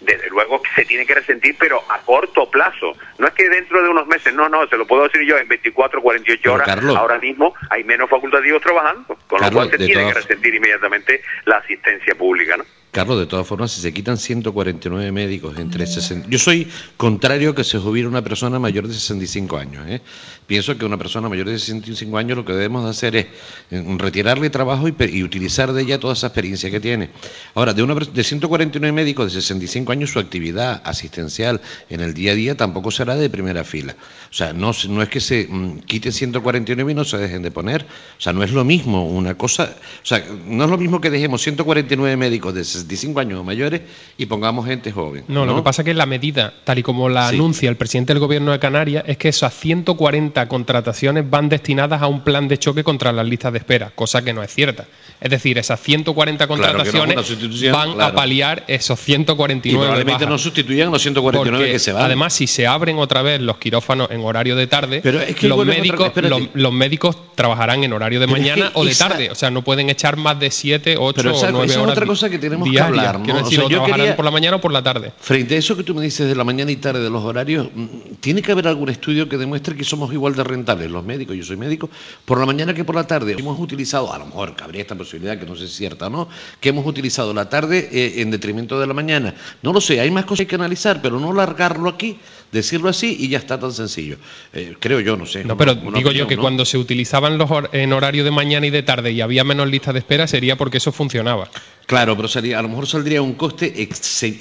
desde 0.00 0.30
luego 0.30 0.62
se 0.74 0.84
tiene 0.84 1.04
que 1.04 1.14
resentir, 1.14 1.56
pero 1.58 1.82
a 1.90 1.98
corto 1.98 2.50
plazo. 2.50 2.96
No 3.18 3.26
es 3.26 3.34
que 3.34 3.48
dentro 3.48 3.82
de 3.82 3.88
unos 3.88 4.06
meses, 4.06 4.34
no, 4.34 4.48
no, 4.48 4.66
se 4.66 4.76
lo 4.76 4.86
puedo 4.86 5.04
decir 5.04 5.22
yo, 5.26 5.36
en 5.36 5.48
24, 5.48 6.00
48 6.00 6.52
horas, 6.52 6.84
ahora 6.96 7.18
mismo 7.18 7.54
hay 7.68 7.84
menos 7.84 8.08
facultativos 8.08 8.62
trabajando, 8.62 9.18
con 9.26 9.40
lo 9.40 9.50
cual 9.50 9.70
se 9.70 9.78
tiene 9.78 10.06
que 10.06 10.14
resentir 10.14 10.54
inmediatamente 10.54 11.22
la 11.44 11.56
asistencia 11.58 12.14
pública, 12.14 12.56
¿no? 12.56 12.64
Carlos, 12.90 13.20
de 13.20 13.26
todas 13.26 13.46
formas, 13.46 13.70
si 13.70 13.80
se 13.80 13.92
quitan 13.92 14.18
149 14.18 15.12
médicos 15.12 15.56
entre 15.58 15.86
60... 15.86 16.28
Yo 16.28 16.38
soy 16.40 16.66
contrario 16.96 17.50
a 17.50 17.54
que 17.54 17.62
se 17.62 17.78
jubile 17.78 18.08
una 18.08 18.22
persona 18.22 18.58
mayor 18.58 18.88
de 18.88 18.94
65 18.94 19.56
años. 19.56 19.84
¿eh? 19.86 20.00
Pienso 20.48 20.76
que 20.76 20.84
una 20.84 20.98
persona 20.98 21.28
mayor 21.28 21.48
de 21.48 21.56
65 21.56 22.18
años 22.18 22.36
lo 22.36 22.44
que 22.44 22.52
debemos 22.52 22.84
hacer 22.84 23.14
es 23.14 23.26
eh, 23.70 23.84
retirarle 23.96 24.50
trabajo 24.50 24.88
y, 24.88 25.22
utilizar 25.22 25.72
de 25.72 25.82
ella 25.82 26.00
toda 26.00 26.14
esa 26.14 26.26
experiencia 26.26 26.68
que 26.68 26.80
tiene. 26.80 27.10
Ahora, 27.54 27.74
de, 27.74 27.84
una, 27.84 27.94
de 27.94 28.24
149 28.24 28.92
médicos 28.92 29.32
de 29.32 29.40
65 29.40 29.92
años, 29.92 30.10
su 30.10 30.18
actividad 30.18 30.82
asistencial 30.84 31.60
en 31.90 32.00
el 32.00 32.12
día 32.12 32.32
a 32.32 32.34
día 32.34 32.56
tampoco 32.56 32.90
será 32.90 33.14
de 33.14 33.30
primera 33.30 33.62
fila. 33.62 33.94
O 34.30 34.34
sea, 34.34 34.52
no, 34.52 34.72
no 34.88 35.02
es 35.02 35.08
que 35.08 35.20
se 35.20 35.46
mm, 35.48 35.82
quiten 35.82 36.12
149 36.12 36.90
y 36.90 36.94
no 36.96 37.04
se 37.04 37.18
dejen 37.18 37.42
de 37.42 37.52
poner. 37.52 37.82
O 38.18 38.20
sea, 38.20 38.32
no 38.32 38.42
es 38.42 38.50
lo 38.50 38.64
mismo 38.64 39.06
una 39.06 39.36
cosa... 39.36 39.76
O 40.02 40.06
sea, 40.06 40.24
no 40.44 40.64
es 40.64 40.70
lo 40.70 40.78
mismo 40.78 41.00
que 41.00 41.10
dejemos 41.10 41.40
149 41.42 42.16
médicos 42.16 42.52
de 42.52 42.64
65 42.64 42.79
años 43.18 43.40
o 43.40 43.44
mayores 43.44 43.82
y 44.16 44.26
pongamos 44.26 44.66
gente 44.66 44.92
joven. 44.92 45.24
No, 45.28 45.46
lo 45.46 45.56
que 45.56 45.62
pasa 45.62 45.82
es 45.82 45.86
que 45.86 45.94
la 45.94 46.06
medida, 46.06 46.52
tal 46.64 46.78
y 46.78 46.82
como 46.82 47.08
la 47.08 47.28
anuncia 47.28 47.68
el 47.68 47.76
presidente 47.76 48.12
del 48.12 48.20
gobierno 48.20 48.52
de 48.52 48.58
Canarias, 48.58 49.04
es 49.06 49.16
que 49.16 49.28
esas 49.28 49.54
140 49.54 50.48
contrataciones 50.48 51.28
van 51.28 51.48
destinadas 51.48 52.02
a 52.02 52.06
un 52.06 52.22
plan 52.22 52.48
de 52.48 52.58
choque 52.58 52.84
contra 52.84 53.12
las 53.12 53.26
listas 53.26 53.52
de 53.52 53.58
espera, 53.58 53.90
cosa 53.94 54.22
que 54.22 54.32
no 54.32 54.42
es 54.42 54.52
cierta. 54.52 54.86
Es 55.20 55.30
decir, 55.30 55.58
esas 55.58 55.80
140 55.80 56.46
contrataciones 56.46 57.72
van 57.72 58.00
a 58.00 58.12
paliar 58.12 58.64
esos 58.68 58.98
149 59.00 59.70
y 59.70 59.86
probablemente 59.86 60.26
no 60.26 60.38
sustituyan 60.38 60.90
los 60.90 61.02
149 61.02 61.72
que 61.72 61.78
se 61.78 61.92
van. 61.92 62.04
Además, 62.04 62.32
si 62.32 62.46
se 62.46 62.66
abren 62.66 62.98
otra 62.98 63.22
vez 63.22 63.40
los 63.40 63.58
quirófanos 63.58 64.10
en 64.10 64.20
horario 64.20 64.56
de 64.56 64.66
tarde, 64.66 65.02
los, 65.42 65.66
médicos, 65.66 66.12
los, 66.54 66.72
médicos 66.72 67.16
trabajarán 67.34 67.84
en 67.84 67.92
horario 67.92 68.20
de 68.20 68.26
mañana 68.26 68.70
o 68.74 68.84
de 68.84 68.94
tarde. 68.94 69.30
O 69.30 69.34
sea, 69.34 69.50
no 69.50 69.62
pueden 69.62 69.90
echar 69.90 70.16
más 70.16 70.38
de 70.38 70.50
7, 70.50 70.96
8 70.98 71.20
o 71.20 71.22
9 71.22 71.56
horas. 71.56 71.70
es 71.70 71.76
otra 71.76 72.06
cosa 72.06 72.30
que 72.30 72.38
tenemos 72.38 72.68
hablar. 72.78 73.20
¿no? 73.20 73.42
Decir, 73.42 73.60
yo 73.68 73.84
por 74.16 74.24
la 74.24 74.30
mañana 74.30 74.56
o 74.56 74.60
por 74.60 74.72
la 74.72 74.82
tarde. 74.82 75.12
Frente 75.18 75.54
a 75.54 75.58
eso 75.58 75.76
que 75.76 75.82
tú 75.82 75.94
me 75.94 76.02
dices 76.02 76.28
de 76.28 76.34
la 76.34 76.44
mañana 76.44 76.70
y 76.70 76.76
tarde 76.76 77.02
de 77.02 77.10
los 77.10 77.22
horarios, 77.24 77.68
mm, 77.74 77.86
tiene 78.20 78.42
que 78.42 78.52
haber 78.52 78.68
algún 78.68 78.88
estudio 78.88 79.28
que 79.28 79.36
demuestre 79.36 79.76
que 79.76 79.84
somos 79.84 80.12
igual 80.12 80.34
de 80.34 80.44
rentables 80.44 80.90
los 80.90 81.04
médicos, 81.04 81.36
yo 81.36 81.44
soy 81.44 81.56
médico, 81.56 81.90
por 82.24 82.38
la 82.38 82.46
mañana 82.46 82.74
que 82.74 82.84
por 82.84 82.94
la 82.94 83.06
tarde. 83.06 83.36
Hemos 83.38 83.58
utilizado, 83.58 84.12
a 84.12 84.18
lo 84.18 84.26
mejor 84.26 84.54
cabría 84.56 84.82
esta 84.82 84.94
posibilidad, 84.94 85.38
que 85.38 85.46
no 85.46 85.54
sé 85.54 85.62
si 85.62 85.66
es 85.66 85.76
cierta 85.76 86.06
o 86.06 86.10
no, 86.10 86.28
que 86.60 86.70
hemos 86.70 86.86
utilizado 86.86 87.32
la 87.32 87.48
tarde 87.48 87.88
eh, 87.92 88.20
en 88.20 88.30
detrimento 88.30 88.78
de 88.80 88.86
la 88.86 88.94
mañana. 88.94 89.34
No 89.62 89.72
lo 89.72 89.80
sé, 89.80 90.00
hay 90.00 90.10
más 90.10 90.24
cosas 90.24 90.38
que 90.38 90.42
hay 90.42 90.48
que 90.48 90.54
analizar, 90.56 91.00
pero 91.02 91.18
no 91.18 91.32
largarlo 91.32 91.88
aquí 91.88 92.18
decirlo 92.52 92.88
así 92.88 93.16
y 93.18 93.28
ya 93.28 93.38
está 93.38 93.58
tan 93.58 93.72
sencillo. 93.72 94.16
Eh, 94.52 94.74
creo 94.78 95.00
yo, 95.00 95.16
no 95.16 95.26
sé. 95.26 95.44
No, 95.44 95.56
pero 95.56 95.74
digo 95.74 96.10
yo 96.12 96.26
que 96.26 96.36
cuando 96.36 96.64
se 96.64 96.78
utilizaban 96.78 97.38
los 97.38 97.50
en 97.72 97.92
horario 97.92 98.24
de 98.24 98.30
mañana 98.30 98.66
y 98.66 98.70
de 98.70 98.82
tarde 98.82 99.12
y 99.12 99.20
había 99.20 99.44
menos 99.44 99.68
listas 99.68 99.94
de 99.94 100.00
espera 100.00 100.26
sería 100.26 100.56
porque 100.56 100.78
eso 100.78 100.92
funcionaba. 100.92 101.48
Claro, 101.90 102.14
pero 102.14 102.28
sería, 102.28 102.56
a 102.56 102.62
lo 102.62 102.68
mejor 102.68 102.86
saldría 102.86 103.20
un 103.20 103.32
coste 103.32 103.74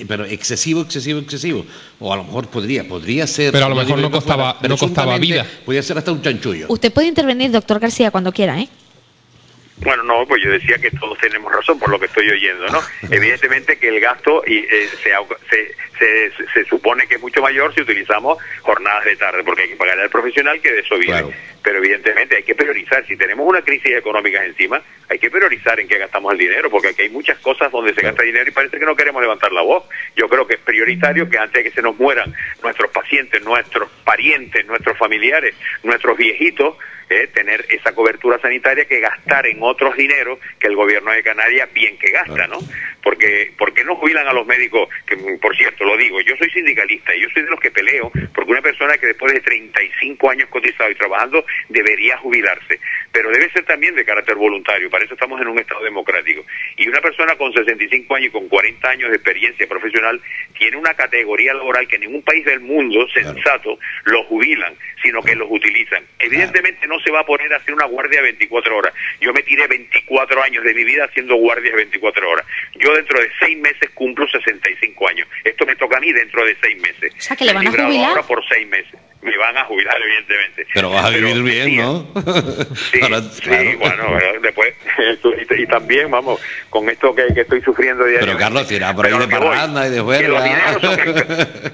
pero 0.08 0.24
excesivo, 0.24 0.82
excesivo, 0.82 1.20
excesivo. 1.20 1.66
O 2.00 2.14
a 2.14 2.18
lo 2.18 2.24
mejor 2.24 2.48
podría, 2.48 2.88
podría 2.88 3.26
ser. 3.26 3.52
Pero 3.52 3.66
a 3.66 3.70
lo 3.70 3.76
mejor 3.76 3.98
no 3.98 4.12
costaba, 4.12 4.60
no 4.62 4.78
costaba 4.78 5.18
vida. 5.18 5.48
Podría 5.66 5.82
ser 5.82 5.98
hasta 5.98 6.12
un 6.12 6.22
chanchullo. 6.22 6.68
Usted 6.70 6.94
puede 6.94 7.08
intervenir, 7.08 7.50
doctor 7.50 7.80
García, 7.80 8.12
cuando 8.12 8.32
quiera, 8.32 8.62
¿eh? 8.62 8.70
Bueno, 9.82 10.04
no, 10.04 10.26
pues 10.26 10.44
yo 10.44 10.52
decía 10.52 10.78
que 10.78 10.92
todos 10.92 11.18
tenemos 11.20 11.52
razón 11.52 11.80
por 11.80 11.90
lo 11.90 12.00
que 12.00 12.08
estoy 12.08 12.30
oyendo, 12.30 12.68
¿no? 12.68 12.82
Evidentemente 13.12 13.78
que 13.78 13.88
el 13.88 14.00
gasto 14.00 14.44
y, 14.46 14.58
eh, 14.58 14.90
se, 15.02 15.12
se, 15.98 16.46
se 16.54 16.66
supone 16.66 17.08
que 17.08 17.16
es 17.16 17.22
mucho 17.22 17.42
mayor 17.42 17.74
si 17.74 17.82
utilizamos 17.82 18.38
jornadas 18.62 19.06
de 19.06 19.16
tarde, 19.16 19.44
porque 19.44 19.64
hay 19.64 19.70
que 19.70 19.76
pagar 19.76 20.00
al 20.00 20.10
profesional 20.10 20.60
que 20.62 20.72
de 20.72 20.80
eso 20.80 20.98
vive. 20.98 21.34
Pero 21.62 21.78
evidentemente 21.80 22.38
hay 22.38 22.44
que 22.44 22.56
priorizar. 22.56 23.06
Si 23.06 23.16
tenemos 23.18 23.48
una 23.48 23.62
crisis 23.62 23.92
económica 23.96 24.44
encima, 24.44 24.82
hay 25.10 25.20
que 25.20 25.30
priorizar 25.30 25.80
en 25.80 25.88
qué 25.88 25.98
gastamos 25.98 26.32
el 26.34 26.40
dinero, 26.40 26.70
porque 26.70 26.90
aquí 26.90 27.04
hay 27.04 27.10
muchas 27.10 27.38
cosas 27.40 27.72
donde 27.72 27.94
se 27.94 28.02
gasta 28.02 28.24
dinero 28.24 28.50
y 28.50 28.52
parece 28.52 28.80
que 28.80 28.86
no 28.86 28.96
queremos 28.96 29.22
levantar 29.22 29.52
la 29.52 29.62
voz. 29.62 29.84
Yo 30.16 30.28
creo 30.30 30.48
que 30.48 30.56
es 30.56 30.60
prioritario 30.62 31.30
que 31.30 31.38
antes 31.38 31.64
de 31.64 31.70
que 31.70 31.76
se 31.76 31.82
nos 31.82 31.98
mueran 31.98 32.34
nuestros 32.64 32.92
pacientes, 32.92 33.44
nuestros 33.44 33.90
parientes, 34.04 34.66
nuestros 34.66 34.98
familiares, 34.98 35.56
nuestros 35.84 36.18
viejitos, 36.18 36.78
eh, 37.10 37.28
tener 37.34 37.66
esa 37.70 37.94
cobertura 37.94 38.40
sanitaria 38.40 38.86
que 38.86 39.00
gastar 39.00 39.48
en 39.48 39.58
otros 39.62 39.96
dineros 39.96 40.40
que 40.60 40.68
el 40.68 40.76
gobierno 40.76 41.12
de 41.12 41.24
Canarias 41.24 41.70
bien 41.74 41.98
que 41.98 42.12
gasta, 42.12 42.48
¿no? 42.48 42.60
Porque 43.02 43.54
¿por 43.58 43.74
qué 43.74 43.84
no 43.84 43.96
jubilan 43.96 44.28
a 44.28 44.34
los 44.34 44.46
médicos? 44.46 44.90
Que 45.06 45.16
por 45.42 45.56
cierto, 45.56 45.86
lo 45.86 45.98
digo, 45.98 46.20
yo 46.22 46.36
soy 46.38 46.50
sindicalista 46.50 47.16
y 47.16 47.22
yo 47.22 47.30
soy 47.34 47.44
de 47.44 47.50
los 47.50 47.60
que 47.60 47.72
peleo 47.72 48.12
porque 48.34 48.52
una 48.52 48.62
persona 48.62 48.98
que 48.98 49.08
después 49.08 49.34
de 49.34 49.42
35 49.42 50.30
años 50.30 50.50
cotizado 50.50 50.90
y 50.90 50.96
trabajando 50.96 51.46
debería 51.68 52.18
jubilarse, 52.18 52.80
pero 53.12 53.30
debe 53.32 53.50
ser 53.52 53.64
también 53.64 53.96
de 53.96 54.06
carácter 54.06 54.36
voluntario, 54.36 54.90
para 54.90 55.06
eso 55.06 55.14
estamos 55.14 55.42
en 55.42 55.48
un 55.48 55.60
estado 55.60 55.84
democrático. 55.84 56.46
Y 56.78 56.88
una 56.88 57.02
persona 57.02 57.36
con 57.36 57.54
65 57.54 58.16
años 58.16 58.28
y 58.28 58.32
con 58.32 58.48
40 58.48 58.90
años 58.90 59.10
de 59.10 59.16
experiencia 59.16 59.68
profesional 59.68 60.22
tiene 60.58 60.78
una 60.78 60.94
categoría 60.94 61.54
laboral 61.54 61.88
que 61.88 61.96
en 61.96 62.02
ningún 62.02 62.22
país 62.22 62.46
del 62.46 62.60
mundo 62.60 63.08
sensato 63.10 63.80
lo 64.06 64.24
jubilan, 64.26 64.74
sino 65.02 65.22
que 65.22 65.36
los 65.36 65.48
utilizan. 65.50 66.04
Evidentemente 66.20 66.88
no 66.88 67.00
se 67.00 67.12
va 67.12 67.22
a 67.22 67.26
poner 67.26 67.52
a 67.54 67.58
hacer 67.58 67.74
una 67.74 67.86
guardia 67.86 68.22
24 68.22 68.78
horas. 68.78 68.94
Yo 69.22 69.34
me 69.34 69.44
tiré 69.44 69.68
24 69.68 70.44
años 70.44 70.64
de 70.64 70.74
mi 70.74 70.84
vida 70.84 71.06
haciendo 71.06 71.36
guardias 71.36 71.76
24 71.76 72.30
horas. 72.30 72.46
Yo 72.76 72.89
dentro 72.94 73.20
de 73.20 73.30
6 73.40 73.58
meses 73.60 73.90
cumplo 73.94 74.28
65 74.28 75.08
años. 75.10 75.28
Esto 75.44 75.66
me 75.66 75.76
toca 75.76 75.98
a 75.98 76.00
mí 76.00 76.12
dentro 76.12 76.46
de 76.46 76.56
6 76.62 76.82
meses. 76.82 77.14
O 77.18 77.22
sea, 77.22 77.36
que 77.36 77.46
le 77.46 77.54
van 77.54 77.68
a 77.68 77.72
jubilar. 77.72 78.10
Ahora 78.10 78.24
por 78.24 78.48
6 78.48 78.68
meses. 78.68 79.00
Me 79.22 79.38
van 79.38 79.58
a 79.58 79.66
jubilar, 79.66 79.96
evidentemente. 80.02 80.66
Pero 80.74 80.90
vas 80.92 81.06
a 81.06 81.10
vivir 81.10 81.44
bien, 81.44 81.78
¿no? 81.78 82.08
Sí, 82.76 83.00
sí 83.44 83.76
bueno, 83.78 84.04
después. 84.42 84.74
y, 85.58 85.68
también, 85.68 86.10
vamos, 86.10 86.40
con 86.70 86.90
esto 86.90 87.14
que, 87.14 87.28
estoy 87.36 87.62
sufriendo 87.62 88.06
Pero 88.06 88.38
Carlos, 88.38 88.68
tira 88.68 88.96
por 88.96 89.06
ahí 89.06 89.18
de 89.18 89.28
parranda 89.28 89.88
y 89.88 89.92
de 89.92 90.02
fuera. 90.02 90.78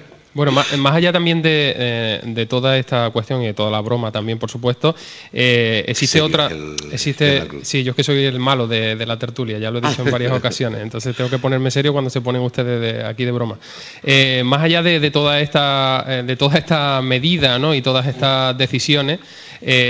Bueno, 0.36 0.52
más, 0.52 0.94
allá 0.94 1.14
también 1.14 1.42
eh, 1.46 2.20
de, 2.26 2.46
toda 2.46 2.78
esta 2.78 3.10
cuestión 3.12 3.42
y 3.42 3.46
de 3.46 3.54
toda 3.54 3.72
la 3.72 3.80
broma 3.80 4.12
también, 4.12 4.38
por 4.38 4.52
supuesto, 4.52 4.94
eh, 5.32 5.86
existe 5.88 6.20
otra... 6.20 6.50
existe 6.92 7.48
Sí, 7.62 7.86
yo 7.86 7.92
es 7.92 7.96
que 7.96 8.04
soy 8.04 8.26
el 8.26 8.38
malo 8.38 8.68
de, 8.68 8.98
la 9.06 9.18
tertulia, 9.18 9.60
ya 9.60 9.72
lo 9.72 9.78
he 9.78 9.82
dicho 9.82 10.02
en 10.02 10.12
varias 10.12 10.34
ocasiones, 10.34 10.82
entonces 10.82 11.16
tengo 11.16 11.30
que 11.30 11.40
ponerme 11.40 11.72
serio 11.72 11.94
cuando 11.94 12.10
se 12.10 12.20
ponen 12.20 12.42
ustedes 12.42 12.82
de, 12.82 13.06
aquí 13.06 13.24
de 13.24 13.32
broma. 13.32 13.58
Eh, 14.04 14.44
más 14.46 14.62
allá 14.62 14.84
de, 14.84 15.10
toda 15.10 15.40
esta, 15.40 16.04
de 16.26 16.36
toda 16.36 16.58
esta 16.58 17.02
medida 17.02 17.58
¿no? 17.58 17.74
y 17.74 17.82
todas 17.82 18.06
estas 18.06 18.58
decisiones, 18.58 19.20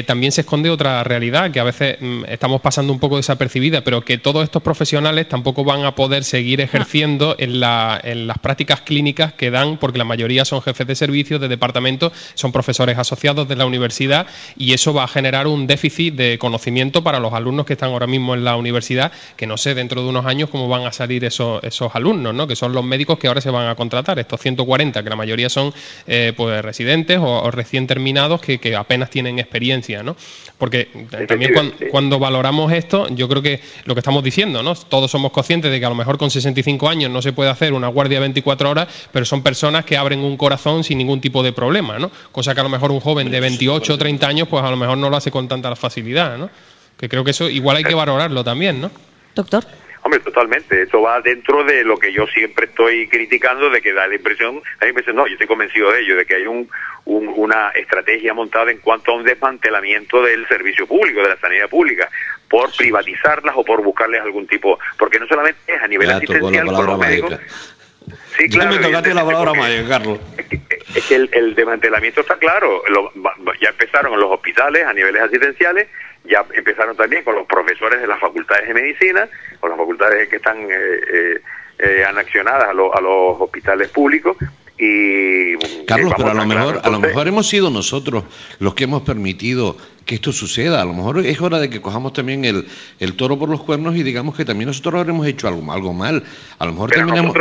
también 0.06 0.32
se 0.32 0.42
esconde 0.42 0.70
otra 0.70 1.04
realidad 1.04 1.52
que 1.52 1.60
a 1.60 1.64
veces 1.64 1.98
mm, 2.00 2.26
estamos 2.28 2.62
pasando 2.62 2.94
un 2.94 3.00
poco 3.00 3.18
desapercibida, 3.18 3.82
pero 3.82 4.04
que 4.04 4.18
todos 4.18 4.44
estos 4.44 4.62
profesionales 4.62 5.28
tampoco 5.28 5.64
van 5.64 5.86
a 5.86 5.96
poder 5.96 6.24
seguir 6.24 6.62
ejerciendo 6.62 7.36
en, 7.40 7.60
la, 7.60 8.00
en 8.04 8.28
las 8.28 8.40
prácticas 8.40 8.82
clínicas 8.82 9.34
que 9.34 9.52
dan, 9.52 9.78
porque 9.78 9.98
la 9.98 10.06
mayoría 10.06 10.46
son 10.46 10.62
jefes 10.62 10.88
de 10.88 10.96
servicios, 10.96 11.42
de 11.42 11.48
departamento, 11.48 12.12
son 12.34 12.52
profesores 12.52 12.98
asociados 12.98 13.48
de 13.48 13.56
la 13.56 13.66
universidad 13.66 14.28
y 14.58 14.74
eso 14.74 14.94
va 14.94 15.04
a 15.04 15.08
generar 15.08 15.48
un 15.48 15.68
déficit 15.68 16.16
de 16.16 16.38
conocimiento 16.38 17.04
para 17.04 17.20
los 17.20 17.34
alumnos 17.34 17.66
que 17.66 17.74
están 17.74 17.92
ahora 17.92 18.08
mismo 18.08 18.34
en 18.34 18.44
la 18.44 18.56
universidad, 18.56 19.12
que 19.36 19.48
no 19.48 19.58
sé 19.58 19.76
dentro 19.76 20.04
de 20.04 20.10
unos 20.10 20.26
años 20.26 20.50
cómo 20.50 20.68
van 20.68 20.86
a 20.86 20.92
salir 20.92 21.26
esos, 21.26 21.64
esos 21.64 21.96
alumnos, 21.96 22.34
¿no? 22.34 22.48
que 22.48 22.56
son 22.56 22.74
los 22.74 22.84
médicos 22.84 23.20
que 23.20 23.28
ahora 23.28 23.42
se 23.42 23.50
van 23.50 23.68
a 23.68 23.76
contratar, 23.76 24.20
estos 24.20 24.42
140, 24.42 25.04
que 25.04 25.10
la 25.10 25.16
mayoría 25.16 25.50
son 25.50 25.74
eh, 26.08 26.34
pues 26.36 26.62
residentes 26.64 27.20
o, 27.22 27.52
recién 27.52 27.88
terminados 27.88 28.42
que, 28.42 28.60
que, 28.60 28.76
apenas 28.76 29.10
tienen 29.10 29.40
experiencia. 29.40 29.55
¿No? 30.04 30.16
Porque 30.58 30.90
también 31.28 31.54
cuando, 31.92 32.20
valoramos 32.20 32.72
esto, 32.72 33.08
yo 33.10 33.28
creo 33.28 33.42
que 33.42 33.62
lo 33.86 33.94
que 33.94 34.00
estamos 34.00 34.24
diciendo, 34.24 34.64
¿no? 34.64 34.76
todos 34.76 35.12
somos 35.12 35.32
conscientes 35.32 35.72
de 35.72 35.80
que 35.80 35.86
a 35.86 35.90
lo 35.90 35.96
mejor 35.96 36.18
con 36.18 36.30
65 36.30 36.88
años 36.90 37.12
no 37.12 37.22
se 37.22 37.34
puede 37.34 37.50
hacer 37.50 37.74
una 37.74 37.88
guardia 37.88 38.20
24 38.20 38.70
horas, 38.70 38.88
pero 39.12 39.26
son 39.26 39.42
personas 39.44 39.86
que 39.86 39.98
abren 39.98 40.20
un 40.20 40.38
corazón 40.38 40.84
sin 40.84 40.98
ningún 40.98 41.22
tipo 41.22 41.44
de 41.44 41.52
problema, 41.54 42.00
¿no? 42.00 42.12
Cosa 42.32 42.54
que 42.54 42.60
a 42.62 42.64
lo 42.64 42.70
mejor 42.70 42.92
un 42.92 43.00
joven 43.00 43.32
de 43.32 43.40
28 43.40 43.94
o 43.94 43.98
30 43.98 44.28
años, 44.28 44.48
pues 44.48 44.64
a 44.64 44.70
lo 44.70 44.78
mejor 44.78 44.98
no 44.98 45.10
lo 45.10 45.18
hace 45.18 45.32
con 45.32 45.48
tanta 45.48 45.76
facilidad, 45.76 46.38
¿no? 46.38 46.50
Que 46.98 47.10
creo 47.10 47.24
que 47.24 47.32
eso 47.32 47.50
igual 47.50 47.78
hay 47.78 47.84
que 47.84 47.96
valorarlo 47.96 48.44
también, 48.44 48.80
¿no? 48.82 48.92
Doctor. 49.36 49.66
Hombre, 50.06 50.20
totalmente. 50.20 50.84
Eso 50.84 51.02
va 51.02 51.20
dentro 51.20 51.64
de 51.64 51.84
lo 51.84 51.98
que 51.98 52.14
yo 52.14 52.28
siempre 52.28 52.68
estoy 52.68 53.08
criticando, 53.08 53.72
de 53.72 53.82
que 53.82 53.92
da 53.92 54.08
la 54.08 54.14
impresión, 54.14 54.58
da 54.80 54.82
la 54.82 54.90
impresión, 54.90 55.16
no, 55.16 55.26
yo 55.26 55.34
estoy 55.34 55.48
convencido 55.48 55.92
de 55.92 56.02
ello, 56.02 56.16
de 56.16 56.28
que 56.28 56.36
hay 56.36 56.46
un, 56.46 56.70
una 57.06 57.70
estrategia 57.70 58.36
montada 58.36 58.70
en 58.70 58.78
cuanto 58.78 59.12
a 59.12 59.16
un 59.16 59.24
desmantelamiento 59.24 60.22
del 60.22 60.48
servicio 60.48 60.86
público, 60.86 61.24
de 61.24 61.30
la 61.30 61.38
sanidad 61.38 61.68
pública, 61.70 62.08
por 62.48 62.72
privatizarlas 62.76 63.56
o 63.58 63.64
por 63.66 63.82
buscarles 63.82 64.22
algún 64.22 64.46
tipo, 64.46 64.78
porque 65.00 65.20
no 65.20 65.26
solamente 65.26 65.60
es 65.74 65.82
a 65.82 65.88
nivel 65.88 66.12
asistencial 66.12 66.68
con 66.68 66.86
los 66.86 67.00
médicos, 67.00 67.40
Sí, 68.38 68.48
claro. 68.50 68.76
me 68.76 68.78
tocaste 68.78 69.14
la 69.14 69.26
palabra 69.26 69.54
Maya, 69.54 69.88
Carlos. 69.88 70.20
Es 70.94 71.06
que 71.06 71.16
el, 71.16 71.30
el 71.34 71.56
desmantelamiento 71.56 72.22
está 72.22 72.36
claro. 72.38 72.84
ya 73.60 73.70
empezaron 73.70 74.14
en 74.14 74.20
los 74.20 74.32
hospitales 74.32 74.86
a 74.86 74.94
niveles 74.94 75.24
asistenciales, 75.24 75.88
ya 76.28 76.46
empezaron 76.54 76.96
también 76.96 77.24
con 77.24 77.36
los 77.36 77.48
profesores 77.48 78.02
de 78.02 78.08
las 78.08 78.20
facultades 78.20 78.68
de 78.68 78.74
medicina, 78.74 79.28
con 79.60 79.70
las 79.70 79.80
facultades 79.80 80.30
que 80.30 80.38
están 80.38 80.58
eh, 80.64 80.76
eh, 81.14 81.42
eh 81.80 82.06
anexionadas 82.08 82.66
a, 82.66 82.72
a 82.72 83.02
los 83.02 83.42
hospitales 83.42 83.90
públicos 83.90 84.38
y 84.78 85.54
eh, 85.54 85.86
Carlos, 85.88 86.14
pero 86.18 86.32
a 86.32 86.34
lo 86.34 86.46
mejor, 86.46 86.82
a 86.84 86.90
lo 86.90 87.00
mejor 87.00 87.28
hemos 87.28 87.48
sido 87.48 87.70
nosotros 87.70 88.26
los 88.60 88.74
que 88.74 88.84
hemos 88.84 89.04
permitido 89.04 89.78
que 90.06 90.16
esto 90.16 90.32
suceda. 90.32 90.82
A 90.82 90.86
lo 90.86 90.94
mejor 90.94 91.20
es 91.26 91.42
hora 91.42 91.60
de 91.60 91.70
que 91.70 91.82
cojamos 91.82 92.14
también 92.14 92.46
el, 92.46 92.68
el 93.00 93.14
toro 93.16 93.38
por 93.38 93.50
los 93.50 93.62
cuernos 93.64 93.96
y 93.96 94.04
digamos 94.04 94.36
que 94.36 94.46
también 94.46 94.68
nosotros 94.68 95.00
habremos 95.00 95.26
hecho 95.26 95.48
algo, 95.48 95.72
algo 95.72 95.94
mal. 95.94 96.24
A 96.60 96.66
lo 96.66 96.74
mejor 96.74 96.92
terminamos, 96.92 97.36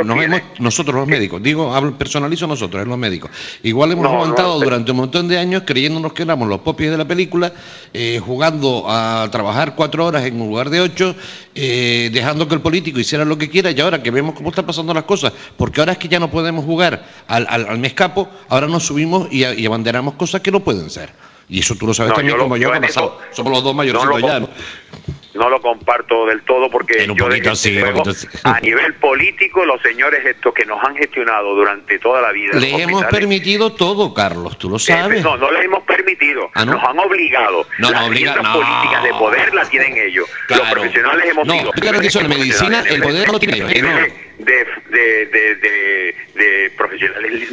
nosotros, 0.58 0.96
los 0.96 1.06
médicos, 1.06 1.42
digo, 1.42 1.74
hablo, 1.74 1.96
personalizo 1.96 2.46
nosotros, 2.46 2.86
los 2.86 2.98
médicos. 2.98 3.30
Igual 3.62 3.92
hemos 3.92 4.06
aguantado 4.06 4.58
durante 4.58 4.90
un 4.90 4.96
montón 4.96 5.28
de 5.28 5.38
años 5.38 5.62
creyéndonos 5.66 6.12
que 6.14 6.22
éramos 6.22 6.48
los 6.48 6.60
popis 6.60 6.90
de 6.90 6.96
la 6.96 7.06
película, 7.06 7.52
eh, 7.92 8.20
jugando 8.24 8.86
a 8.88 9.28
trabajar 9.30 9.74
cuatro 9.76 10.06
horas 10.06 10.24
en 10.24 10.40
un 10.40 10.48
lugar 10.48 10.70
de 10.70 10.80
ocho, 10.80 11.14
eh, 11.54 12.10
dejando 12.12 12.48
que 12.48 12.54
el 12.54 12.60
político 12.60 12.98
hiciera 12.98 13.24
lo 13.24 13.36
que 13.36 13.50
quiera 13.50 13.70
y 13.70 13.80
ahora 13.80 14.02
que 14.02 14.10
vemos 14.10 14.34
cómo 14.34 14.48
están 14.48 14.64
pasando 14.64 14.94
las 14.94 15.04
cosas, 15.04 15.32
porque 15.56 15.80
ahora 15.80 15.92
es 15.92 15.98
que 15.98 16.08
ya 16.08 16.18
no 16.18 16.30
podemos 16.30 16.64
jugar 16.64 17.04
al, 17.26 17.46
al, 17.48 17.66
ahora 18.48 18.66
nos 18.66 18.86
subimos 18.86 19.28
y, 19.30 19.44
y 19.44 19.66
abanderamos 19.66 20.14
cosas 20.14 20.40
que 20.40 20.50
no 20.50 20.60
pueden 20.60 20.88
ser. 20.88 21.10
Y 21.48 21.60
eso 21.60 21.74
tú 21.76 21.86
lo 21.86 21.94
sabes 21.94 22.14
también 22.14 22.38
como 22.38 22.56
yo, 22.56 22.70
Somos 23.30 23.52
los 23.52 23.64
dos 23.64 23.74
mayores 23.74 24.04
no 24.04 24.18
ya, 24.18 24.40
¿no? 24.40 24.48
no 25.34 25.48
lo 25.48 25.60
comparto 25.60 26.26
del 26.26 26.42
todo 26.42 26.70
porque 26.70 27.06
yo 27.06 27.26
a 28.44 28.60
nivel 28.60 28.94
político 28.94 29.64
los 29.64 29.82
señores 29.82 30.24
estos 30.24 30.54
que 30.54 30.64
nos 30.64 30.82
han 30.82 30.96
gestionado 30.96 31.54
durante 31.54 31.98
toda 31.98 32.22
la 32.22 32.32
vida 32.32 32.52
le 32.58 32.82
hemos 32.82 33.04
permitido 33.06 33.72
todo 33.72 34.14
Carlos 34.14 34.56
tú 34.58 34.70
lo 34.70 34.78
sabes. 34.78 35.22
no 35.22 35.36
no 35.36 35.50
les 35.50 35.64
hemos 35.64 35.82
permitido. 35.82 36.50
¿Ah, 36.54 36.64
nos 36.64 36.82
han 36.82 36.98
obligado. 36.98 37.66
No, 37.78 37.90
las 37.90 38.02
no, 38.02 38.52
políticas 38.52 39.02
de 39.02 39.10
poder 39.10 39.54
las 39.54 39.68
tienen 39.68 39.96
ellos. 39.96 40.28
Los 40.48 40.60
profesionales 40.60 41.26
hemos 41.28 41.46
no, 41.46 41.70
claro 41.72 42.00
que 42.00 42.06
eso 42.06 42.20
en 42.20 42.28
medicina 42.28 42.84
el 42.88 43.02
poder 43.02 43.28
lo 43.28 43.38
tiene 43.38 43.58
ellos 43.58 43.72
de, 44.38 44.66
de, 44.90 45.26
de, 45.26 45.54
de, 45.56 46.14
de 46.34 46.70
profesionales 46.76 47.50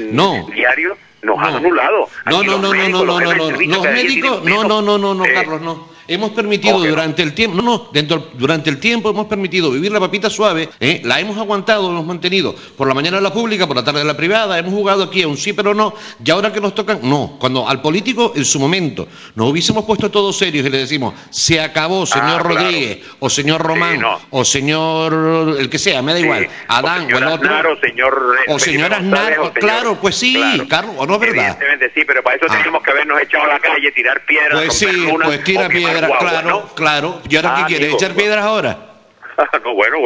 diarios 0.54 0.98
nos 1.24 1.40
han 1.40 1.56
anulado. 1.56 2.10
No, 2.26 2.44
no, 2.44 2.58
no, 2.58 2.74
no, 2.74 2.90
no, 2.90 3.06
no, 3.06 3.20
no, 3.20 3.34
no, 3.36 3.52
los 3.52 3.84
médicos, 3.84 4.44
no, 4.44 4.64
no, 4.64 4.82
no, 4.82 4.98
no, 4.98 5.14
no, 5.14 5.24
Carlos, 5.24 5.62
no. 5.62 5.90
Hemos 6.12 6.32
permitido 6.32 6.78
durante 6.78 7.24
el 7.24 7.34
tiempo, 7.34 7.56
no, 7.56 7.64
no, 7.64 7.90
dentro, 7.94 8.32
durante 8.34 8.70
el 8.70 8.82
tiempo 8.82 9.10
hemos 9.12 9.28
permitido 9.28 9.72
vivir 9.72 9.94
la 9.94 10.00
papita 10.02 10.30
suave, 10.30 10.68
¿eh? 10.78 11.00
la 11.06 11.22
hemos 11.22 11.38
aguantado, 11.38 11.90
hemos 11.90 12.06
mantenido. 12.06 12.54
Por 12.76 12.86
la 12.90 12.94
mañana 12.94 13.16
en 13.16 13.24
la 13.24 13.32
pública, 13.32 13.66
por 13.66 13.78
la 13.78 13.84
tarde 13.86 14.02
en 14.02 14.08
la 14.08 14.18
privada, 14.18 14.60
hemos 14.60 14.74
jugado 14.74 15.04
aquí 15.04 15.22
a 15.22 15.30
un 15.30 15.38
sí 15.38 15.54
pero 15.54 15.74
no, 15.74 15.94
y 16.22 16.30
ahora 16.30 16.52
que 16.52 16.60
nos 16.60 16.76
tocan, 16.76 17.00
no. 17.02 17.38
Cuando 17.40 17.66
al 17.66 17.82
político 17.82 18.34
en 18.36 18.44
su 18.44 18.60
momento 18.60 19.08
nos 19.36 19.50
hubiésemos 19.50 19.86
puesto 19.86 20.12
todos 20.12 20.38
serios 20.38 20.66
y 20.66 20.70
le 20.70 20.80
decimos, 20.80 21.14
se 21.30 21.62
acabó, 21.62 22.06
señor 22.06 22.44
Rodríguez, 22.44 23.06
o 23.20 23.30
señor 23.30 23.62
Román, 23.62 24.02
o 24.32 24.44
señor 24.44 25.56
el 25.58 25.70
que 25.70 25.80
sea, 25.80 26.02
me 26.02 26.12
da 26.12 26.20
igual, 26.20 26.50
Adán 26.68 27.06
o, 27.06 27.18
el 27.18 27.24
otro, 27.24 27.80
señor, 27.80 28.36
o 28.50 28.60
señor 28.60 28.94
Aznar, 28.94 29.54
claro, 29.54 29.98
pues 30.02 30.16
sí, 30.16 30.38
Carlos, 30.68 30.94
o 30.98 31.06
no 31.06 31.14
es 31.14 31.20
verdad. 31.22 31.58
Evidentemente 31.58 31.92
sí, 31.96 32.04
pero 32.06 32.22
para 32.22 32.36
eso 32.36 32.48
tenemos 32.48 32.84
que 32.84 32.92
habernos 32.92 33.22
echado 33.22 33.46
a 33.46 33.48
la 33.48 33.60
calle, 33.60 33.94
tirar 33.94 34.26
piedras, 34.26 34.62
pues 34.66 34.78
sí, 34.78 35.08
pues 35.24 35.42
tira 35.46 35.70
piedras 35.70 36.01
claro, 36.08 36.70
claro. 36.76 37.22
¿Y 37.30 37.36
ahora 37.36 37.56
qué 37.56 37.62
ah, 37.62 37.68
quieres? 37.68 37.94
¿Echar 37.94 38.14
piedras 38.14 38.44
ahora? 38.44 38.92
no, 39.64 39.74
bueno, 39.74 39.98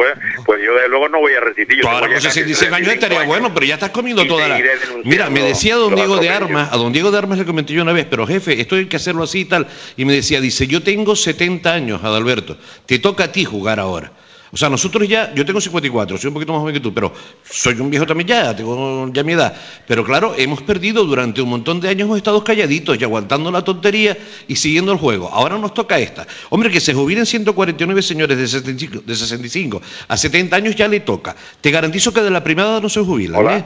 pues 0.44 0.62
yo 0.64 0.74
de 0.74 0.88
luego 0.88 1.08
no 1.08 1.20
voy 1.20 1.34
a 1.34 1.40
resistir. 1.40 1.82
Yo 1.82 1.88
ahora 1.88 2.08
con 2.08 2.20
66 2.20 2.72
años 2.72 2.88
estaría 2.88 3.22
bueno, 3.24 3.52
pero 3.52 3.66
ya 3.66 3.74
estás 3.74 3.90
comiendo 3.90 4.26
toda 4.26 4.48
la... 4.48 4.60
Mira, 5.04 5.30
me 5.30 5.42
decía 5.42 5.76
don 5.76 5.94
Diego 5.94 6.16
de 6.16 6.30
Armas, 6.30 6.72
a 6.72 6.76
don 6.76 6.92
Diego 6.92 7.10
de 7.10 7.18
Armas 7.18 7.38
le 7.38 7.44
comenté 7.44 7.72
yo 7.72 7.82
una 7.82 7.92
vez, 7.92 8.06
pero 8.08 8.26
jefe, 8.26 8.60
esto 8.60 8.76
hay 8.76 8.86
que 8.86 8.96
hacerlo 8.96 9.22
así 9.22 9.40
y 9.40 9.44
tal. 9.44 9.66
Y 9.96 10.04
me 10.04 10.12
decía, 10.12 10.40
dice, 10.40 10.66
yo 10.66 10.82
tengo 10.82 11.16
70 11.16 11.72
años, 11.72 12.04
Adalberto, 12.04 12.56
te 12.86 12.98
toca 12.98 13.24
a 13.24 13.32
ti 13.32 13.44
jugar 13.44 13.80
ahora. 13.80 14.12
O 14.52 14.56
sea, 14.56 14.68
nosotros 14.68 15.08
ya, 15.08 15.34
yo 15.34 15.44
tengo 15.44 15.60
54, 15.60 16.18
soy 16.18 16.28
un 16.28 16.34
poquito 16.34 16.52
más 16.52 16.60
joven 16.60 16.74
que 16.74 16.80
tú, 16.80 16.94
pero 16.94 17.12
soy 17.48 17.74
un 17.80 17.90
viejo 17.90 18.06
también 18.06 18.28
ya, 18.28 18.54
tengo 18.54 19.08
ya 19.12 19.22
mi 19.22 19.32
edad. 19.32 19.54
Pero 19.86 20.04
claro, 20.04 20.34
hemos 20.36 20.62
perdido 20.62 21.04
durante 21.04 21.42
un 21.42 21.48
montón 21.48 21.80
de 21.80 21.88
años, 21.88 22.02
hemos 22.02 22.16
estado 22.16 22.42
calladitos 22.44 22.98
y 23.00 23.04
aguantando 23.04 23.50
la 23.50 23.62
tontería 23.62 24.16
y 24.46 24.56
siguiendo 24.56 24.92
el 24.92 24.98
juego. 24.98 25.28
Ahora 25.32 25.58
nos 25.58 25.74
toca 25.74 25.98
esta. 25.98 26.26
Hombre, 26.50 26.70
que 26.70 26.80
se 26.80 26.94
jubilen 26.94 27.26
149 27.26 28.02
señores 28.02 28.38
de 28.38 28.46
65, 28.46 29.02
de 29.04 29.16
65 29.16 29.82
a 30.08 30.16
70 30.16 30.56
años 30.56 30.76
ya 30.76 30.88
le 30.88 31.00
toca. 31.00 31.34
Te 31.60 31.70
garantizo 31.70 32.12
que 32.12 32.22
de 32.22 32.30
la 32.30 32.44
privada 32.44 32.80
no 32.80 32.88
se 32.88 33.00
jubilan. 33.00 33.40
Hola. 33.40 33.58
¿eh? 33.58 33.64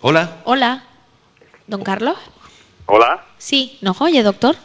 Hola. 0.00 0.36
Hola, 0.44 0.84
don 1.66 1.82
Carlos. 1.82 2.16
Hola. 2.86 3.24
Sí, 3.38 3.78
¿nos 3.80 4.00
oye, 4.00 4.22
doctor? 4.22 4.56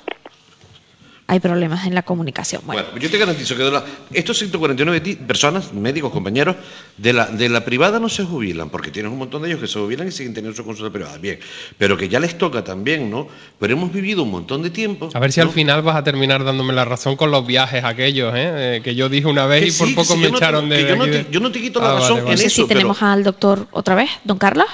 Hay 1.32 1.40
problemas 1.40 1.88
en 1.88 1.96
la 1.96 2.02
comunicación. 2.02 2.62
Bueno, 2.66 2.82
Bueno, 2.84 3.00
yo 3.00 3.10
te 3.10 3.18
garantizo 3.18 3.56
que 3.56 3.64
de 3.64 3.72
la- 3.72 3.86
estos 4.12 4.38
149 4.38 5.00
ti- 5.00 5.16
personas, 5.16 5.72
médicos, 5.72 6.12
compañeros, 6.12 6.58
de 6.98 7.14
la, 7.14 7.28
de 7.28 7.48
la 7.48 7.64
privada 7.64 8.02
no 8.02 8.10
se 8.10 8.26
jubilan, 8.26 8.70
porque 8.70 8.92
tienes 8.92 9.14
un 9.14 9.18
montón 9.18 9.42
de 9.42 9.48
ellos 9.48 9.62
que 9.62 9.68
se 9.68 9.80
jubilan 9.80 10.10
y 10.10 10.12
siguen 10.12 10.34
teniendo 10.34 10.58
su 10.58 10.66
consulta 10.66 10.92
privada. 10.92 11.18
Bien, 11.20 11.40
pero 11.78 11.96
que 11.96 12.10
ya 12.10 12.20
les 12.20 12.38
toca 12.38 12.66
también, 12.66 13.10
¿no? 13.10 13.30
Pero 13.62 13.72
hemos 13.72 13.94
vivido 13.94 14.24
un 14.24 14.32
montón 14.32 14.62
de 14.62 14.72
tiempo. 14.72 15.08
A 15.14 15.20
ver 15.20 15.32
si 15.32 15.40
¿no? 15.40 15.46
al 15.46 15.54
final 15.54 15.82
vas 15.84 15.96
a 15.96 16.04
terminar 16.04 16.44
dándome 16.44 16.74
la 16.74 16.84
razón 16.84 17.16
con 17.16 17.32
los 17.32 17.48
viajes 17.48 17.82
aquellos, 17.86 18.34
¿eh? 18.36 18.76
Eh, 18.78 18.82
que 18.84 18.94
yo 18.96 19.08
dije 19.08 19.28
una 19.28 19.46
vez 19.46 19.62
Que 19.62 19.68
y 19.70 19.72
por 19.72 19.88
sí, 19.88 19.94
poco 19.94 20.14
sí, 20.16 20.20
me 20.20 20.26
yo 20.26 20.32
no 20.34 20.38
te- 20.38 20.44
echaron 20.44 20.68
de. 20.70 20.76
que 20.84 20.90
yo 20.90 20.96
no 20.98 21.06
te- 21.06 21.12
de- 21.12 21.28
yo 21.32 21.40
no 21.40 21.50
te 21.54 21.62
quito 21.62 21.80
la 21.80 21.92
Ah, 21.92 21.94
razón 21.94 22.10
vale, 22.10 22.20
en 22.20 22.26
vale. 22.26 22.36
no 22.36 22.42
sé 22.42 22.48
eso, 22.48 22.62
si 22.64 22.68
tenemos 22.68 22.98
pero- 22.98 23.10
al 23.10 23.24
doctor 23.24 23.68
otra 23.72 23.96
vez, 23.96 24.10
don 24.26 24.38
Carlos. 24.38 24.68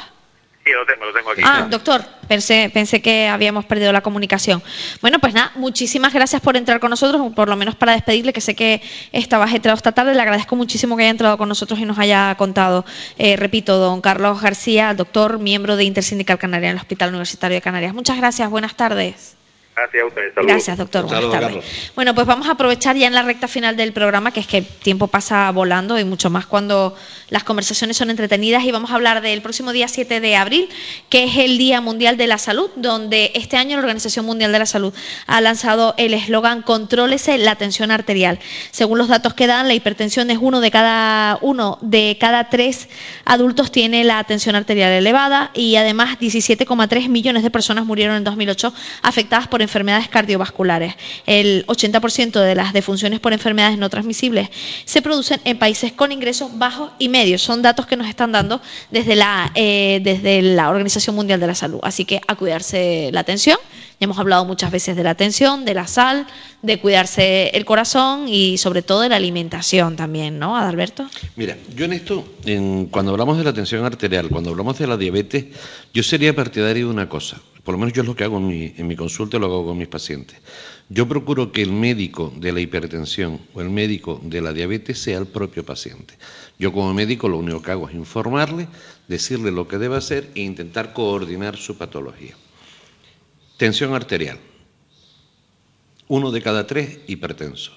Ah, 1.43 1.67
doctor, 1.69 2.03
pensé, 2.27 2.69
pensé 2.73 3.01
que 3.01 3.27
habíamos 3.27 3.65
perdido 3.65 3.91
la 3.91 4.01
comunicación. 4.01 4.61
Bueno, 5.01 5.19
pues 5.19 5.33
nada, 5.33 5.51
muchísimas 5.55 6.13
gracias 6.13 6.41
por 6.41 6.57
entrar 6.57 6.79
con 6.79 6.89
nosotros, 6.89 7.21
por 7.33 7.49
lo 7.49 7.55
menos 7.55 7.75
para 7.75 7.93
despedirle, 7.93 8.33
que 8.33 8.41
sé 8.41 8.55
que 8.55 8.81
estaba 9.11 9.45
ajetreado 9.45 9.77
esta 9.77 9.91
tarde. 9.91 10.13
Le 10.13 10.21
agradezco 10.21 10.55
muchísimo 10.55 10.97
que 10.97 11.03
haya 11.03 11.11
entrado 11.11 11.37
con 11.37 11.49
nosotros 11.49 11.79
y 11.79 11.85
nos 11.85 11.99
haya 11.99 12.35
contado. 12.35 12.85
Eh, 13.17 13.35
repito, 13.37 13.77
don 13.77 14.01
Carlos 14.01 14.41
García, 14.41 14.93
doctor, 14.93 15.39
miembro 15.39 15.75
de 15.75 15.83
Intersindical 15.83 16.37
Canaria 16.37 16.69
en 16.69 16.75
el 16.75 16.81
Hospital 16.81 17.09
Universitario 17.09 17.55
de 17.55 17.61
Canarias. 17.61 17.93
Muchas 17.93 18.17
gracias, 18.17 18.49
buenas 18.49 18.75
tardes. 18.75 19.36
Gracias 19.77 20.01
a 20.01 20.07
ustedes. 20.07 20.33
saludos. 20.33 20.51
Gracias, 20.53 20.77
doctor. 20.77 21.03
Buenas 21.03 21.21
Saludos, 21.21 21.39
tardes. 21.39 21.63
Carlos. 21.63 21.91
Bueno, 21.93 22.15
pues 22.15 22.25
vamos 22.25 22.47
a 22.47 22.53
aprovechar 22.53 22.95
ya 22.95 23.05
en 23.05 23.13
la 23.13 23.21
recta 23.21 23.47
final 23.47 23.77
del 23.77 23.93
programa, 23.93 24.31
que 24.31 24.39
es 24.39 24.47
que 24.47 24.57
el 24.57 24.65
tiempo 24.65 25.07
pasa 25.07 25.51
volando 25.51 25.99
y 25.99 26.03
mucho 26.03 26.31
más 26.31 26.47
cuando 26.47 26.95
las 27.29 27.43
conversaciones 27.43 27.95
son 27.95 28.09
entretenidas. 28.09 28.63
Y 28.63 28.71
vamos 28.71 28.89
a 28.89 28.95
hablar 28.95 29.21
del 29.21 29.41
próximo 29.43 29.73
día 29.73 29.87
7 29.87 30.19
de 30.19 30.35
abril, 30.35 30.67
que 31.09 31.25
es 31.25 31.37
el 31.37 31.59
Día 31.59 31.79
Mundial 31.79 32.17
de 32.17 32.25
la 32.25 32.39
Salud, 32.39 32.71
donde 32.75 33.31
este 33.35 33.55
año 33.55 33.77
la 33.77 33.83
Organización 33.83 34.25
Mundial 34.25 34.51
de 34.51 34.57
la 34.57 34.65
Salud 34.65 34.95
ha 35.27 35.41
lanzado 35.41 35.93
el 35.97 36.15
eslogan 36.15 36.63
Contrólese 36.63 37.37
la 37.37 37.55
tensión 37.55 37.91
arterial. 37.91 38.39
Según 38.71 38.97
los 38.97 39.09
datos 39.09 39.35
que 39.35 39.45
dan, 39.45 39.67
la 39.67 39.75
hipertensión 39.75 40.31
es 40.31 40.39
uno 40.41 40.59
de 40.59 40.71
cada 40.71 41.37
uno 41.41 41.77
de 41.81 42.17
cada 42.19 42.49
tres 42.49 42.89
adultos 43.25 43.71
tiene 43.71 44.03
la 44.03 44.23
tensión 44.23 44.55
arterial 44.55 44.91
elevada 44.91 45.51
y 45.53 45.75
además 45.75 46.17
17,3 46.19 47.09
millones 47.09 47.43
de 47.43 47.51
personas 47.51 47.85
murieron 47.85 48.15
en 48.15 48.23
2008 48.23 48.73
afectadas 49.03 49.47
por 49.47 49.61
enfermedades 49.67 50.07
cardiovasculares. 50.07 50.95
El 51.25 51.65
80% 51.67 52.39
de 52.39 52.55
las 52.55 52.73
defunciones 52.73 53.19
por 53.19 53.33
enfermedades 53.33 53.77
no 53.77 53.89
transmisibles 53.89 54.49
se 54.85 55.01
producen 55.01 55.41
en 55.43 55.59
países 55.59 55.91
con 55.91 56.11
ingresos 56.11 56.57
bajos 56.57 56.91
y 56.99 57.09
medios. 57.09 57.41
Son 57.41 57.61
datos 57.61 57.85
que 57.85 57.97
nos 57.97 58.07
están 58.07 58.31
dando 58.31 58.61
desde 58.89 59.15
la, 59.15 59.51
eh, 59.55 59.99
desde 60.03 60.41
la 60.41 60.69
Organización 60.69 61.15
Mundial 61.15 61.39
de 61.39 61.47
la 61.47 61.55
Salud. 61.55 61.79
Así 61.83 62.05
que 62.05 62.21
a 62.27 62.35
cuidarse 62.35 63.09
la 63.11 63.19
atención. 63.19 63.57
Hemos 63.99 64.19
hablado 64.19 64.45
muchas 64.45 64.71
veces 64.71 64.95
de 64.95 65.03
la 65.03 65.09
atención, 65.09 65.65
de 65.65 65.73
la 65.73 65.87
sal, 65.87 66.27
de 66.61 66.79
cuidarse 66.79 67.49
el 67.49 67.65
corazón 67.65 68.27
y 68.27 68.57
sobre 68.59 68.83
todo 68.83 69.01
de 69.01 69.09
la 69.09 69.15
alimentación 69.15 69.95
también, 69.95 70.37
¿no, 70.37 70.55
Adalberto? 70.55 71.09
Mira, 71.35 71.57
yo 71.75 71.85
en 71.85 71.93
esto, 71.93 72.23
en- 72.45 72.85
cuando 72.87 73.11
hablamos 73.11 73.39
de 73.39 73.43
la 73.43 73.53
tensión 73.53 73.83
arterial, 73.85 74.29
cuando 74.29 74.51
hablamos 74.51 74.77
de 74.77 74.85
la 74.85 74.97
diabetes, 74.97 75.45
yo 75.95 76.03
sería 76.03 76.35
partidario 76.35 76.85
de 76.87 76.93
una 76.93 77.09
cosa, 77.09 77.41
por 77.63 77.73
lo 77.73 77.79
menos 77.79 77.93
yo 77.93 78.03
es 78.03 78.07
lo 78.07 78.15
que 78.15 78.23
hago 78.23 78.37
en 78.37 78.47
mi, 78.47 78.73
en 78.77 78.85
mi 78.87 78.95
consulta 78.95 79.39
lo 79.39 79.47
hago 79.47 79.65
con 79.65 79.77
mis 79.79 79.87
pacientes. 79.87 80.37
Yo 80.89 81.07
procuro 81.07 81.51
que 81.51 81.63
el 81.63 81.71
médico 81.71 82.31
de 82.37 82.51
la 82.51 82.59
hipertensión 82.61 83.41
o 83.55 83.61
el 83.61 83.69
médico 83.71 84.21
de 84.23 84.41
la 84.41 84.53
diabetes 84.53 84.99
sea 85.01 85.17
el 85.17 85.25
propio 85.25 85.65
paciente. 85.65 86.13
Yo 86.59 86.71
como 86.71 86.93
médico 86.93 87.27
lo 87.27 87.37
único 87.39 87.63
que 87.63 87.71
hago 87.71 87.89
es 87.89 87.95
informarle, 87.95 88.67
decirle 89.07 89.51
lo 89.51 89.67
que 89.67 89.79
debe 89.79 89.97
hacer 89.97 90.29
e 90.35 90.41
intentar 90.41 90.93
coordinar 90.93 91.57
su 91.57 91.77
patología. 91.77 92.35
Tensión 93.57 93.95
arterial. 93.95 94.37
Uno 96.07 96.31
de 96.31 96.43
cada 96.43 96.67
tres 96.67 96.99
hipertenso. 97.07 97.71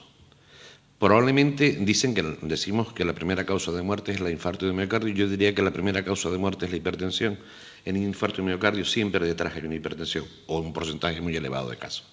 Probablemente 0.99 1.79
dicen 1.81 2.13
que 2.13 2.23
decimos 2.43 2.93
que 2.93 3.07
la 3.07 3.15
primera 3.15 3.47
causa 3.47 3.73
de 3.73 3.81
muerte 3.81 4.13
es 4.13 4.21
la 4.21 4.31
infarto 4.31 4.67
de 4.67 4.75
miocardio. 4.75 5.15
Yo 5.15 5.27
diría 5.27 5.55
que 5.55 5.63
la 5.63 5.71
primera 5.71 6.05
causa 6.05 6.29
de 6.29 6.37
muerte 6.37 6.67
es 6.67 6.71
la 6.71 6.77
hipertensión. 6.77 7.39
En 7.87 7.97
infarto 7.97 8.43
de 8.43 8.49
miocardio 8.49 8.85
siempre 8.85 9.25
detrás 9.27 9.57
hay 9.57 9.65
una 9.65 9.77
hipertensión 9.77 10.27
o 10.49 10.61
un 10.61 10.75
porcentaje 10.75 11.23
muy 11.23 11.35
elevado 11.35 11.71
de 11.71 11.79
casos. 11.79 12.05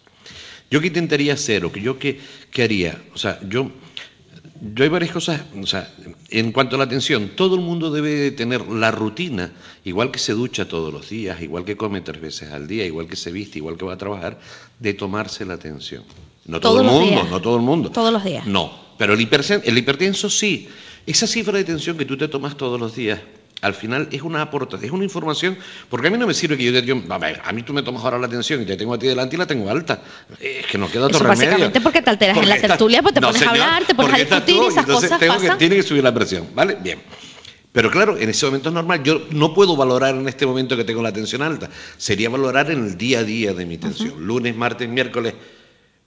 Yo 0.72 0.80
que 0.80 0.88
intentaría 0.88 1.34
hacer 1.34 1.66
o 1.66 1.72
que 1.72 1.82
yo 1.82 2.00
qué 2.00 2.22
qué 2.50 2.64
haría, 2.64 3.02
o 3.14 3.18
sea, 3.18 3.38
yo 3.50 3.70
yo 4.74 4.84
hay 4.84 4.90
varias 4.90 5.12
cosas, 5.12 5.42
o 5.62 5.66
sea, 5.66 5.92
en 6.30 6.52
cuanto 6.52 6.76
a 6.76 6.80
la 6.80 6.86
atención, 6.86 7.32
todo 7.36 7.56
el 7.56 7.62
mundo 7.62 7.92
debe 7.92 8.10
de 8.16 8.32
tener 8.32 8.68
la 8.68 8.92
rutina, 8.92 9.52
igual 9.84 10.12
que 10.12 10.20
se 10.20 10.34
ducha 10.34 10.68
todos 10.68 10.92
los 10.94 11.10
días, 11.10 11.42
igual 11.42 11.66
que 11.66 11.76
come 11.78 12.02
tres 12.02 12.20
veces 12.22 12.52
al 12.52 12.68
día, 12.68 12.86
igual 12.86 13.08
que 13.08 13.16
se 13.16 13.32
viste, 13.32 13.60
igual 13.60 13.78
que 13.78 13.86
va 13.86 13.94
a 13.94 13.98
trabajar, 13.98 14.40
de 14.80 14.94
tomarse 14.94 15.46
la 15.46 15.56
atención. 15.56 16.04
No 16.46 16.60
todo 16.60 16.82
el 16.82 16.88
mundo, 16.88 17.10
días. 17.10 17.30
no 17.30 17.42
todo 17.42 17.56
el 17.58 17.62
mundo. 17.62 17.92
Todos 17.92 18.14
los 18.14 18.24
días. 18.24 18.46
No, 18.48 18.72
pero 18.98 19.14
el, 19.14 19.20
hipersen- 19.20 19.62
el 19.66 19.78
hipertenso 19.78 20.30
sí. 20.30 20.70
Esa 21.06 21.26
cifra 21.28 21.58
de 21.58 21.64
tensión 21.64 21.98
que 21.98 22.04
tú 22.06 22.18
te 22.18 22.28
tomas 22.28 22.58
todos 22.58 22.80
los 22.80 22.96
días, 22.96 23.20
al 23.62 23.74
final 23.74 24.08
es 24.12 24.22
una 24.22 24.42
aportación, 24.42 24.86
es 24.86 24.92
una 24.92 25.04
información, 25.04 25.58
porque 25.90 26.08
a 26.08 26.12
mí 26.12 26.18
no 26.18 26.28
me 26.28 26.34
sirve 26.34 26.58
que 26.58 26.64
yo 26.66 26.72
te 26.72 26.82
diga, 26.82 26.96
a 27.10 27.18
ver, 27.18 27.42
a 27.44 27.52
mí 27.54 27.64
tú 27.64 27.74
me 27.74 27.82
tomas 27.82 28.04
ahora 28.04 28.20
la 28.20 28.28
tensión 28.28 28.62
y 28.62 28.66
te 28.66 28.76
tengo 28.78 28.94
a 28.94 29.00
ti 29.00 29.08
delante 29.08 29.36
y 29.36 29.40
la 29.40 29.48
tengo 29.48 29.70
alta. 29.70 30.02
Es 30.40 30.68
que 30.68 30.78
no 30.78 30.90
queda 30.92 31.06
otro 31.06 31.18
Eso 31.18 31.24
remedio. 31.26 31.50
básicamente 31.52 31.82
porque 31.82 32.02
te 32.02 32.10
alteras 32.10 32.38
en 32.38 32.50
la 32.50 32.62
tertulia, 32.62 33.02
pues 33.02 33.14
te 33.16 33.22
No, 33.22 33.28
pones 33.28 33.42
a 33.42 33.50
hablar, 33.50 33.86
te 33.86 33.96
pones 33.96 34.14
a 34.14 34.18
discutir 34.18 34.56
y 34.56 34.60
esas 34.68 34.78
entonces 34.78 35.10
cosas 35.10 35.20
tengo 35.20 35.40
que- 35.40 35.56
tiene 35.58 35.76
que 35.76 35.84
subir 35.84 36.04
la 36.04 36.14
presión, 36.14 36.48
¿vale? 36.54 36.78
Bien. 36.82 37.02
Pero 37.72 37.92
claro, 37.92 38.18
en 38.18 38.30
ese 38.30 38.46
momento 38.48 38.70
es 38.70 38.76
normal. 38.76 39.04
Yo 39.04 39.22
no 39.32 39.54
puedo 39.54 39.76
valorar 39.76 40.16
en 40.16 40.28
este 40.28 40.46
momento 40.48 40.76
que 40.76 40.84
tengo 40.84 41.04
la 41.04 41.12
tensión 41.14 41.42
alta. 41.44 41.70
Sería 41.98 42.30
valorar 42.30 42.72
en 42.72 42.84
el 42.86 42.98
día 42.98 43.20
a 43.20 43.24
día 43.24 43.54
de 43.54 43.66
mi 43.68 43.78
tensión. 43.78 44.26
Lunes, 44.26 44.56
martes, 44.56 44.90
miércoles, 44.90 45.36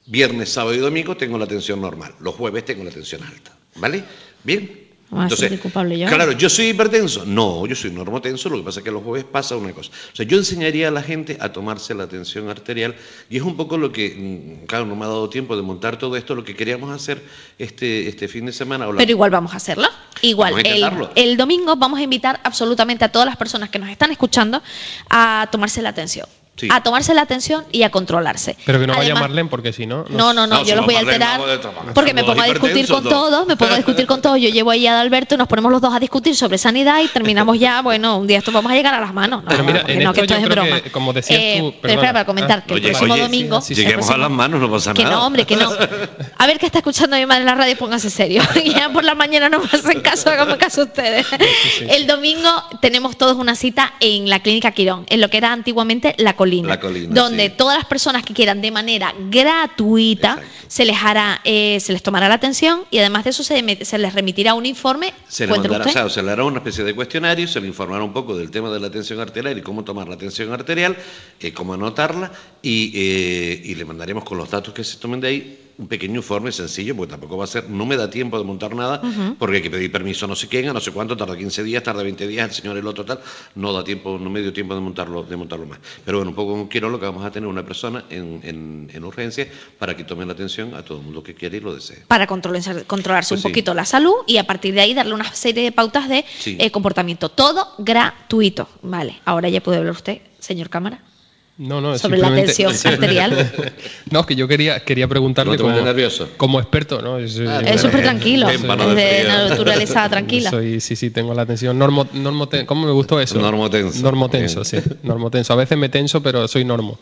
viernes, 0.07 0.49
sábado 0.53 0.75
y 0.75 0.79
domingo 0.79 1.17
tengo 1.17 1.39
la 1.39 1.47
tensión 1.47 1.81
normal. 1.81 2.13
Los 2.21 2.35
jueves 2.35 2.65
tengo 2.65 2.83
la 2.83 2.91
tensión 2.91 3.23
alta. 3.23 3.53
¿Vale? 3.77 4.03
Bien. 4.43 4.89
Ah, 5.13 5.29
soy 5.29 5.59
culpable 5.59 5.99
yo. 5.99 6.07
claro, 6.07 6.33
¿yo 6.33 6.49
soy 6.49 6.69
hipertenso? 6.69 7.25
No, 7.27 7.67
yo 7.67 7.75
soy 7.75 7.91
normotenso, 7.91 8.49
lo 8.49 8.59
que 8.59 8.63
pasa 8.63 8.79
es 8.79 8.85
que 8.85 8.93
los 8.93 9.03
jueves 9.03 9.25
pasa 9.25 9.57
una 9.57 9.73
cosa. 9.73 9.91
O 10.13 10.17
sea, 10.17 10.25
yo 10.25 10.39
enseñaría 10.39 10.89
a 10.89 10.91
la 10.93 11.03
gente 11.03 11.37
a 11.41 11.53
tomarse 11.53 11.95
la 11.95 12.07
tensión 12.07 12.49
arterial 12.49 12.95
y 13.29 13.37
es 13.37 13.43
un 13.43 13.57
poco 13.57 13.77
lo 13.77 13.91
que, 13.91 14.61
mm, 14.63 14.67
claro, 14.67 14.87
no 14.87 14.95
me 14.95 15.05
ha 15.05 15.09
dado 15.09 15.29
tiempo 15.29 15.57
de 15.57 15.63
montar 15.63 15.99
todo 15.99 16.17
esto, 16.17 16.37
lo 16.37 16.45
que 16.45 16.55
queríamos 16.55 16.91
hacer 16.91 17.23
este, 17.59 18.09
este 18.09 18.29
fin 18.29 18.47
de 18.47 18.53
semana. 18.53 18.87
Pero 18.97 19.11
igual 19.11 19.31
vamos 19.31 19.53
a 19.53 19.57
hacerlo. 19.57 19.89
Igual, 20.23 20.55
a 20.55 20.61
el, 20.61 20.67
intentarlo. 20.67 21.11
el 21.17 21.37
domingo 21.37 21.75
vamos 21.75 21.99
a 21.99 22.03
invitar 22.03 22.41
absolutamente 22.45 23.05
a 23.05 23.11
todas 23.11 23.27
las 23.27 23.37
personas 23.37 23.69
que 23.69 23.81
nos 23.81 23.89
están 23.89 24.13
escuchando 24.13 24.63
a 25.09 25.49
tomarse 25.51 25.83
la 25.83 25.89
atención. 25.89 26.27
Sí. 26.61 26.69
A 26.71 26.83
tomarse 26.83 27.15
la 27.15 27.23
atención 27.23 27.65
y 27.73 27.83
a 27.85 27.91
controlarse. 27.91 28.57
Pero 28.67 28.79
que 28.81 28.87
no 28.87 28.93
vaya 28.93 29.05
Además- 29.13 29.23
Marlene, 29.23 29.49
porque 29.49 29.73
si 29.73 29.87
no. 29.87 30.05
No, 30.11 30.35
no, 30.35 30.47
no, 30.47 30.47
No, 30.47 30.59
yo 30.61 30.67
si 30.67 30.75
los 30.75 30.85
voy 30.85 30.95
a 30.97 30.99
alterar 31.01 31.41
porque 31.95 32.13
me 32.15 32.23
pongo 32.23 32.43
a 32.43 32.47
discutir 32.47 32.87
con 32.89 33.03
todos. 33.03 33.47
me 33.47 33.57
pongo 33.57 33.73
a 33.73 33.77
discutir 33.77 34.07
con 34.07 34.21
todos. 34.21 34.39
Yo 34.41 34.49
llevo 34.51 34.71
ahí 34.71 34.87
a 34.87 35.01
Alberto, 35.01 35.37
nos 35.37 35.49
ponemos 35.49 35.73
los 35.73 35.81
dos 35.81 35.95
a 35.95 35.99
discutir 35.99 36.37
sobre 36.37 36.59
sanidad 36.59 37.01
y 37.03 37.09
terminamos 37.09 37.59
ya, 37.59 37.81
bueno, 37.83 38.19
un 38.19 38.27
día 38.27 38.39
esto 38.39 38.53
vamos 38.53 38.71
a 38.73 38.75
llegar 38.75 38.95
a 38.95 39.01
las 39.01 39.15
manos. 39.15 39.43
No, 39.45 39.49
Pero 39.51 39.65
mira, 39.65 39.81
porque 39.81 39.93
en 39.95 39.99
no, 40.03 40.11
esto 40.11 40.13
que 40.15 40.21
esto 40.21 40.35
yo 40.35 40.41
es 40.41 40.47
creo 40.49 40.65
broma. 40.65 40.81
que, 40.83 40.91
como 40.93 41.13
decías 41.13 41.41
Eh, 41.41 41.57
tú, 41.61 41.71
pero 41.71 41.81
perdona. 41.81 41.95
espera, 41.95 42.13
para 42.13 42.25
comentar 42.27 42.59
Ah, 42.61 42.65
que 42.67 42.75
el 42.75 42.81
Oye, 42.81 42.89
próximo 42.91 43.15
oye, 43.15 43.23
domingo. 43.23 43.61
sí, 43.61 43.75
sí, 43.75 43.81
el 43.81 43.87
Lleguemos 43.87 44.07
a 44.07 44.09
próximo- 44.15 44.29
las 44.29 44.37
manos, 44.37 44.61
no 44.61 44.71
pasa 44.71 44.93
que 44.95 45.05
nada. 45.05 45.17
no, 45.17 45.27
hombre, 45.27 45.45
que 45.47 45.57
no. 45.57 45.71
A 46.39 46.47
ver 46.47 46.59
qué 46.59 46.67
está 46.67 46.79
escuchando 46.79 47.17
mi 47.17 47.25
madre 47.27 47.41
en 47.41 47.47
la 47.47 47.55
radio, 47.55 47.77
pónganse 47.77 48.11
serio. 48.11 48.43
ya 48.67 48.91
por 48.93 49.05
la 49.05 49.15
mañana 49.15 49.49
no 49.49 49.61
me 49.61 49.67
hacen 49.67 50.01
caso, 50.03 50.29
háganme 50.31 50.59
caso 50.59 50.83
ustedes. 50.83 51.27
El 51.89 52.07
domingo 52.07 52.51
tenemos 52.81 53.17
todos 53.17 53.37
una 53.37 53.55
cita 53.55 53.95
en 54.01 54.29
la 54.29 54.41
Clínica 54.41 54.73
Quirón, 54.73 55.07
en 55.09 55.21
lo 55.21 55.29
que 55.31 55.39
era 55.39 55.53
antiguamente 55.53 56.15
La 56.19 56.35
Colina. 56.51 56.69
La 56.69 56.81
Colina, 56.81 57.15
donde 57.15 57.47
sí. 57.47 57.55
todas 57.57 57.77
las 57.77 57.87
personas 57.87 58.25
que 58.25 58.35
quieran 58.35 58.61
de 58.61 58.71
manera 58.71 59.15
gratuita 59.31 60.33
Exacto. 60.33 60.67
se 60.69 60.85
les 60.85 60.97
hará, 61.03 61.41
eh, 61.45 61.79
se 61.81 61.93
les 61.93 62.03
tomará 62.03 62.29
la 62.29 62.35
atención 62.35 62.83
y 62.91 62.99
además 62.99 63.25
de 63.25 63.31
eso 63.31 63.43
se, 63.45 63.63
les 63.63 64.15
remitirá 64.15 64.55
un 64.55 64.67
informe. 64.67 65.15
Se 65.29 65.45
le, 65.45 65.51
Cuénteme 65.51 65.75
mandará, 65.79 65.91
usted. 65.91 66.05
o 66.05 66.09
sea, 66.11 66.15
se 66.15 66.27
le 66.27 66.33
hará 66.33 66.45
una 66.45 66.59
especie 66.59 66.85
de 66.85 66.95
cuestionario, 66.95 67.47
se 67.47 67.61
le 67.61 67.69
informará 67.69 68.03
un 68.03 68.13
poco 68.13 68.37
del 68.37 68.51
tema 68.51 68.71
de 68.71 68.81
la 68.81 68.91
tensión 68.91 69.21
arterial 69.21 69.57
y 69.57 69.63
cómo 69.63 69.85
tomar 69.85 70.09
la 70.09 70.17
tensión 70.17 70.53
arterial, 70.53 70.97
eh, 71.41 71.53
cómo 71.53 71.75
anotarla 71.75 72.33
y, 72.63 72.93
eh, 72.95 73.63
y 73.65 73.75
le 73.77 73.85
mandaremos 73.85 74.25
con 74.25 74.39
los 74.39 74.51
datos 74.51 74.75
que 74.75 74.83
se 74.83 74.97
tomen 74.97 75.21
de 75.21 75.29
ahí 75.29 75.60
un 75.81 75.89
pequeño 75.89 76.17
informe 76.17 76.53
sencillo, 76.53 76.95
porque 76.95 77.13
tampoco 77.13 77.39
va 77.39 77.45
a 77.45 77.47
ser, 77.47 77.71
no 77.71 77.87
me 77.87 77.97
da 77.97 78.11
tiempo 78.11 78.37
de 78.39 78.45
montar 78.45 78.75
nada, 78.75 79.01
porque 79.39 79.57
hay 79.57 79.63
que 79.63 79.71
pedir 79.71 79.91
permiso 79.91 80.27
a 80.27 80.29
no 80.29 80.37
sé 80.37 80.47
quién, 80.47 80.69
a 80.69 80.75
no 80.75 80.81
sé 80.81 80.93
cuánto, 80.93 81.17
tarda 81.17 81.37
15 81.37 81.65
días, 81.65 81.83
tarda 81.83 82.03
20 82.03 82.29
días, 82.29 82.51
el 82.51 82.55
señor 82.55 82.77
el 82.77 82.87
otro 82.87 83.05
tal, 83.07 83.21
no 83.55 83.73
da 83.73 83.83
tiempo, 83.83 84.19
no 84.21 84.29
me 84.29 84.43
dio 84.43 84.53
tiempo 84.53 84.75
de 84.75 84.81
montarlo, 84.83 85.23
de 85.23 85.37
montarlo 85.37 85.65
más. 85.67 85.79
Pero 86.05 86.19
bueno, 86.19 86.31
un 86.31 86.37
poco 86.37 86.69
quiero 86.69 86.91
lo 86.91 87.01
que 87.01 87.07
vamos 87.07 87.25
a 87.25 87.31
tener 87.31 87.49
una 87.49 87.65
persona 87.65 88.05
en, 88.11 88.41
en, 88.43 88.91
en 88.93 89.05
urgencia 89.05 89.49
para 89.79 89.97
que 89.97 90.05
tome 90.05 90.27
la 90.27 90.35
atención 90.35 90.75
a 90.75 90.83
todo 90.85 90.99
el 90.99 91.05
mundo 91.05 91.23
que 91.23 91.35
quiere 91.35 91.57
y 91.57 91.61
lo 91.61 91.75
desee. 91.75 92.05
Para 92.07 92.27
controlarse, 92.27 92.85
controlarse 92.85 93.31
Pues 93.35 93.39
un 93.39 93.43
sí. 93.43 93.49
poquito 93.49 93.73
la 93.73 93.87
salud 93.87 94.13
y 94.27 94.37
a 94.37 94.45
partir 94.47 94.75
de 94.75 94.83
ahí 94.83 94.93
darle 94.93 95.15
una 95.15 95.33
serie 95.33 95.63
de 95.65 95.73
pautas 95.73 96.11
de 96.11 96.27
Sí. 96.39 96.57
eh, 96.61 96.71
comportamiento. 96.71 97.31
Todo 97.31 97.67
gratuito. 97.79 98.69
Vale, 98.83 99.19
ahora 99.25 99.49
ya 99.49 99.63
puede 99.63 99.79
hablar 99.79 99.95
usted, 99.95 100.21
señor 100.41 100.69
Cámara. 100.69 101.01
No, 101.61 101.79
no, 101.83 101.99
Sobre 101.99 102.17
la 102.19 102.35
tensión 102.35 102.73
arterial. 102.85 103.53
no, 104.11 104.25
que 104.25 104.35
yo 104.35 104.49
quería, 104.49 104.81
quería 104.83 105.07
preguntarle 105.07 105.53
No 105.53 105.57
te 105.59 105.63
como, 105.63 105.81
nervioso. 105.85 106.31
como 106.39 106.59
experto, 106.59 107.03
¿no? 107.03 107.19
Es, 107.19 107.39
Ah, 107.47 107.61
Es 107.67 107.83
súper 107.83 108.01
tranquilo, 108.03 108.49
es 108.49 108.63
de 108.63 109.25
naturaleza 109.29 110.09
tranquila. 110.09 110.49
Soy, 110.57 110.81
sí, 110.81 110.97
sí, 110.97 111.11
tengo 111.11 111.35
la 111.35 111.43
atención. 111.43 111.79
Normo, 111.79 112.07
normoten- 112.15 112.65
¿Cómo 112.65 112.87
me 112.87 112.93
gustó 112.93 113.21
eso? 113.21 113.39
Normotenso. 113.39 114.03
Normotenso, 114.03 114.65
sí. 114.65 114.79
Normotenso. 115.03 115.53
A 115.53 115.57
veces 115.57 115.77
me 115.77 115.91
tenso, 115.91 116.23
pero 116.23 116.49
soy 116.49 116.65
normo. 116.65 116.99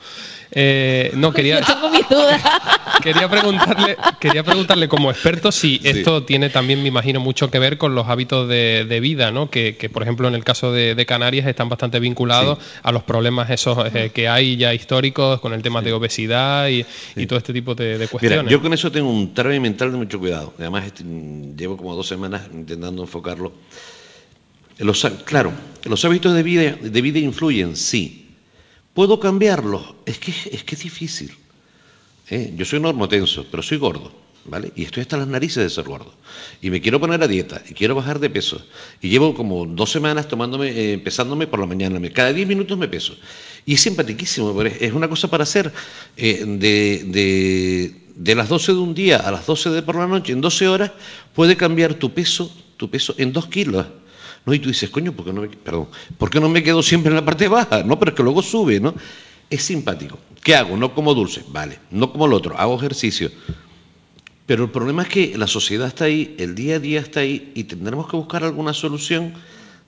Eh, 0.51 1.12
no, 1.14 1.32
quería, 1.32 1.61
Yo 1.61 1.66
tengo 1.74 1.90
mis 1.90 2.09
dudas. 2.09 2.42
quería, 3.03 3.28
preguntarle, 3.28 3.96
quería 4.18 4.42
preguntarle 4.42 4.88
como 4.88 5.11
experto 5.11 5.53
si 5.53 5.80
esto 5.84 6.24
tiene 6.24 6.49
también, 6.51 6.82
me 6.82 6.88
imagino, 6.88 7.20
mucho 7.20 7.51
que 7.51 7.59
ver 7.59 7.78
con 7.78 7.94
los 7.94 8.09
hábitos 8.09 8.49
de, 8.49 8.86
de 8.88 9.01
vida, 9.01 9.30
¿no? 9.30 9.51
Que, 9.51 9.76
que, 9.76 9.88
por 9.90 10.03
ejemplo, 10.03 10.26
en 10.28 10.34
el 10.34 10.44
caso 10.44 10.72
de, 10.72 10.94
de 10.94 11.07
Canarias 11.07 11.46
están 11.46 11.68
bastante 11.68 12.01
vinculados 12.01 12.59
a 12.82 12.92
los 12.92 13.03
problemas 13.03 13.51
esos 13.51 13.94
eh, 13.94 14.11
que 14.12 14.28
hay 14.28 14.57
ya 14.57 14.72
históricos 14.74 15.40
con 15.40 15.53
el 15.53 15.62
tema 15.62 15.82
de 15.82 15.92
obesidad 15.92 16.68
y, 16.68 16.84
y 17.16 17.26
todo 17.26 17.38
este 17.38 17.53
tipo 17.53 17.74
de, 17.74 17.84
de 17.84 17.99
Mira, 17.99 18.09
cuestiones. 18.09 18.53
yo 18.53 18.62
con 18.62 18.72
eso 18.72 18.90
tengo 18.90 19.11
un 19.11 19.34
trave 19.34 19.61
mental 19.61 19.90
de 19.92 19.99
mucho 19.99 20.18
cuidado. 20.18 20.55
Además, 20.59 20.86
este, 20.86 21.05
llevo 21.57 21.76
como 21.76 21.94
dos 21.94 22.07
semanas 22.09 22.42
intentando 22.53 23.03
enfocarlo. 23.03 23.53
Los, 24.78 25.05
claro, 25.24 25.53
los 25.84 26.05
hábitos 26.05 26.34
de 26.34 26.42
vida, 26.42 26.76
de 26.80 27.03
vida 27.03 27.18
influyen, 27.18 27.76
sí. 27.76 28.27
¿Puedo 28.95 29.20
cambiarlos? 29.20 29.95
Es 30.07 30.18
que 30.18 30.30
es, 30.30 30.64
que 30.64 30.74
es 30.74 30.82
difícil. 30.82 31.32
¿eh? 32.30 32.53
Yo 32.57 32.64
soy 32.64 32.80
normotenso, 32.80 33.47
pero 33.51 33.62
soy 33.62 33.78
gordo, 33.78 34.12
¿vale? 34.45 34.72
Y 34.74 34.84
estoy 34.84 35.03
hasta 35.03 35.16
las 35.16 35.28
narices 35.28 35.62
de 35.62 35.70
ser 35.70 35.84
gordo. 35.84 36.12
Y 36.61 36.70
me 36.70 36.80
quiero 36.80 36.99
poner 36.99 37.22
a 37.22 37.28
dieta, 37.28 37.62
y 37.68 37.74
quiero 37.74 37.95
bajar 37.95 38.18
de 38.18 38.30
peso. 38.30 38.64
Y 39.01 39.09
llevo 39.09 39.34
como 39.34 39.66
dos 39.66 39.91
semanas 39.91 40.26
tomándome, 40.28 40.70
eh, 40.74 40.99
pesándome 40.99 41.47
por 41.47 41.61
la 41.61 41.66
mañana. 41.66 42.01
Cada 42.11 42.32
10 42.32 42.49
minutos 42.49 42.76
me 42.76 42.89
peso. 42.89 43.16
Y 43.64 43.74
es 43.74 43.80
simpaticísimo, 43.80 44.61
es, 44.62 44.93
una 44.93 45.09
cosa 45.09 45.28
para 45.28 45.45
hacer 45.45 45.72
eh, 46.16 46.45
de, 46.47 47.05
de, 47.07 47.95
de 48.16 48.34
las 48.34 48.49
12 48.49 48.72
de 48.72 48.78
un 48.78 48.95
día 48.95 49.18
a 49.18 49.30
las 49.30 49.47
12 49.47 49.70
de 49.70 49.82
por 49.82 49.97
la 49.97 50.07
noche, 50.07 50.32
en 50.32 50.41
12 50.41 50.66
horas, 50.68 50.93
puede 51.34 51.57
cambiar 51.57 51.95
tu 51.95 52.12
peso, 52.12 52.51
tu 52.76 52.91
peso 52.91 53.14
en 53.18 53.32
2 53.32 53.47
kilos. 53.47 53.86
¿No? 54.47 54.55
Y 54.55 54.59
tú 54.59 54.68
dices, 54.68 54.91
coño, 54.91 55.12
¿por 55.12 55.24
qué 55.26 55.32
no 55.32 55.43
me, 55.43 55.49
perdón, 55.49 55.89
¿por 56.16 56.30
qué 56.30 56.41
no 56.41 56.49
me 56.49 56.62
quedo 56.62 56.82
siempre 56.82 57.11
en 57.11 57.16
la 57.16 57.24
parte 57.24 57.49
baja? 57.49 57.82
No, 57.82 57.99
pero 57.99 58.11
es 58.12 58.16
que 58.16 58.22
luego 58.22 58.43
sube, 58.43 58.80
¿no? 58.80 58.95
Es 59.51 59.62
simpático. 59.62 60.18
¿Qué 60.43 60.55
hago? 60.55 60.76
No 60.76 60.95
como 60.95 61.14
dulce, 61.14 61.43
vale. 61.49 61.78
No 61.91 62.12
como 62.12 62.26
el 62.26 62.32
otro, 62.32 62.57
hago 62.59 62.76
ejercicio. 62.76 63.30
Pero 64.47 64.64
el 64.64 64.70
problema 64.70 65.03
es 65.03 65.09
que 65.09 65.36
la 65.36 65.47
sociedad 65.47 65.89
está 65.89 66.05
ahí, 66.05 66.34
el 66.39 66.55
día 66.55 66.76
a 66.76 66.78
día 66.78 67.01
está 67.01 67.20
ahí 67.20 67.53
y 67.55 67.64
tendremos 67.64 68.09
que 68.09 68.16
buscar 68.16 68.45
alguna 68.45 68.72
solución 68.72 69.34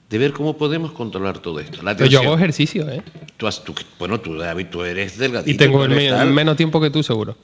de 0.09 0.17
ver 0.17 0.33
cómo 0.33 0.57
podemos 0.57 0.91
controlar 0.91 1.39
todo 1.39 1.59
esto. 1.59 1.81
La 1.81 1.95
Pero 1.95 2.09
yo 2.09 2.19
hago 2.19 2.35
ejercicio, 2.35 2.87
¿eh? 2.89 3.01
Tú 3.37 3.47
has- 3.47 3.63
tú- 3.63 3.73
bueno, 3.97 4.19
tú, 4.19 4.35
David, 4.35 4.67
tú 4.69 4.83
eres 4.83 5.17
delgadito. 5.17 5.49
Y 5.49 5.55
tengo 5.57 5.83
el 5.85 6.31
menos 6.33 6.57
tiempo 6.57 6.79
que 6.81 6.89
tú, 6.91 7.01
seguro. 7.01 7.35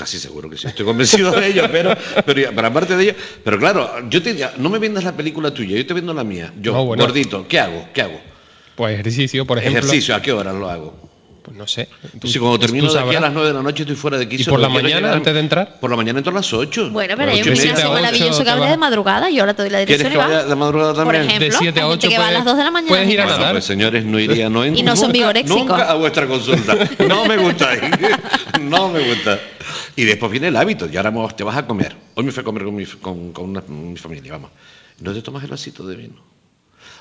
Casi 0.00 0.18
seguro 0.18 0.48
que 0.48 0.56
sí, 0.56 0.66
estoy 0.66 0.86
convencido 0.86 1.30
de 1.30 1.48
ello, 1.48 1.64
pero, 1.70 1.94
pero, 2.24 2.50
pero 2.56 2.66
aparte 2.68 2.96
de 2.96 3.02
ello, 3.04 3.14
pero 3.44 3.58
claro, 3.58 3.90
yo 4.08 4.22
te 4.22 4.30
diría, 4.30 4.54
no 4.56 4.70
me 4.70 4.78
vendas 4.78 5.04
la 5.04 5.12
película 5.12 5.52
tuya, 5.52 5.76
yo 5.76 5.84
te 5.84 5.92
vendo 5.92 6.14
la 6.14 6.24
mía. 6.24 6.50
Yo, 6.58 6.72
No, 6.72 6.86
bueno. 6.86 7.04
gordito, 7.04 7.46
¿qué 7.46 7.60
hago? 7.60 7.86
¿Qué 7.92 8.00
hago? 8.00 8.18
Pues 8.76 8.94
ejercicio, 8.94 9.44
por 9.44 9.58
ejemplo. 9.58 9.80
Ejercicio, 9.80 10.14
¿a 10.14 10.22
qué 10.22 10.32
horas 10.32 10.54
lo 10.54 10.70
hago? 10.70 11.10
Pues 11.42 11.54
no 11.56 11.66
sé. 11.66 11.88
Tú- 12.20 12.28
si 12.28 12.38
cuando 12.38 12.58
termino 12.58 12.90
de 12.92 12.98
aquí 13.00 13.14
a 13.16 13.20
las 13.20 13.32
9 13.32 13.48
de 13.48 13.54
la 13.54 13.62
noche 13.62 13.82
estoy 13.82 13.96
fuera 13.96 14.16
de 14.18 14.26
quicio. 14.28 14.44
¿Y 14.44 14.50
por 14.50 14.60
la 14.60 14.68
mañana, 14.70 14.96
llegar- 15.00 15.14
antes 15.14 15.34
de 15.34 15.40
entrar? 15.40 15.80
Por 15.80 15.90
la 15.90 15.96
mañana 15.96 16.18
entro 16.18 16.32
a 16.32 16.36
las 16.36 16.50
8. 16.52 16.90
Bueno, 16.90 17.14
pero 17.16 17.32
hay 17.32 17.38
un 17.42 17.44
gimnasio 17.56 17.90
maravilloso 17.92 18.44
que 18.44 18.50
vas. 18.50 18.70
de 18.70 18.76
madrugada 18.76 19.30
y 19.30 19.38
ahora 19.38 19.52
te 19.54 19.62
doy 19.62 19.70
la 19.70 19.78
¿Quieres 19.84 19.98
dirección 19.98 20.12
que 20.12 20.16
y 20.16 20.18
vas. 20.18 20.28
vaya 20.28 20.48
de 20.48 20.54
madrugada 20.56 20.94
Por 20.94 21.02
también? 21.04 21.22
ejemplo, 21.24 21.46
De 21.46 21.52
siete 21.58 21.80
a 21.80 21.84
hay 21.84 21.90
gente 21.90 22.06
ocho 22.06 22.08
que 22.10 22.18
va 22.18 22.24
a 22.24 22.26
puedes- 22.28 22.38
las 22.38 22.44
2 22.46 22.56
de 22.58 22.64
la 22.64 22.70
mañana. 22.70 22.88
puedes 22.88 23.08
ir 23.10 23.20
a 23.20 23.24
Bueno, 23.24 23.38
nadar. 23.38 23.52
pues 23.52 23.64
señores, 23.64 24.04
no 24.04 24.18
iría, 24.20 24.48
no 24.50 24.64
Y 24.66 24.82
no 24.82 24.96
son 24.96 25.06
nunca- 25.08 25.12
vigorexicos. 25.18 25.58
Nunca 25.60 25.90
a 25.90 25.94
vuestra 25.94 26.26
consulta. 26.26 26.76
No 27.08 27.24
me 27.26 27.36
gusta. 27.38 27.70
No 28.60 28.88
me 28.90 29.00
gusta. 29.08 29.40
Y 29.96 30.04
después 30.04 30.30
viene 30.30 30.48
el 30.48 30.56
hábito. 30.56 30.86
Y 30.90 30.96
ahora 30.96 31.10
vamos- 31.10 31.36
te 31.36 31.44
vas 31.44 31.56
a 31.56 31.66
comer. 31.66 31.96
Hoy 32.14 32.24
me 32.24 32.32
fui 32.32 32.40
a 32.40 32.44
comer 32.44 32.64
con 32.64 32.74
mi, 32.74 32.84
con, 32.86 33.32
con 33.32 33.50
una- 33.50 33.62
mi 33.68 33.96
familia, 33.96 34.32
vamos. 34.32 34.50
No 35.00 35.12
te 35.12 35.22
tomas 35.22 35.42
el 35.44 35.50
vasito 35.50 35.86
de 35.86 35.96
vino. 35.96 36.14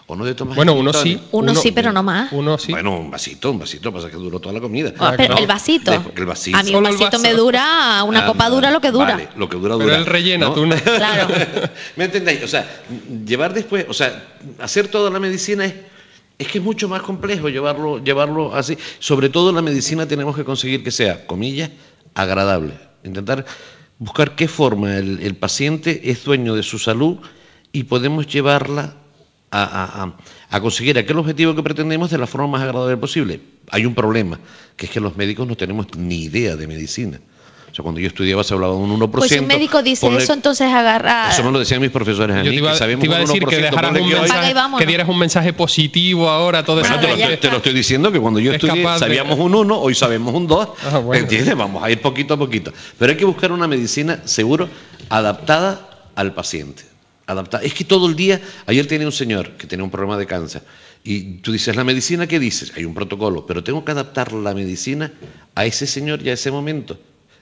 O 0.08 0.16
no 0.16 0.26
te 0.26 0.34
tomas 0.34 0.56
Bueno, 0.56 0.72
el 0.74 0.80
uno 0.80 0.92
sí. 0.92 1.22
Uno 1.32 1.54
sí, 1.54 1.72
pero 1.72 1.92
no 1.92 2.02
más. 2.02 2.32
Uno 2.32 2.58
sí. 2.58 2.72
Bueno, 2.72 2.98
un 2.98 3.12
vasito, 3.12 3.52
un 3.52 3.60
vasito, 3.60 3.94
pasa 3.94 4.10
que 4.10 4.16
duró 4.16 4.40
toda 4.40 4.54
la 4.56 4.60
comida. 4.60 4.92
Ah, 4.98 5.14
pero 5.16 5.38
el 5.38 5.46
vasito. 5.46 5.92
El 6.16 6.26
vasito. 6.26 6.58
A 6.58 6.64
mí 6.64 6.74
un 6.74 6.82
vasito 6.84 7.20
me 7.20 7.34
dura, 7.34 8.04
una 8.04 8.24
Ah, 8.24 8.26
copa 8.26 8.50
dura 8.50 8.72
lo 8.72 8.82
que 8.82 8.90
dura. 8.90 9.12
Vale, 9.12 9.30
lo 9.36 9.48
que 9.48 9.58
dura 9.58 9.76
Pero 9.76 9.84
dura. 9.86 9.98
él 9.98 10.06
rellena, 10.08 10.48
¿no? 10.48 10.54
tú 10.56 10.66
no. 10.66 10.76
Claro. 10.84 11.28
¿Me 11.96 12.06
entendéis? 12.06 12.42
O 12.44 12.48
sea, 12.48 12.68
llevar 13.24 13.54
después, 13.54 13.86
o 13.88 13.94
sea, 13.94 14.24
hacer 14.60 14.88
toda 14.88 15.12
la 15.12 15.20
medicina 15.20 15.66
es, 15.66 15.76
es 16.40 16.48
que 16.48 16.58
es 16.58 16.64
mucho 16.64 16.90
más 16.90 17.04
complejo 17.04 17.48
llevarlo, 17.50 18.04
llevarlo 18.04 18.56
así. 18.56 18.76
Sobre 18.98 19.30
todo 19.30 19.52
la 19.52 19.62
medicina 19.62 20.08
tenemos 20.08 20.36
que 20.36 20.44
conseguir 20.44 20.84
que 20.84 20.90
sea, 20.90 21.28
comillas, 21.28 21.70
agradable. 22.14 22.74
Intentar 23.04 23.46
buscar 23.98 24.36
qué 24.36 24.48
forma 24.48 24.98
el, 24.98 25.36
paciente 25.36 26.10
es 26.12 26.24
dueño 26.24 26.56
de 26.56 26.64
su 26.64 26.80
salud 26.80 27.18
y 27.72 27.84
podemos 27.84 28.28
llevarla 28.28 28.96
a- 29.52 30.04
a- 30.04 30.18
a 30.56 30.62
conseguir 30.62 30.98
aquel 30.98 31.18
objetivo 31.18 31.56
que 31.56 31.64
pretendemos 31.64 32.10
de 32.12 32.18
la 32.18 32.28
forma 32.28 32.48
más 32.48 32.62
agradable 32.62 32.98
posible. 32.98 33.42
Hay 33.72 33.86
un 33.86 33.96
problema, 33.96 34.40
que 34.76 34.86
es 34.86 34.92
que 34.92 35.00
los 35.00 35.18
médicos 35.18 35.48
no 35.48 35.56
tenemos 35.56 35.88
ni 35.98 36.24
idea 36.24 36.56
de 36.56 36.68
medicina. 36.68 37.20
O 37.72 37.76
sea, 37.76 37.84
cuando 37.84 38.02
yo 38.02 38.08
estudiaba 38.08 38.44
se 38.44 38.54
hablaba 38.54 38.74
de 38.74 38.80
un 38.80 39.00
1%. 39.00 39.12
Pues 39.12 39.30
si 39.32 39.38
un 39.40 39.46
médico 39.48 39.84
dice 39.84 40.06
ponle- 40.08 40.18
eso, 40.18 40.34
entonces 40.34 40.68
agarra. 40.72 41.30
Eso 41.32 41.44
me 41.44 41.52
lo 41.52 41.60
decían 41.60 41.80
mis 41.82 41.92
profesores 41.92 42.36
a 42.36 42.40
Yo 42.40 42.46
mí, 42.46 42.58
te 42.58 42.64
iba, 42.64 42.72
que 42.72 42.78
sabemos 42.78 43.02
te 43.02 43.08
iba 43.08 43.18
a 43.18 43.20
un 43.22 43.26
decir 43.28 43.46
que 43.46 43.58
1%, 43.58 43.62
dejaras 43.62 43.92
un 44.02 44.10
mensaje, 44.10 44.54
que 44.80 44.86
dieras 44.86 45.10
un 45.10 45.20
mensaje 45.20 45.54
positivo 45.54 46.30
ahora, 46.30 46.64
todo 46.64 46.80
Bueno, 46.82 46.96
eso. 46.96 47.06
te, 47.06 47.28
lo, 47.28 47.38
te- 47.38 47.56
estoy 47.58 47.74
diciendo 47.74 48.12
que 48.12 48.20
cuando 48.20 48.40
yo 48.40 48.52
Es 48.52 48.56
estudié 48.64 48.82
de- 48.88 48.98
sabíamos 49.00 49.38
un 49.38 49.54
1, 49.54 49.80
hoy 49.80 49.94
sabemos 49.94 50.34
un 50.34 50.48
2. 50.48 50.70
Ah, 50.92 50.98
bueno. 50.98 51.22
¿Entiendes? 51.24 51.56
Vamos 51.56 51.84
a 51.84 51.92
ir 51.92 52.02
poquito 52.02 52.34
a 52.34 52.38
poquito. 52.38 52.74
Pero 52.98 53.12
hay 53.12 53.18
que 53.18 53.26
buscar 53.26 53.52
una 53.52 53.68
medicina, 53.68 54.20
seguro, 54.26 54.68
adaptada 55.10 55.90
al 56.16 56.34
paciente. 56.34 56.84
Adaptada. 57.28 57.64
Es 57.64 57.74
que 57.76 57.84
todo 57.84 58.08
el 58.08 58.16
día, 58.16 58.42
ayer 58.66 58.88
tenía 58.88 59.06
un 59.06 59.14
señor 59.14 59.52
que 59.52 59.68
tenía 59.68 59.84
un 59.84 59.92
problema 59.92 60.18
de 60.18 60.26
cáncer. 60.26 60.64
Y 61.04 61.36
tú 61.38 61.52
dices, 61.52 61.76
¿la 61.76 61.84
medicina 61.84 62.26
qué 62.28 62.40
dices? 62.40 62.74
Hay 62.76 62.86
un 62.86 62.94
protocolo, 62.94 63.46
pero 63.46 63.64
tengo 63.64 63.86
que 63.86 63.92
adaptar 63.92 64.34
la 64.34 64.54
medicina 64.54 65.12
a 65.56 65.66
ese 65.66 65.86
señor 65.86 66.22
y 66.24 66.30
a 66.30 66.34
ese 66.34 66.50
momento. 66.52 66.98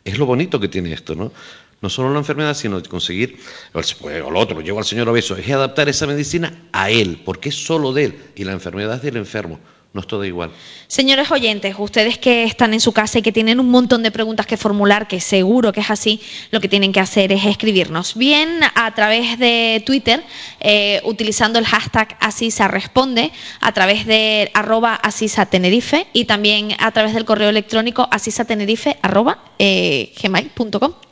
Es 0.07 0.17
lo 0.17 0.25
bonito 0.25 0.57
que 0.59 0.69
tiene 0.69 0.93
esto, 0.93 1.15
¿no? 1.15 1.33
No 1.81 1.89
solo 1.89 2.11
la 2.13 2.19
enfermedad, 2.19 2.53
sino 2.55 2.81
conseguir, 2.83 3.37
el- 3.73 4.21
o 4.21 4.31
lo 4.31 4.39
otro, 4.39 4.55
lo 4.57 4.63
llevo 4.63 4.79
al 4.79 4.85
señor 4.85 5.09
obeso, 5.09 5.35
es 5.35 5.49
adaptar 5.51 5.89
esa 5.89 6.07
medicina 6.07 6.69
a 6.71 6.89
él, 6.89 7.21
porque 7.25 7.49
es 7.49 7.55
solo 7.55 7.91
de 7.91 8.05
él, 8.05 8.13
y 8.35 8.45
la 8.45 8.53
enfermedad 8.53 8.95
es 8.95 9.01
del 9.01 9.17
enfermo, 9.17 9.59
todo 10.05 10.25
igual. 10.25 10.51
Señores 10.87 11.31
oyentes, 11.31 11.75
ustedes 11.79 12.17
que 12.17 12.43
están 12.43 12.73
en 12.73 12.79
su 12.79 12.91
casa 12.91 13.19
y 13.19 13.21
que 13.21 13.31
tienen 13.31 13.59
un 13.59 13.69
montón 13.69 14.03
de 14.03 14.11
preguntas 14.11 14.45
que 14.45 14.57
formular, 14.57 15.07
que 15.07 15.19
seguro 15.19 15.71
que 15.71 15.79
es 15.79 15.89
así, 15.89 16.21
lo 16.51 16.61
que 16.61 16.67
tienen 16.67 16.91
que 16.91 16.99
hacer 16.99 17.31
es 17.31 17.45
escribirnos. 17.45 18.15
Bien 18.15 18.59
a 18.75 18.93
través 18.93 19.39
de 19.39 19.81
Twitter, 19.85 20.23
eh, 20.59 21.01
utilizando 21.05 21.57
el 21.57 21.65
hashtag 21.65 22.17
Asisa 22.19 22.67
Responde, 22.67 23.31
a 23.61 23.71
través 23.71 24.05
de 24.05 24.51
arroba 24.53 24.93
Asisa 24.93 25.45
Tenerife 25.45 26.07
y 26.13 26.25
también 26.25 26.75
a 26.79 26.91
través 26.91 27.13
del 27.13 27.25
correo 27.25 27.49
electrónico 27.49 28.07
asisatenerife 28.11 28.97
arroba 29.01 29.39
eh, 29.57 30.13
gmail.com. 30.21 31.06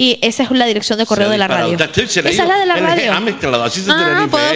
Y 0.00 0.16
esa 0.22 0.44
es 0.44 0.50
la 0.52 0.64
dirección 0.66 0.96
de 0.96 1.06
correo 1.06 1.28
de 1.28 1.38
la 1.38 1.48
radio. 1.48 1.76
Esa 2.30 2.42
es 2.44 2.48
la 2.48 2.58
de 2.60 2.66
la 2.66 2.74
radio. 2.86 3.12
puedo- 4.28 4.46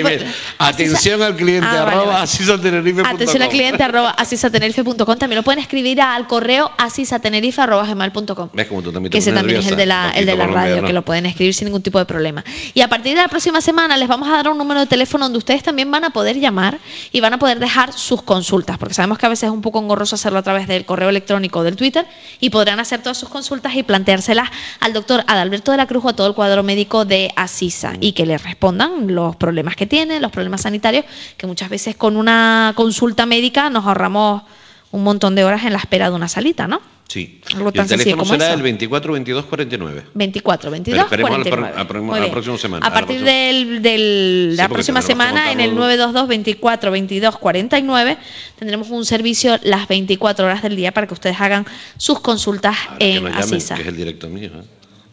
Atención 0.59 1.21
al 1.23 1.35
cliente, 1.37 1.67
Ah, 1.69 1.85
vale, 1.85 1.97
arroba 1.97 2.23
asisatenerife.com. 2.23 3.07
Atención 3.15 3.43
al 3.43 3.49
cliente 3.49 3.83
arroba 3.83 4.11
asisatenerife.com. 4.11 5.19
También 5.19 5.37
lo 5.37 5.43
pueden 5.43 5.59
escribir 5.59 6.01
al 6.01 6.27
correo 6.29 6.71
asisatenerife 6.79 7.61
arroba 7.61 7.85
gmail.com. 7.87 8.51
¿Ves 8.53 8.67
cómo 8.69 8.83
tú 8.83 8.93
también 8.93 9.11
Que 9.11 9.17
te 9.17 9.19
ese 9.19 9.33
también 9.33 9.59
es 9.61 9.67
el 9.67 9.77
de 9.77 9.87
la, 9.87 10.11
Un 10.13 10.19
el 10.21 10.27
de 10.27 10.37
la 10.37 10.45
poquito 10.45 10.59
radio, 10.61 10.85
que 10.85 10.93
lo 10.93 11.03
pueden 11.03 11.27
escribir 11.27 11.55
sin 11.55 11.67
ningún 11.67 11.83
tipo 11.83 11.99
de 11.99 12.05
problema. 12.05 12.45
Y 12.75 12.81
a 12.81 12.89
partir 12.89 13.17
de 13.17 13.23
la 13.23 13.29
próxima 13.29 13.61
semana 13.61 13.97
les 13.97 14.07
vamos 14.09 14.29
a 14.29 14.33
dar 14.33 14.49
un 14.49 14.59
número 14.59 14.79
de 14.79 14.87
teléfono 14.87 15.25
donde 15.25 15.39
ustedes 15.39 15.65
también 15.65 15.91
van 15.91 16.05
a 16.05 16.11
poder 16.11 16.39
llamar 16.39 16.79
y 17.11 17.21
van 17.21 17.35
a 17.35 17.39
poder 17.39 17.59
dejar 17.59 17.93
sus 17.93 18.23
consultas, 18.23 18.79
porque 18.79 18.95
sabemos 18.95 19.19
que 19.19 19.27
a 19.27 19.29
veces 19.31 19.45
es 19.49 19.51
un 19.51 19.61
poco 19.63 19.81
engorroso 19.81 20.15
hacerlo 20.15 20.39
a 20.39 20.43
través 20.43 20.69
del 20.69 20.85
correo 20.85 21.09
electrónico 21.09 21.59
o 21.61 21.63
del 21.65 21.77
Twitter 21.77 22.07
y 22.39 22.51
podrán 22.51 22.79
hacer 22.79 23.01
todas 23.03 23.19
sus 23.19 23.29
consultas 23.29 23.75
y 23.75 23.83
planteárselas 23.83 24.49
al 24.81 24.93
doctor 24.93 25.25
Adalberto 25.33 25.71
de 25.71 25.77
la 25.79 25.87
Cruz 25.87 26.05
o 26.05 26.09
a 26.11 26.13
todo 26.17 26.27
el 26.27 26.35
cuadro 26.35 26.63
médico 26.63 27.05
de 27.05 27.31
Asisa 27.37 27.95
y 28.01 28.13
que 28.13 28.27
les 28.27 28.43
respondan 28.43 29.15
los 29.15 29.37
problemas 29.37 29.77
que 29.77 29.87
tienen, 29.87 30.21
los 30.23 30.31
problemas 30.33 30.63
sanitarios, 30.63 31.05
que 31.37 31.47
muchas 31.47 31.69
veces 31.69 31.97
con 31.97 32.17
una 32.17 32.73
consulta 32.77 33.27
médica 33.27 33.71
nos 33.71 33.85
ahorramos 33.87 34.43
un 34.91 35.03
montón 35.05 35.35
de 35.35 35.45
horas 35.45 35.65
en 35.65 35.73
la 35.73 35.79
espera 35.79 36.11
de 36.11 36.17
una 36.17 36.29
salita, 36.29 36.67
¿no? 36.69 36.81
Sí. 37.09 37.41
Algo 37.55 37.69
Y 37.69 37.73
tan 37.73 37.83
el 37.85 37.89
teléfono 37.91 38.25
será 38.25 38.47
eso. 38.47 38.55
el 38.55 38.63
24 38.63 39.13
22 39.13 39.45
49. 39.45 40.05
24, 40.15 40.71
22, 40.71 40.97
Pero 40.97 41.05
esperemos 41.05 41.31
al 41.31 41.43
49. 41.43 41.73
pro- 41.73 41.81
al 41.81 41.87
pro- 41.87 42.03
Muy 42.03 42.11
a 42.13 42.15
la 42.15 42.21
bien. 42.21 42.33
próxima 42.33 42.57
semana, 42.59 42.87
A 42.87 42.89
a 42.89 42.93
partir 42.93 43.23
del, 43.23 43.83
del- 43.83 44.49
Sí, 44.53 44.57
la 44.57 44.69
próxima 44.69 45.01
que 45.01 45.07
semana, 45.07 45.53
en 45.53 45.61
el 45.61 45.73
montarlo- 45.73 45.81
922 45.97 46.29
24 46.29 46.91
22 46.91 47.37
49, 47.39 48.17
tendremos 48.59 48.89
un 48.91 49.05
servicio 49.05 49.59
las 49.63 49.89
24 49.89 50.47
horas 50.47 50.63
del 50.63 50.75
día 50.77 50.93
para 50.93 51.07
que 51.07 51.13
ustedes 51.15 51.39
hagan 51.39 51.67
sus 51.99 52.21
consultas 52.21 52.77
Que 52.99 53.17
en 53.17 53.25
nos 53.25 53.33
llamen, 53.33 53.45
Asisa. 53.45 53.75
que 53.75 53.83
es 53.83 53.89
el 53.89 53.97
directo 53.97 54.29
mío. 54.31 54.51
¿eh? 54.55 54.63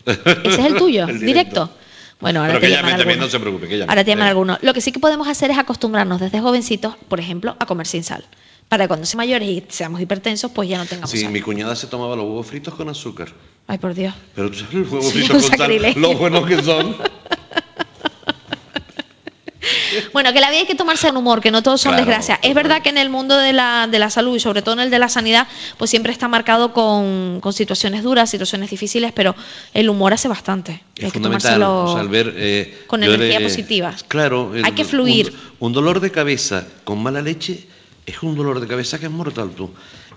¿Ese 0.10 0.62
es 0.62 0.66
el 0.66 0.76
tuyo? 0.76 1.04
El 1.08 1.20
¿Directo? 1.20 1.70
Bueno, 2.20 2.42
ahora 2.42 2.54
Pero 2.54 2.62
te 2.62 2.68
que 2.68 2.74
llamen 2.74 2.98
también, 2.98 3.20
no 3.20 3.30
se 3.30 3.40
preocupe, 3.40 3.68
que 3.68 3.76
llamen. 3.78 3.90
Ahora 3.90 4.04
te 4.04 4.12
llaman 4.12 4.28
Eh. 4.28 4.30
algunos. 4.32 4.58
Lo 4.62 4.74
que 4.74 4.82
sí 4.82 4.92
que 4.92 5.00
podemos 5.00 5.28
hacer 5.28 5.52
es 5.52 5.58
acostumbrarnos 5.58 6.20
desde 6.20 6.40
jovencitos, 6.42 6.96
por 7.08 7.20
ejemplo, 7.20 7.56
a 7.60 7.66
comer 7.66 7.88
sin 7.88 8.04
sal. 8.04 8.26
Para 8.68 8.84
que 8.84 8.88
cuando 8.90 9.06
seamos 9.06 9.26
mayores 9.26 9.48
y 9.50 9.64
seamos 9.70 10.00
hipertensos, 10.02 10.52
pues 10.52 10.68
ya 10.70 10.78
no 10.78 10.86
tengamos 10.86 11.10
Sí, 11.10 11.22
sal. 11.22 11.32
mi 11.32 11.42
cuñada 11.42 11.76
se 11.76 11.88
tomaba 11.88 12.16
los 12.16 12.26
huevos 12.26 12.46
fritos 12.46 12.74
con 12.76 12.90
azúcar. 12.90 13.30
Ay, 13.68 13.78
por 13.78 13.94
Dios. 13.94 14.14
Pero 14.36 14.52
tú 14.52 14.58
sabes 14.60 14.74
los 14.76 14.92
huevos 14.92 15.06
Sí, 15.12 15.20
fritos 15.22 15.50
con 15.50 15.58
sal, 15.58 15.94
lo 15.96 16.14
buenos 16.16 16.46
que 16.46 16.62
son. 16.62 16.96
Bueno, 20.14 20.34
que 20.34 20.40
la 20.40 20.50
vida 20.50 20.62
hay 20.62 20.66
que 20.66 20.76
tomarse 20.76 21.08
en 21.08 21.18
humor, 21.18 21.42
que 21.42 21.52
no 21.52 21.62
todos 21.64 21.82
son 21.82 21.92
Claro, 21.92 22.06
desgracias. 22.06 22.40
Es 22.42 22.54
verdad 22.54 22.82
que 22.82 22.90
en 22.90 22.98
el 22.98 23.10
mundo 23.10 23.38
de 23.38 23.54
la, 23.54 23.88
de 23.88 24.00
la 24.00 24.10
salud 24.10 24.36
y 24.36 24.40
sobre 24.40 24.62
todo 24.62 24.74
en 24.74 24.82
el 24.82 24.90
de 24.90 25.00
la 25.00 25.10
sanidad, 25.10 25.48
pues 25.78 25.90
siempre 25.90 26.12
está 26.12 26.28
marcado 26.28 26.74
con, 26.74 27.40
con 27.42 27.54
situaciones 27.54 28.04
duras, 28.04 28.30
situaciones 28.30 28.70
difíciles, 28.70 29.12
pero 29.14 29.36
el 29.74 29.90
humor 29.90 30.14
hace 30.14 30.28
bastante. 30.28 30.84
Es 30.96 31.06
hay 31.06 31.12
que 31.12 31.20
tomárselo 31.20 31.84
o 31.84 31.94
sea, 31.94 32.02
al 32.02 32.10
ver, 32.10 32.34
eh, 32.38 32.84
con 32.88 33.04
energía 33.04 33.40
positiva. 33.42 33.94
Claro. 34.08 34.52
Hay 34.64 34.72
que 34.74 34.86
fluir. 34.86 35.34
Un, 35.60 35.68
un 35.68 35.74
dolor 35.74 36.00
de 36.00 36.12
cabeza 36.12 36.66
con 36.84 37.02
mala 37.02 37.22
leche 37.22 37.68
es 38.06 38.24
un 38.24 38.36
dolor 38.36 38.60
de 38.60 38.68
cabeza 38.68 39.00
que 39.00 39.06
es 39.06 39.12
mortal 39.12 39.52
tú. 39.56 39.70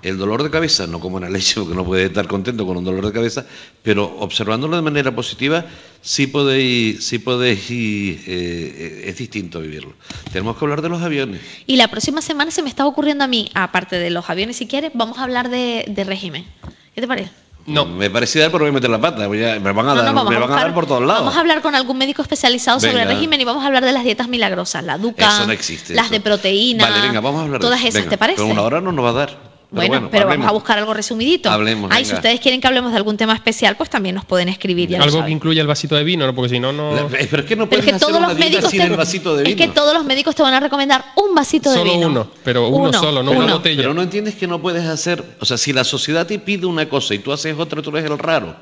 El 0.02 0.18
dolor 0.18 0.42
de 0.42 0.50
cabeza, 0.50 0.86
no 0.88 0.98
como 0.98 1.16
una 1.16 1.30
leche, 1.30 1.54
porque 1.60 1.74
no 1.76 1.84
puedes 1.84 2.08
estar 2.08 2.26
contento 2.26 2.66
con 2.66 2.76
un 2.76 2.84
dolor 2.84 3.06
de 3.06 3.12
cabeza, 3.12 3.46
pero 3.82 4.16
observándolo 4.18 4.74
de 4.76 4.82
manera 4.82 5.14
positiva, 5.14 5.64
sí 6.00 6.26
podéis, 6.26 7.04
sí 7.06 7.20
podéis, 7.20 7.60
eh, 7.70 8.18
eh, 8.26 9.04
es 9.06 9.16
distinto 9.16 9.60
vivirlo. 9.60 9.92
Tenemos 10.32 10.56
que 10.56 10.64
hablar 10.64 10.82
de 10.82 10.88
los 10.88 11.02
aviones. 11.02 11.40
Y 11.68 11.76
la 11.76 11.86
próxima 11.88 12.20
semana 12.20 12.50
se 12.50 12.62
me 12.62 12.68
está 12.68 12.84
ocurriendo 12.84 13.22
a 13.22 13.28
mí, 13.28 13.48
aparte 13.54 13.96
de 13.98 14.10
los 14.10 14.28
aviones, 14.28 14.56
si 14.56 14.66
quieres, 14.66 14.90
vamos 14.94 15.18
a 15.18 15.22
hablar 15.22 15.48
de, 15.50 15.84
de 15.88 16.02
régimen. 16.04 16.46
¿Qué 16.94 17.00
te 17.00 17.06
parece? 17.06 17.30
No. 17.64 17.86
Me 17.86 18.10
parecía 18.10 18.42
dar, 18.42 18.50
pero 18.50 18.64
voy 18.64 18.70
a 18.70 18.72
meter 18.72 18.90
la 18.90 19.00
pata. 19.00 19.28
voy 19.28 19.44
a- 19.44 19.60
me 19.60 19.70
van 19.70 19.88
a 19.88 19.94
No, 19.94 20.02
dar, 20.02 20.06
no, 20.06 20.14
vamos 20.14 20.30
me 20.30 20.36
a 20.36 20.40
van 20.40 20.50
a 20.50 20.62
dar 20.62 20.74
por 20.74 20.84
todos 20.86 21.02
lados. 21.02 21.20
Vamos 21.22 21.36
a 21.36 21.40
hablar 21.40 21.62
con 21.62 21.76
algún 21.76 21.96
médico 21.96 22.20
especializado 22.20 22.80
sobre 22.80 22.94
Venga. 22.94 23.06
régimen 23.14 23.40
y 23.40 23.44
vamos 23.44 23.62
a 23.62 23.68
hablar 23.68 23.84
de 23.84 23.92
las 23.92 24.02
dietas 24.02 24.26
milagrosas, 24.26 24.82
la 24.82 24.98
DUCA, 24.98 25.28
Eso 25.28 25.46
no 25.46 25.52
existe, 25.52 25.94
las 25.94 26.06
eso. 26.06 26.14
de 26.14 26.20
proteína, 26.22 26.90
Vale, 26.90 27.06
venga, 27.06 27.20
vamos 27.20 27.40
a 27.40 27.44
hablar 27.44 27.60
de 27.60 27.64
todas 27.64 27.78
eso. 27.78 27.88
esas, 27.90 28.00
Venga, 28.00 28.10
¿te 28.10 28.18
parece? 28.18 28.36
Pero 28.42 28.48
una 28.52 28.62
hora 28.62 28.80
no 28.80 28.90
nos 28.90 29.04
va 29.04 29.10
a 29.10 29.12
dar. 29.12 29.51
Pero 29.74 29.88
Bueno, 29.88 30.08
pero 30.10 30.24
hablemos. 30.24 30.44
vamos 30.44 30.48
a 30.50 30.52
buscar 30.52 30.78
algo 30.78 30.92
resumidito. 30.92 31.50
Hablemos, 31.50 31.90
Ay, 31.94 32.04
si 32.04 32.12
ustedes 32.12 32.40
quieren 32.40 32.60
que 32.60 32.66
hablemos 32.66 32.90
de 32.92 32.98
algún 32.98 33.16
tema 33.16 33.32
especial, 33.34 33.74
pues 33.74 33.88
también 33.88 34.14
nos 34.14 34.26
pueden 34.26 34.50
escribir. 34.50 34.90
Ya 34.90 35.02
Algo 35.02 35.24
que 35.24 35.30
incluya 35.30 35.62
el 35.62 35.66
vasito 35.66 35.96
de 35.96 36.04
vino, 36.04 36.26
¿no? 36.26 36.34
porque 36.34 36.50
si 36.50 36.60
no, 36.60 36.72
no. 36.74 36.94
La- 36.94 37.06
Pero 37.08 37.42
es 37.42 37.48
que 37.48 37.56
no 37.56 37.66
Pero 37.68 37.80
puedes 37.80 37.84
es 37.86 37.90
que 37.90 37.96
hacer 37.96 38.00
todos 38.06 38.18
una 38.18 38.28
los 38.28 38.36
dieta 38.36 38.50
médicos 38.50 38.70
sin 38.70 38.80
te, 38.80 38.86
el 38.86 38.96
vasito 38.96 39.34
de 39.34 39.42
es 39.44 39.48
vino. 39.48 39.56
que 39.56 39.68
todos 39.68 39.94
los 39.94 40.04
médicos 40.04 40.34
te 40.34 40.42
van 40.42 40.52
a 40.52 40.60
recomendar 40.60 41.02
un 41.16 41.34
vasito 41.34 41.70
de 41.70 41.78
Solo 41.78 41.92
vino. 41.94 42.06
uno, 42.08 42.26
pero 42.44 42.68
uno 42.68 42.92
solo, 42.92 43.22
no 43.22 43.30
uno. 43.30 43.44
una 43.44 43.54
botella. 43.54 43.76
Pero 43.80 43.94
no 43.94 44.02
entiendes 44.02 44.34
que 44.34 44.46
no 44.46 44.60
puedes 44.60 44.84
hacer, 44.84 45.24
o 45.40 45.46
sea, 45.46 45.56
si 45.56 45.72
la 45.72 45.84
sociedad 45.84 46.26
te 46.26 46.38
pide 46.38 46.66
una 46.66 46.86
cosa 46.88 47.14
y 47.14 47.20
tú 47.20 47.32
haces 47.32 47.58
otra, 47.58 47.80
tú 47.80 47.96
eres 47.96 48.10
el 48.10 48.18
raro. 48.18 48.54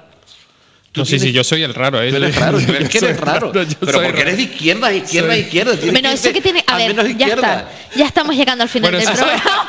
No, 0.92 1.04
sí, 1.04 1.20
sí, 1.20 1.30
yo 1.30 1.44
soy 1.44 1.62
el 1.62 1.72
raro. 1.72 2.02
¿eh? 2.02 2.10
Tú 2.10 2.16
eres 2.16 2.34
raro, 2.34 2.58
tú 2.60 2.72
eres 2.72 2.88
que 2.88 2.98
eres 2.98 3.20
raro. 3.20 3.52
yo 3.52 3.62
Pero 3.78 3.92
porque 3.92 4.08
raro. 4.08 4.18
eres 4.22 4.36
de 4.38 4.42
izquierda, 4.42 4.92
izquierda, 4.92 5.30
Soy- 5.34 5.40
izquierda. 5.42 5.72
tienes 5.76 5.92
Bueno, 5.92 6.08
que 6.08 6.14
eso 6.14 6.22
que 6.24 6.28
irte 6.30 6.40
tiene. 6.42 6.64
A 6.66 6.76
ver, 6.76 6.88
menos 6.88 7.04
ya 7.04 7.10
izquierda. 7.12 7.54
está. 7.60 7.96
Ya 7.96 8.06
estamos 8.06 8.34
llegando 8.36 8.64
al 8.64 8.68
final 8.68 8.90
Bueno, 8.90 8.98
del 9.06 9.14
eso- 9.16 9.24
programa. 9.24 9.68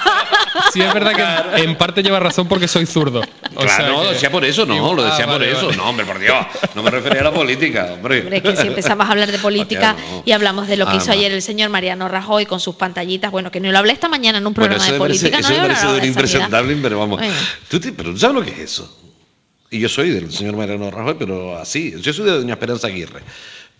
Sí, 0.73 0.81
es 0.81 0.93
verdad 0.93 1.51
que 1.55 1.61
en 1.63 1.75
parte 1.75 2.01
lleva 2.01 2.19
razón 2.19 2.47
porque 2.47 2.67
soy 2.67 2.87
zurdo. 2.87 3.19
O 3.21 3.61
Claro, 3.61 3.69
sea 3.69 3.87
no, 3.89 3.97
que- 3.99 4.03
lo 4.05 4.11
decía 4.13 4.31
por 4.31 4.45
eso, 4.45 4.65
no, 4.65 4.93
lo 4.95 5.03
Ah, 5.03 5.09
decía 5.11 5.27
por 5.27 5.43
eso. 5.43 5.65
vale. 5.67 5.77
No, 5.77 5.89
hombre, 5.89 6.05
por 6.07 6.19
Dios. 6.19 6.37
No 6.73 6.81
me 6.81 6.89
refería 6.89 7.21
a 7.21 7.25
la 7.25 7.31
política, 7.33 7.89
hombre. 7.93 8.21
Hombre, 8.21 8.37
es 8.37 8.43
que 8.43 8.57
si 8.57 8.67
empezamos 8.67 9.07
a 9.07 9.11
hablar 9.11 9.31
de 9.31 9.37
política 9.37 9.95
no. 10.11 10.23
y 10.25 10.31
hablamos 10.31 10.67
de 10.67 10.77
lo 10.77 10.85
que 10.87 10.93
Ah, 10.93 10.97
hizo 10.97 11.07
no. 11.07 11.13
ayer 11.13 11.31
el 11.31 11.41
señor 11.43 11.69
Mariano 11.69 12.07
Rajoy 12.07 12.47
con 12.47 12.59
sus 12.59 12.75
pantallitas, 12.75 13.29
bueno, 13.29 13.51
que 13.51 13.59
no 13.59 13.71
lo 13.71 13.77
hablé 13.77 13.93
esta 13.93 14.07
mañana 14.09 14.39
en 14.39 14.47
un 14.47 14.53
Bueno, 14.55 14.75
programa 14.75 14.83
eso 14.85 14.93
de 14.93 14.99
me 14.99 15.05
parece, 15.05 15.19
política, 15.29 15.39
eso 15.39 15.49
no 15.49 15.67
me 15.67 15.73
he 15.73 15.75
parece 15.75 16.07
impresentable, 16.07 16.75
pero 16.81 16.97
vamos. 16.99 17.19
Bueno. 17.19 17.33
¿Tú, 17.69 17.79
te- 17.79 17.91
pero 17.91 18.11
¿tú 18.11 18.17
sabes 18.17 18.35
lo 18.35 18.43
que 18.43 18.51
es 18.51 18.59
eso? 18.59 18.97
Y 19.71 19.79
yo 19.79 19.87
soy 19.89 20.09
del 20.09 20.31
señor 20.31 20.55
Mariano 20.57 20.91
Rajoy, 20.91 21.15
pero 21.17 21.57
así. 21.57 21.93
Yo 22.01 22.11
soy 22.13 22.25
de 22.25 22.31
doña 22.31 22.53
Esperanza 22.53 22.87
Aguirre. 22.87 23.21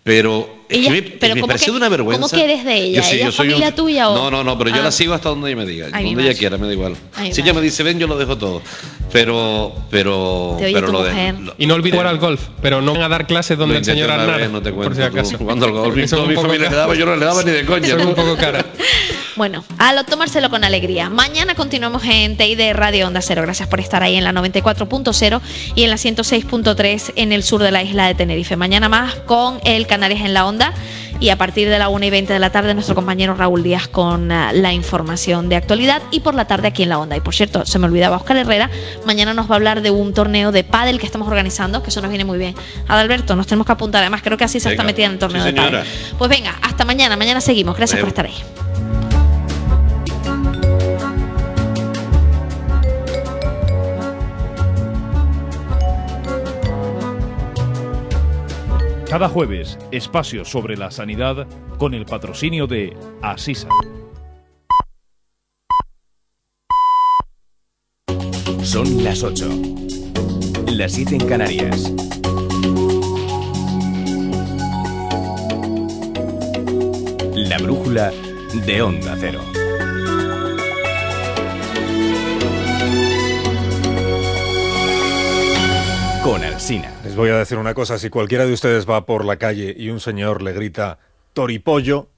Pero 0.04 0.64
es 0.68 0.78
Ella- 0.78 0.88
que 0.88 0.90
me, 0.90 1.02
pero 1.02 1.34
me 1.36 1.40
¿cómo 1.42 1.46
parece 1.48 1.66
que- 1.66 1.70
de 1.70 1.76
una 1.76 1.88
vergüenza. 1.88 2.20
cómo 2.22 2.28
que 2.42 2.42
eres 2.44 2.64
de 2.64 2.74
ella? 2.74 3.08
¿Ella 3.08 3.28
es 3.28 3.34
soy 3.36 3.46
familia 3.50 3.72
tuya 3.72 4.08
o- 4.10 4.14
No, 4.16 4.30
no, 4.32 4.42
no, 4.42 4.58
pero 4.58 4.70
yo 4.70 4.80
Ah. 4.80 4.84
la 4.84 4.90
sigo 4.90 5.14
hasta 5.14 5.28
donde 5.28 5.48
ella 5.52 5.56
me 5.60 5.64
diga. 5.66 5.86
Mi 6.00 6.14
donde 6.14 6.28
ella 6.30 6.36
quiera, 6.36 6.58
me 6.58 6.66
da 6.66 6.72
igual. 6.72 6.96
Si 7.30 7.40
ella 7.40 7.52
me 7.54 7.60
dice 7.60 7.84
ven, 7.84 8.00
yo 8.00 8.08
lo 8.08 8.18
dejo 8.18 8.36
todo. 8.36 8.62
Pero, 9.12 9.72
pero, 9.90 10.56
Te 10.58 10.72
pero 10.72 10.88
lo 10.88 11.04
de. 11.04 11.10
mujer. 11.10 11.38
lo- 11.38 11.54
Y 11.56 11.66
no 11.66 11.74
olvides 11.74 11.92
jugar 12.00 12.08
al 12.08 12.18
golf, 12.18 12.40
pero 12.60 12.80
no 12.82 12.94
van 12.94 13.02
a 13.02 13.08
dar 13.10 13.26
clases 13.28 13.56
donde 13.56 13.76
el 13.76 13.84
señor 13.84 14.10
Arnar. 14.10 14.50
no 14.50 14.60
te 14.60 14.72
cuento. 14.72 14.88
por 14.88 14.96
si 14.96 15.02
acaso. 15.02 15.38
tú. 15.38 15.44
Cuando 15.44 15.66
el 15.66 15.72
golf 15.72 15.96
es 15.96 16.12
mi 16.26 16.34
familia 16.34 16.68
le 16.70 16.74
daba, 16.76 16.94
yo 16.96 17.06
no 17.06 17.14
le 17.14 17.24
daba 17.24 17.44
ni 17.44 17.52
de 17.52 17.64
coña. 17.64 17.86
Es 17.94 18.04
un 18.04 18.14
poco 18.14 18.34
cara. 18.36 18.64
Bueno, 19.34 19.64
a 19.78 19.94
lo 19.94 20.04
tomárselo 20.04 20.50
con 20.50 20.62
alegría. 20.62 21.08
Mañana 21.08 21.54
continuamos 21.54 22.04
en 22.04 22.36
TID 22.36 22.72
Radio 22.74 23.06
Onda 23.06 23.22
Cero. 23.22 23.40
Gracias 23.40 23.66
por 23.66 23.80
estar 23.80 24.02
ahí 24.02 24.16
en 24.16 24.24
la 24.24 24.32
94.0 24.32 25.40
y 25.74 25.84
en 25.84 25.90
la 25.90 25.96
106.3 25.96 27.12
en 27.16 27.32
el 27.32 27.42
sur 27.42 27.62
de 27.62 27.70
la 27.70 27.82
isla 27.82 28.06
de 28.06 28.14
Tenerife. 28.14 28.56
Mañana 28.56 28.90
más 28.90 29.14
con 29.14 29.58
el 29.64 29.86
Canarias 29.86 30.20
en 30.20 30.34
la 30.34 30.46
Onda 30.46 30.74
y 31.18 31.30
a 31.30 31.38
partir 31.38 31.70
de 31.70 31.78
la 31.78 31.88
1 31.88 32.04
y 32.04 32.10
20 32.10 32.30
de 32.30 32.38
la 32.38 32.50
tarde 32.50 32.74
nuestro 32.74 32.94
compañero 32.94 33.34
Raúl 33.34 33.62
Díaz 33.62 33.88
con 33.88 34.30
ah, 34.30 34.52
la 34.52 34.74
información 34.74 35.48
de 35.48 35.56
actualidad 35.56 36.02
y 36.10 36.20
por 36.20 36.34
la 36.34 36.46
tarde 36.46 36.68
aquí 36.68 36.82
en 36.82 36.90
la 36.90 36.98
Onda. 36.98 37.16
Y 37.16 37.20
por 37.20 37.34
cierto, 37.34 37.64
se 37.64 37.78
me 37.78 37.86
olvidaba 37.86 38.16
Oscar 38.16 38.36
Herrera, 38.36 38.68
mañana 39.06 39.32
nos 39.32 39.48
va 39.48 39.54
a 39.54 39.56
hablar 39.56 39.80
de 39.80 39.90
un 39.90 40.12
torneo 40.12 40.52
de 40.52 40.62
pádel 40.62 40.98
que 40.98 41.06
estamos 41.06 41.26
organizando, 41.26 41.82
que 41.82 41.88
eso 41.88 42.02
nos 42.02 42.10
viene 42.10 42.26
muy 42.26 42.36
bien. 42.36 42.54
Adalberto, 42.86 43.34
nos 43.34 43.46
tenemos 43.46 43.66
que 43.66 43.72
apuntar, 43.72 44.02
además 44.02 44.20
creo 44.22 44.36
que 44.36 44.44
así 44.44 44.60
se 44.60 44.70
está 44.70 44.82
metida 44.82 45.06
en 45.06 45.12
el 45.12 45.18
torneo 45.18 45.42
Sí, 45.42 45.52
de 45.52 45.54
pádel. 45.54 45.84
Pues 46.18 46.28
venga, 46.28 46.58
hasta 46.60 46.84
mañana, 46.84 47.16
mañana 47.16 47.40
seguimos. 47.40 47.76
Gracias 47.76 47.98
por 47.98 48.08
estar 48.08 48.26
ahí. 48.26 48.34
Cada 59.12 59.28
jueves, 59.28 59.78
espacio 59.90 60.42
sobre 60.42 60.74
la 60.74 60.90
sanidad 60.90 61.46
con 61.76 61.92
el 61.92 62.06
patrocinio 62.06 62.66
de 62.66 62.96
Asisa. 63.20 63.68
Son 68.62 69.04
las 69.04 69.22
8. 69.22 69.50
Las 70.68 70.92
7 70.92 71.16
en 71.16 71.26
Canarias. 71.28 71.92
La 77.34 77.58
brújula 77.58 78.10
de 78.64 78.80
Onda 78.80 79.14
Cero. 79.20 79.61
Con 86.22 86.44
Alsina. 86.44 86.94
Les 87.02 87.16
voy 87.16 87.30
a 87.30 87.38
decir 87.38 87.58
una 87.58 87.74
cosa, 87.74 87.98
si 87.98 88.08
cualquiera 88.08 88.46
de 88.46 88.52
ustedes 88.52 88.88
va 88.88 89.06
por 89.06 89.24
la 89.24 89.38
calle 89.38 89.74
y 89.76 89.88
un 89.88 89.98
señor 89.98 90.40
le 90.40 90.52
grita 90.52 91.00
toripollo, 91.32 92.10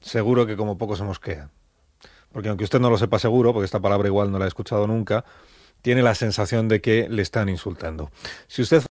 seguro 0.00 0.44
que 0.44 0.56
como 0.56 0.76
poco 0.76 0.96
se 0.96 1.04
mosquea. 1.04 1.50
Porque 2.32 2.48
aunque 2.48 2.64
usted 2.64 2.80
no 2.80 2.90
lo 2.90 2.98
sepa 2.98 3.20
seguro, 3.20 3.52
porque 3.52 3.66
esta 3.66 3.78
palabra 3.78 4.08
igual 4.08 4.32
no 4.32 4.40
la 4.40 4.46
ha 4.46 4.48
escuchado 4.48 4.88
nunca, 4.88 5.24
tiene 5.82 6.02
la 6.02 6.16
sensación 6.16 6.66
de 6.66 6.80
que 6.80 7.08
le 7.08 7.22
están 7.22 7.48
insultando. 7.48 8.10
Si 8.48 8.60
usted 8.60 8.82